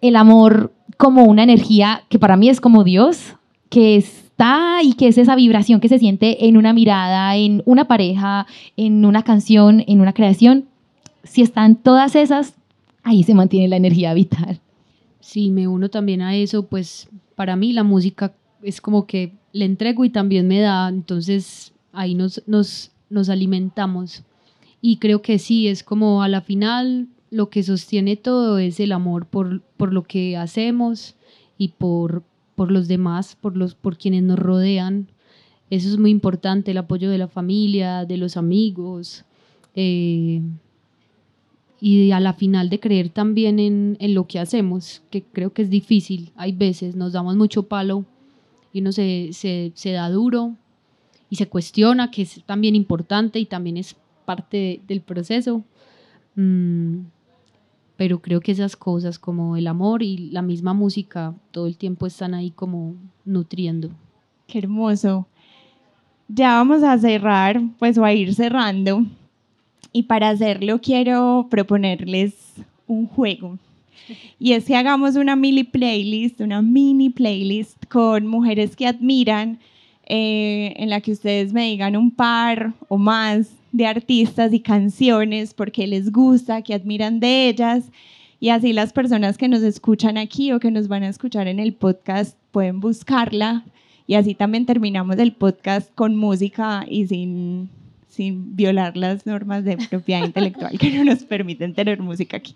el 0.02 0.16
amor 0.16 0.74
como 1.02 1.24
una 1.24 1.42
energía 1.42 2.04
que 2.10 2.20
para 2.20 2.38
mí 2.38 2.48
es 2.48 2.62
como 2.62 2.84
Dios, 2.84 3.34
que 3.70 3.96
está 3.96 4.84
y 4.84 4.94
que 4.94 5.08
es 5.08 5.18
esa 5.18 5.36
vibración 5.36 5.80
que 5.80 5.88
se 5.88 5.98
siente 5.98 6.46
en 6.46 6.58
una 6.58 6.74
mirada, 6.74 7.36
en 7.36 7.64
una 7.66 7.88
pareja, 7.88 8.46
en 8.78 9.04
una 9.04 9.24
canción, 9.24 9.84
en 9.88 10.00
una 10.00 10.14
creación. 10.14 10.66
Si 11.24 11.42
están 11.42 11.78
todas 11.78 12.16
esas, 12.16 12.54
ahí 13.02 13.24
se 13.24 13.34
mantiene 13.34 13.68
la 13.68 13.78
energía 13.78 14.14
vital. 14.14 14.60
Sí, 15.22 15.50
me 15.50 15.68
uno 15.68 15.90
también 15.90 16.22
a 16.22 16.36
eso, 16.36 16.68
pues 16.68 17.10
para 17.34 17.56
mí 17.56 17.74
la 17.74 17.82
música 17.82 18.36
es 18.62 18.80
como 18.80 19.08
que 19.08 19.34
le 19.54 19.66
entrego 19.66 20.06
y 20.06 20.12
también 20.12 20.48
me 20.48 20.60
da, 20.60 20.88
entonces 20.88 21.74
ahí 21.94 22.14
nos, 22.14 22.44
nos, 22.46 22.92
nos 23.10 23.28
alimentamos. 23.30 24.22
Y 24.82 24.98
creo 24.98 25.24
que 25.24 25.40
sí, 25.40 25.68
es 25.68 25.84
como 25.84 26.22
a 26.22 26.28
la 26.28 26.42
final 26.42 27.08
lo 27.32 27.50
que 27.50 27.64
sostiene 27.64 28.18
todo 28.18 28.60
es 28.60 28.80
el 28.80 28.92
amor 28.92 29.26
por, 29.26 29.62
por 29.78 29.94
lo 29.94 30.04
que 30.04 30.38
hacemos 30.38 31.16
y 31.58 31.70
por, 31.70 32.24
por 32.56 32.72
los 32.72 32.88
demás, 32.88 33.38
por, 33.40 33.56
los, 33.56 33.74
por 33.74 33.98
quienes 33.98 34.22
nos 34.22 34.38
rodean. 34.38 35.08
Eso 35.70 35.88
es 35.88 35.98
muy 35.98 36.12
importante, 36.12 36.72
el 36.72 36.78
apoyo 36.78 37.10
de 37.10 37.18
la 37.18 37.30
familia, 37.30 38.06
de 38.06 38.18
los 38.18 38.36
amigos. 38.36 39.24
Eh, 39.76 40.42
y 41.80 42.12
a 42.12 42.20
la 42.20 42.34
final 42.34 42.70
de 42.70 42.82
creer 42.82 43.10
también 43.10 43.58
en, 43.58 43.98
en, 44.00 44.14
lo 44.14 44.28
que 44.28 44.38
hacemos, 44.38 45.02
que 45.10 45.24
creo 45.24 45.54
que 45.54 45.62
es 45.62 45.70
difícil. 45.70 46.32
Hay 46.36 46.52
veces 46.52 46.96
nos 46.96 47.14
damos 47.14 47.38
mucho 47.38 47.64
palo 47.64 48.06
y 48.74 48.82
uno 48.82 48.92
se, 48.92 49.30
se, 49.32 49.72
se 49.74 49.92
da 49.92 50.10
duro 50.10 50.58
y 51.30 51.38
se 51.38 51.48
cuestiona, 51.48 52.12
que 52.12 52.24
es 52.24 52.44
también 52.46 52.76
importante 52.76 53.40
y 53.40 53.46
también 53.46 53.78
es 53.78 53.96
parte 54.26 54.82
del 54.86 55.00
proceso. 55.00 55.64
Mm, 56.36 57.00
pero 58.02 58.20
creo 58.20 58.42
que 58.42 58.52
esas 58.52 58.76
cosas 58.76 59.20
como 59.20 59.56
el 59.58 59.68
amor 59.68 60.02
y 60.02 60.18
la 60.32 60.42
misma 60.42 60.74
música 60.74 61.36
todo 61.52 61.68
el 61.68 61.78
tiempo 61.78 62.08
están 62.08 62.34
ahí 62.34 62.50
como 62.50 62.96
nutriendo. 63.26 63.92
Qué 64.48 64.58
hermoso. 64.58 65.28
Ya 66.28 66.56
vamos 66.56 66.82
a 66.82 66.98
cerrar, 66.98 67.62
pues 67.78 68.00
o 68.00 68.04
a 68.04 68.12
ir 68.12 68.34
cerrando. 68.34 69.06
Y 69.94 70.02
para 70.02 70.30
hacerlo 70.30 70.82
quiero 70.82 71.46
proponerles 71.52 72.34
un 72.88 73.06
juego. 73.06 73.60
Y 74.40 74.54
es 74.54 74.66
que 74.66 74.76
hagamos 74.76 75.16
una 75.16 75.36
mini 75.36 75.64
playlist, 75.64 76.42
una 76.42 76.64
mini 76.64 77.12
playlist 77.12 77.86
con 77.86 78.26
mujeres 78.26 78.76
que 78.76 78.88
admiran, 78.88 79.60
eh, 80.06 80.74
en 80.78 80.90
la 80.90 81.02
que 81.02 81.12
ustedes 81.12 81.54
me 81.54 81.68
digan 81.68 81.96
un 81.96 82.12
par 82.12 82.74
o 82.90 82.98
más 82.98 83.52
de 83.72 83.86
artistas 83.86 84.54
y 84.54 84.60
canciones 84.60 85.54
porque 85.54 85.88
les 85.88 86.12
gusta, 86.12 86.62
que 86.62 86.74
admiran 86.74 87.20
de 87.20 87.50
ellas. 87.50 87.92
Y 88.40 88.50
así 88.50 88.74
las 88.74 88.92
personas 88.92 89.38
que 89.38 89.48
nos 89.48 89.62
escuchan 89.62 90.18
aquí 90.18 90.52
o 90.52 90.60
que 90.60 90.72
nos 90.72 90.88
van 90.88 91.04
a 91.04 91.10
escuchar 91.10 91.48
en 91.48 91.60
el 91.60 91.74
podcast 91.74 92.38
pueden 92.52 92.80
buscarla. 92.80 93.64
Y 94.08 94.16
así 94.16 94.36
también 94.36 94.66
terminamos 94.66 95.18
el 95.20 95.32
podcast 95.32 95.94
con 95.96 96.16
música 96.16 96.86
y 96.90 97.08
sin, 97.08 97.70
sin 98.10 98.56
violar 98.56 98.98
las 98.98 99.26
normas 99.26 99.64
de 99.64 99.78
propiedad 99.78 100.26
intelectual 100.26 100.78
que 100.78 100.90
no 100.92 101.06
nos 101.06 101.24
permiten 101.24 101.74
tener 101.74 102.02
música 102.02 102.38
aquí. 102.38 102.56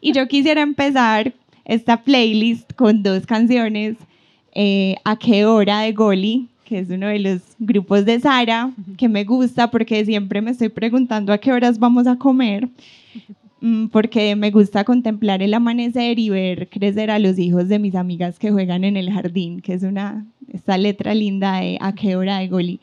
Y 0.00 0.12
yo 0.12 0.26
quisiera 0.26 0.62
empezar 0.62 1.32
esta 1.64 2.02
playlist 2.02 2.72
con 2.72 3.02
dos 3.02 3.26
canciones. 3.26 3.96
Eh, 4.52 4.96
¿A 5.04 5.16
qué 5.18 5.44
hora 5.44 5.80
de 5.80 5.92
Goli? 5.92 6.48
Que 6.66 6.80
es 6.80 6.90
uno 6.90 7.06
de 7.06 7.20
los 7.20 7.40
grupos 7.58 8.04
de 8.04 8.20
Sara, 8.20 8.70
que 8.98 9.08
me 9.08 9.24
gusta 9.24 9.70
porque 9.70 10.04
siempre 10.04 10.42
me 10.42 10.50
estoy 10.50 10.68
preguntando 10.68 11.32
a 11.32 11.38
qué 11.38 11.52
horas 11.52 11.78
vamos 11.78 12.06
a 12.08 12.16
comer, 12.16 12.68
mm, 13.60 13.86
porque 13.86 14.34
me 14.34 14.50
gusta 14.50 14.84
contemplar 14.84 15.42
el 15.42 15.54
amanecer 15.54 16.18
y 16.18 16.28
ver 16.28 16.68
crecer 16.68 17.10
a 17.10 17.20
los 17.20 17.38
hijos 17.38 17.68
de 17.68 17.78
mis 17.78 17.94
amigas 17.94 18.38
que 18.38 18.50
juegan 18.50 18.82
en 18.82 18.96
el 18.96 19.10
jardín, 19.12 19.60
que 19.60 19.74
es 19.74 19.84
una, 19.84 20.26
esta 20.52 20.76
letra 20.76 21.14
linda 21.14 21.60
de 21.60 21.78
a 21.80 21.94
qué 21.94 22.16
hora 22.16 22.38
de 22.38 22.48
Goli. 22.48 22.80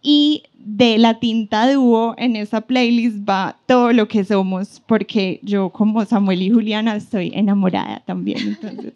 Y 0.00 0.44
de 0.58 0.96
la 0.96 1.18
tinta 1.18 1.70
dúo 1.70 2.14
en 2.16 2.36
esa 2.36 2.62
playlist 2.62 3.28
va 3.28 3.58
todo 3.66 3.92
lo 3.92 4.08
que 4.08 4.24
somos, 4.24 4.80
porque 4.86 5.40
yo 5.42 5.70
como 5.70 6.04
Samuel 6.04 6.42
y 6.42 6.50
Juliana 6.50 6.96
estoy 6.96 7.30
enamorada 7.34 8.02
también. 8.06 8.38
Entonces. 8.38 8.94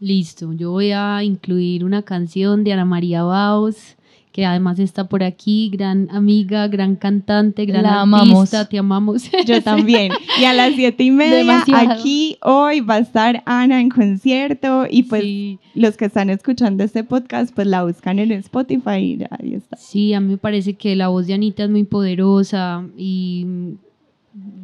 Listo, 0.00 0.52
yo 0.52 0.70
voy 0.70 0.92
a 0.92 1.22
incluir 1.24 1.84
una 1.84 2.02
canción 2.02 2.62
de 2.62 2.72
Ana 2.72 2.84
María 2.84 3.24
Baos, 3.24 3.96
que 4.30 4.46
además 4.46 4.78
está 4.78 5.08
por 5.08 5.24
aquí, 5.24 5.68
gran 5.72 6.08
amiga, 6.12 6.68
gran 6.68 6.94
cantante, 6.94 7.66
gran 7.66 7.82
La 7.82 8.02
artista, 8.02 8.02
amamos. 8.02 8.68
te 8.68 8.78
amamos. 8.78 9.22
Yo 9.46 9.60
también. 9.64 10.12
Y 10.40 10.44
a 10.44 10.52
las 10.54 10.74
siete 10.76 11.02
y 11.02 11.10
media, 11.10 11.38
Demasiado. 11.38 11.90
aquí 11.94 12.38
hoy 12.42 12.78
va 12.80 12.94
a 12.94 12.98
estar 13.00 13.42
Ana 13.46 13.80
en 13.80 13.88
concierto 13.88 14.86
y 14.88 15.02
pues 15.04 15.22
Sí. 15.22 15.58
los 15.74 15.96
que 15.96 16.04
están 16.04 16.30
escuchando 16.30 16.84
este 16.84 17.02
podcast 17.02 17.52
pues 17.52 17.66
la 17.66 17.82
buscan 17.82 18.20
en 18.20 18.30
Spotify 18.30 18.98
y 19.00 19.18
ahí 19.30 19.54
está. 19.54 19.76
Sí, 19.76 20.12
a 20.14 20.20
mí 20.20 20.28
me 20.28 20.38
parece 20.38 20.74
que 20.74 20.94
la 20.94 21.08
voz 21.08 21.26
de 21.26 21.34
Anita 21.34 21.64
es 21.64 21.70
muy 21.70 21.82
poderosa 21.82 22.86
y 22.96 23.44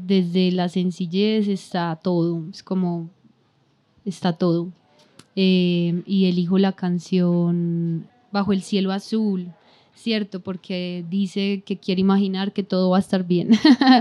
desde 0.07 0.53
la 0.53 0.68
sencillez 0.68 1.49
está 1.49 1.99
todo, 2.01 2.45
es 2.53 2.62
como 2.62 3.09
está 4.05 4.35
todo. 4.35 4.68
Eh, 5.37 6.03
y 6.07 6.26
elijo 6.26 6.59
la 6.59 6.72
canción 6.72 8.07
Bajo 8.35 8.53
el 8.53 8.62
cielo 8.62 8.91
azul, 8.91 9.53
¿cierto? 9.95 10.41
Porque 10.41 11.05
dice 11.09 11.62
que 11.64 11.76
quiere 11.76 12.01
imaginar 12.01 12.53
que 12.53 12.64
todo 12.64 12.91
va 12.91 12.97
a 12.97 13.01
estar 13.01 13.24
bien. 13.24 13.51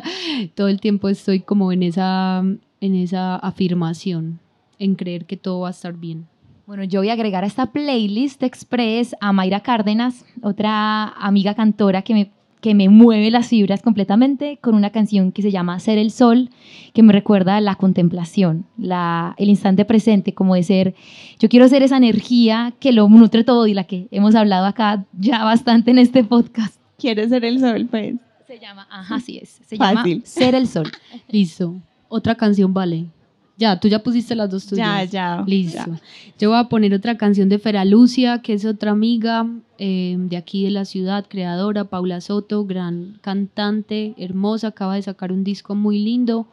todo 0.56 0.70
el 0.70 0.80
tiempo 0.80 1.08
estoy 1.08 1.42
como 1.42 1.72
en 1.72 1.84
esa, 1.84 2.44
en 2.82 2.96
esa 2.96 3.36
afirmación, 3.36 4.40
en 4.80 4.96
creer 4.96 5.26
que 5.26 5.38
todo 5.38 5.60
va 5.60 5.68
a 5.68 5.72
estar 5.72 5.94
bien. 5.94 6.26
Bueno, 6.66 6.84
yo 6.84 7.02
voy 7.02 7.10
a 7.10 7.14
agregar 7.14 7.44
a 7.44 7.48
esta 7.48 7.72
playlist 7.72 8.42
express 8.42 9.16
a 9.22 9.34
Mayra 9.34 9.60
Cárdenas, 9.60 10.26
otra 10.42 11.10
amiga 11.10 11.54
cantora 11.54 12.02
que 12.02 12.14
me, 12.16 12.32
que 12.64 12.74
me 12.74 12.88
mueve 12.88 13.30
las 13.30 13.50
fibras 13.50 13.82
completamente, 13.82 14.58
con 14.62 14.74
una 14.74 14.90
canción 14.90 15.34
que 15.34 15.42
se 15.42 15.52
llama 15.52 15.82
Ser 15.82 15.98
el 15.98 16.12
Sol, 16.12 16.50
que 16.94 17.04
me 17.04 17.12
recuerda 17.12 17.60
la 17.60 17.76
contemplación, 17.76 18.66
la, 18.78 19.36
el 19.38 19.50
instante 19.50 19.84
presente, 19.84 20.34
como 20.34 20.56
de 20.56 20.64
ser, 20.64 20.96
yo 21.40 21.50
quiero 21.50 21.68
ser 21.68 21.84
esa 21.84 21.98
energía 21.98 22.74
que 22.80 22.94
lo 22.94 23.10
nutre 23.10 23.44
todo 23.44 23.68
y 23.68 23.74
la 23.74 23.84
que 23.84 24.08
hemos 24.12 24.34
hablado 24.34 24.66
acá 24.66 25.04
ya 25.12 25.44
bastante 25.44 25.92
en 25.92 25.98
este 25.98 26.24
podcast. 26.24 26.80
¿Quieres 26.98 27.32
ser 27.32 27.44
el 27.44 27.60
sol? 27.60 27.86
Pues 27.92 28.16
Se 28.48 28.58
llama, 28.60 28.88
ajá, 28.90 29.16
así 29.16 29.40
es, 29.40 29.60
se 29.66 29.76
Fácil. 29.76 30.14
llama 30.14 30.26
Ser 30.26 30.56
el 30.56 30.68
Sol. 30.70 30.90
Listo. 31.28 31.76
Otra 32.08 32.36
canción 32.36 32.74
vale. 32.74 33.08
Ya, 33.56 33.80
tú 33.80 33.88
ya 33.88 34.02
pusiste 34.02 34.36
las 34.36 34.50
dos 34.50 34.68
ya, 34.72 34.76
tuyas. 34.76 35.12
ya. 35.12 35.44
Listo. 35.46 35.78
ya. 35.78 36.02
Yo 36.40 36.50
voy 36.50 36.60
a 36.60 36.70
poner 36.70 36.94
otra 36.94 37.18
canción 37.18 37.50
de 37.50 37.60
Fera 37.60 37.86
Lucia, 37.86 38.42
que 38.42 38.54
es 38.54 38.66
otra 38.66 38.92
amiga 38.92 39.48
eh, 39.78 40.16
de 40.18 40.38
aquí 40.38 40.64
de 40.64 40.72
la 40.72 40.86
ciudad, 40.86 41.26
creadora, 41.28 41.84
Paula 41.86 42.20
Soto, 42.20 42.66
gran 42.66 43.20
cantante, 43.22 44.16
hermosa, 44.18 44.70
acaba 44.70 44.96
de 44.96 45.04
sacar 45.04 45.32
un 45.32 45.44
disco 45.44 45.76
muy 45.76 46.00
lindo. 46.00 46.48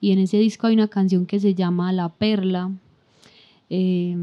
Y 0.00 0.12
en 0.12 0.18
ese 0.18 0.38
disco 0.38 0.66
hay 0.66 0.74
una 0.74 0.88
canción 0.88 1.26
que 1.26 1.40
se 1.40 1.54
llama 1.54 1.92
La 1.92 2.08
Perla, 2.08 2.70
eh, 3.68 4.16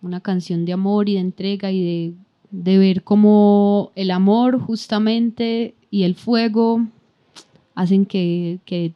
una 0.00 0.20
canción 0.20 0.64
de 0.64 0.72
amor 0.72 1.08
y 1.08 1.14
de 1.14 1.20
entrega 1.20 1.72
y 1.72 1.82
de, 1.82 2.14
de 2.52 2.78
ver 2.78 3.02
cómo 3.02 3.90
el 3.96 4.12
amor 4.12 4.60
justamente 4.60 5.74
y 5.90 6.04
el 6.04 6.14
fuego 6.14 6.86
hacen 7.74 8.06
que, 8.06 8.60
que, 8.64 8.92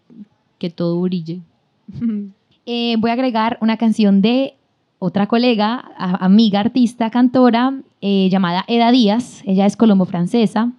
que 0.58 0.70
todo 0.70 1.00
brille. 1.00 1.40
Eh, 2.64 2.96
voy 2.98 3.10
a 3.10 3.14
agregar 3.14 3.58
una 3.60 3.76
canción 3.76 4.22
de 4.22 4.54
otra 5.00 5.26
colega, 5.26 5.84
amiga, 5.98 6.60
artista, 6.60 7.10
cantora, 7.10 7.80
eh, 8.00 8.28
llamada 8.30 8.64
Eda 8.68 8.92
Díaz. 8.92 9.42
Ella 9.44 9.66
es 9.66 9.76
colombo-francesa 9.76 10.72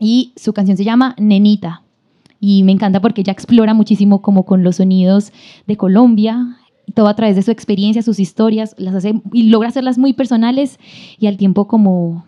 y 0.00 0.32
su 0.34 0.52
canción 0.52 0.76
se 0.76 0.82
llama 0.82 1.14
Nenita. 1.18 1.82
Y 2.40 2.64
me 2.64 2.72
encanta 2.72 3.00
porque 3.00 3.20
ella 3.20 3.32
explora 3.32 3.72
muchísimo 3.72 4.22
como 4.22 4.44
con 4.44 4.64
los 4.64 4.76
sonidos 4.76 5.32
de 5.68 5.76
Colombia, 5.76 6.56
todo 6.94 7.06
a 7.06 7.14
través 7.14 7.36
de 7.36 7.42
su 7.42 7.52
experiencia, 7.52 8.02
sus 8.02 8.18
historias, 8.18 8.74
las 8.76 8.94
hace 8.94 9.20
y 9.32 9.44
logra 9.44 9.68
hacerlas 9.68 9.98
muy 9.98 10.14
personales 10.14 10.80
y 11.20 11.28
al 11.28 11.36
tiempo 11.36 11.68
como, 11.68 12.24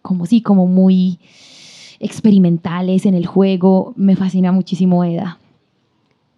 como 0.00 0.26
sí, 0.26 0.40
como 0.40 0.66
muy 0.66 1.20
experimentales 2.00 3.06
en 3.06 3.14
el 3.14 3.26
juego. 3.26 3.92
Me 3.94 4.16
fascina 4.16 4.50
muchísimo 4.50 5.04
Eda. 5.04 5.38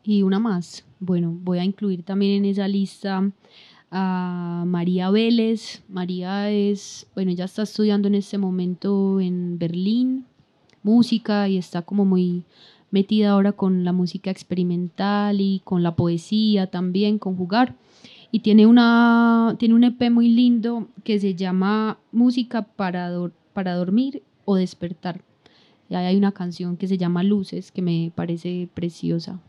Y 0.04 0.22
una 0.22 0.38
más. 0.38 0.84
Bueno, 1.00 1.36
voy 1.42 1.58
a 1.58 1.64
incluir 1.64 2.02
también 2.02 2.32
en 2.32 2.44
esa 2.44 2.68
lista 2.68 3.30
a 3.90 4.64
María 4.66 5.10
Vélez. 5.10 5.82
María 5.88 6.50
es, 6.50 7.06
bueno, 7.14 7.30
ella 7.30 7.46
está 7.46 7.62
estudiando 7.62 8.08
en 8.08 8.14
este 8.16 8.38
momento 8.38 9.20
en 9.20 9.58
Berlín 9.58 10.26
música 10.82 11.48
y 11.48 11.56
está 11.56 11.82
como 11.82 12.04
muy 12.04 12.44
metida 12.90 13.30
ahora 13.30 13.52
con 13.52 13.84
la 13.84 13.92
música 13.92 14.30
experimental 14.30 15.40
y 15.40 15.62
con 15.64 15.82
la 15.82 15.96
poesía 15.96 16.66
también, 16.66 17.18
con 17.18 17.36
jugar. 17.36 17.74
Y 18.30 18.40
tiene, 18.40 18.66
una, 18.66 19.56
tiene 19.58 19.74
un 19.74 19.84
EP 19.84 20.10
muy 20.10 20.28
lindo 20.28 20.88
que 21.04 21.18
se 21.20 21.34
llama 21.34 21.98
Música 22.12 22.62
para, 22.62 23.10
dor- 23.10 23.32
para 23.52 23.74
dormir 23.74 24.22
o 24.44 24.56
despertar. 24.56 25.22
Y 25.88 25.94
ahí 25.94 26.06
hay 26.06 26.16
una 26.16 26.32
canción 26.32 26.76
que 26.76 26.88
se 26.88 26.98
llama 26.98 27.22
Luces 27.22 27.70
que 27.70 27.80
me 27.80 28.12
parece 28.14 28.68
preciosa. 28.74 29.40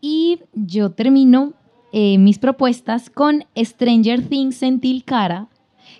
Y 0.00 0.40
yo 0.54 0.90
termino 0.90 1.54
eh, 1.92 2.18
mis 2.18 2.38
propuestas 2.38 3.10
con 3.10 3.44
Stranger 3.56 4.22
Things 4.22 4.62
en 4.62 4.80
Tilcara, 4.80 5.48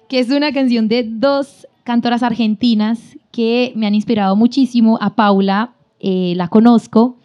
que 0.08 0.18
es 0.18 0.30
una 0.30 0.52
canción 0.52 0.88
de 0.88 1.04
dos 1.04 1.66
cantoras 1.84 2.22
argentinas 2.22 3.16
que 3.30 3.72
me 3.76 3.86
han 3.86 3.94
inspirado 3.94 4.36
muchísimo. 4.36 4.98
A 5.00 5.14
Paula 5.14 5.74
eh, 6.00 6.34
la 6.36 6.48
conozco. 6.48 7.16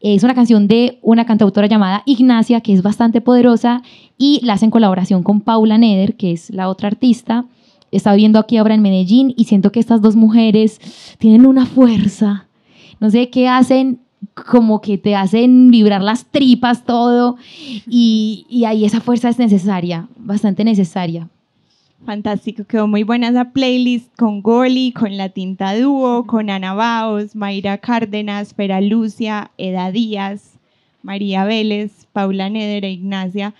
Es 0.00 0.24
una 0.24 0.34
canción 0.34 0.66
de 0.66 0.98
una 1.02 1.26
cantautora 1.26 1.66
llamada 1.66 2.02
Ignacia, 2.06 2.60
que 2.60 2.72
es 2.72 2.82
bastante 2.82 3.20
poderosa, 3.20 3.82
y 4.16 4.40
la 4.42 4.54
hace 4.54 4.64
en 4.64 4.70
colaboración 4.70 5.22
con 5.22 5.42
Paula 5.42 5.78
Neder, 5.78 6.16
que 6.16 6.32
es 6.32 6.50
la 6.50 6.68
otra 6.68 6.88
artista. 6.88 7.44
Está 7.90 8.12
viviendo 8.12 8.38
aquí 8.38 8.56
ahora 8.56 8.74
en 8.74 8.82
Medellín 8.82 9.34
y 9.36 9.44
siento 9.44 9.72
que 9.72 9.80
estas 9.80 10.00
dos 10.00 10.16
mujeres 10.16 10.80
tienen 11.18 11.44
una 11.44 11.66
fuerza. 11.66 12.46
No 12.98 13.10
sé 13.10 13.30
qué 13.30 13.48
hacen, 13.48 14.00
como 14.34 14.80
que 14.80 14.98
te 14.98 15.14
hacen 15.16 15.70
vibrar 15.70 16.02
las 16.02 16.24
tripas, 16.26 16.84
todo. 16.84 17.36
Y, 17.88 18.46
y 18.48 18.64
ahí 18.64 18.84
esa 18.84 19.00
fuerza 19.00 19.28
es 19.28 19.38
necesaria, 19.38 20.08
bastante 20.16 20.64
necesaria. 20.64 21.28
Fantástico, 22.06 22.64
quedó 22.64 22.86
muy 22.86 23.02
buena 23.02 23.28
esa 23.28 23.50
playlist 23.52 24.08
con 24.16 24.40
Goli, 24.40 24.92
con 24.92 25.16
La 25.18 25.28
Tinta 25.28 25.78
Dúo, 25.78 26.24
con 26.26 26.48
Ana 26.48 26.72
Baos, 26.72 27.36
Mayra 27.36 27.76
Cárdenas, 27.78 28.54
Fera 28.54 28.80
Lucia, 28.80 29.50
Eda 29.58 29.90
Díaz, 29.92 30.54
María 31.02 31.44
Vélez, 31.44 32.06
Paula 32.12 32.48
Neder 32.48 32.86
e 32.86 32.92
Ignacia, 32.92 33.54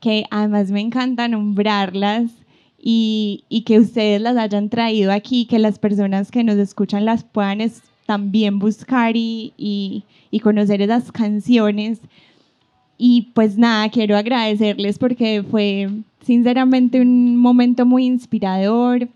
que 0.00 0.26
además 0.30 0.70
me 0.70 0.82
encanta 0.82 1.26
nombrarlas 1.26 2.30
y, 2.78 3.44
y 3.48 3.62
que 3.62 3.78
ustedes 3.80 4.20
las 4.20 4.36
hayan 4.36 4.68
traído 4.68 5.10
aquí, 5.10 5.46
que 5.46 5.58
las 5.58 5.78
personas 5.78 6.30
que 6.30 6.44
nos 6.44 6.56
escuchan 6.56 7.06
las 7.06 7.24
puedan 7.24 7.62
es- 7.62 7.82
también 8.06 8.58
buscar 8.58 9.16
y, 9.16 9.52
y- 9.56 10.04
conocer 10.40 10.82
esas 10.82 11.10
canciones. 11.10 12.00
Y 12.98 13.28
pues 13.34 13.56
nada, 13.56 13.88
quiero 13.88 14.16
agradecerles 14.16 14.98
porque 14.98 15.42
fue 15.42 15.88
sinceramente 16.22 17.00
un 17.00 17.36
momento 17.36 17.86
muy 17.86 18.04
inspirador, 18.04 19.08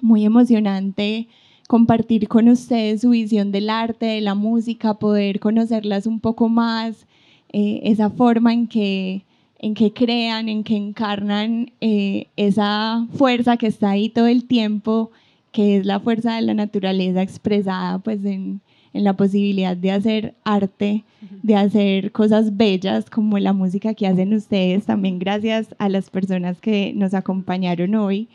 muy 0.00 0.24
emocionante 0.24 1.28
compartir 1.68 2.28
con 2.28 2.48
ustedes 2.48 3.00
su 3.00 3.10
visión 3.10 3.50
del 3.50 3.70
arte, 3.70 4.04
de 4.04 4.20
la 4.20 4.34
música, 4.34 4.94
poder 4.94 5.40
conocerlas 5.40 6.06
un 6.06 6.20
poco 6.20 6.50
más, 6.50 7.06
eh, 7.52 7.80
esa 7.84 8.10
forma 8.10 8.52
en 8.52 8.66
que, 8.66 9.24
en 9.58 9.72
que 9.72 9.92
crean, 9.92 10.50
en 10.50 10.64
que 10.64 10.76
encarnan 10.76 11.70
eh, 11.80 12.26
esa 12.36 13.06
fuerza 13.14 13.56
que 13.56 13.68
está 13.68 13.90
ahí 13.90 14.10
todo 14.10 14.26
el 14.26 14.44
tiempo, 14.44 15.12
que 15.52 15.76
es 15.76 15.86
la 15.86 16.00
fuerza 16.00 16.34
de 16.34 16.42
la 16.42 16.54
naturaleza 16.54 17.22
expresada 17.22 17.98
pues 17.98 18.24
en, 18.24 18.60
en 18.92 19.04
la 19.04 19.14
posibilidad 19.14 19.76
de 19.76 19.90
hacer 19.90 20.34
arte, 20.44 21.04
de 21.42 21.56
hacer 21.56 22.12
cosas 22.12 22.56
bellas 22.56 23.08
como 23.08 23.38
la 23.38 23.52
música 23.52 23.94
que 23.94 24.06
hacen 24.06 24.34
ustedes, 24.34 24.86
también 24.86 25.18
gracias 25.18 25.68
a 25.78 25.88
las 25.88 26.10
personas 26.10 26.60
que 26.60 26.92
nos 26.94 27.14
acompañaron 27.14 27.94
hoy. 27.94 28.28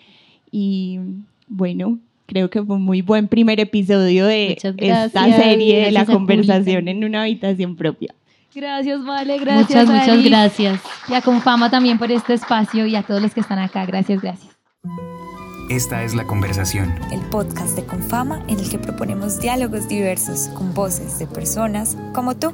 Y 0.52 1.00
bueno, 1.48 2.00
creo 2.26 2.50
que 2.50 2.64
fue 2.64 2.76
un 2.76 2.84
muy 2.84 3.02
buen 3.02 3.28
primer 3.28 3.60
episodio 3.60 4.26
de 4.26 4.58
esta 4.78 5.26
serie 5.36 5.86
de 5.86 5.92
la 5.92 6.06
conversación 6.06 6.88
en 6.88 7.04
una 7.04 7.24
habitación 7.24 7.76
propia. 7.76 8.14
Gracias, 8.56 9.06
Vale, 9.06 9.38
gracias. 9.38 9.88
Muchas, 9.88 9.88
muchas 9.88 10.24
gracias. 10.24 10.82
Y 11.10 11.14
a 11.14 11.22
Confama 11.22 11.70
también 11.70 12.00
por 12.00 12.12
este 12.12 12.34
espacio 12.34 12.88
y 12.88 12.96
a 12.96 13.04
todos 13.04 13.22
los 13.22 13.34
que 13.34 13.42
están 13.42 13.60
acá. 13.60 13.86
Gracias, 13.86 14.20
gracias. 14.22 14.58
Esta 15.70 16.04
es 16.04 16.16
La 16.16 16.26
Conversación. 16.26 16.98
El 17.12 17.20
podcast 17.20 17.76
de 17.76 17.86
Confama 17.86 18.42
en 18.48 18.58
el 18.58 18.70
que 18.70 18.80
proponemos 18.80 19.42
diálogos 19.42 19.90
diversos 19.90 20.48
con 20.54 20.74
voces 20.74 21.20
de 21.20 21.28
personas 21.28 21.98
como 22.14 22.38
tú. 22.38 22.54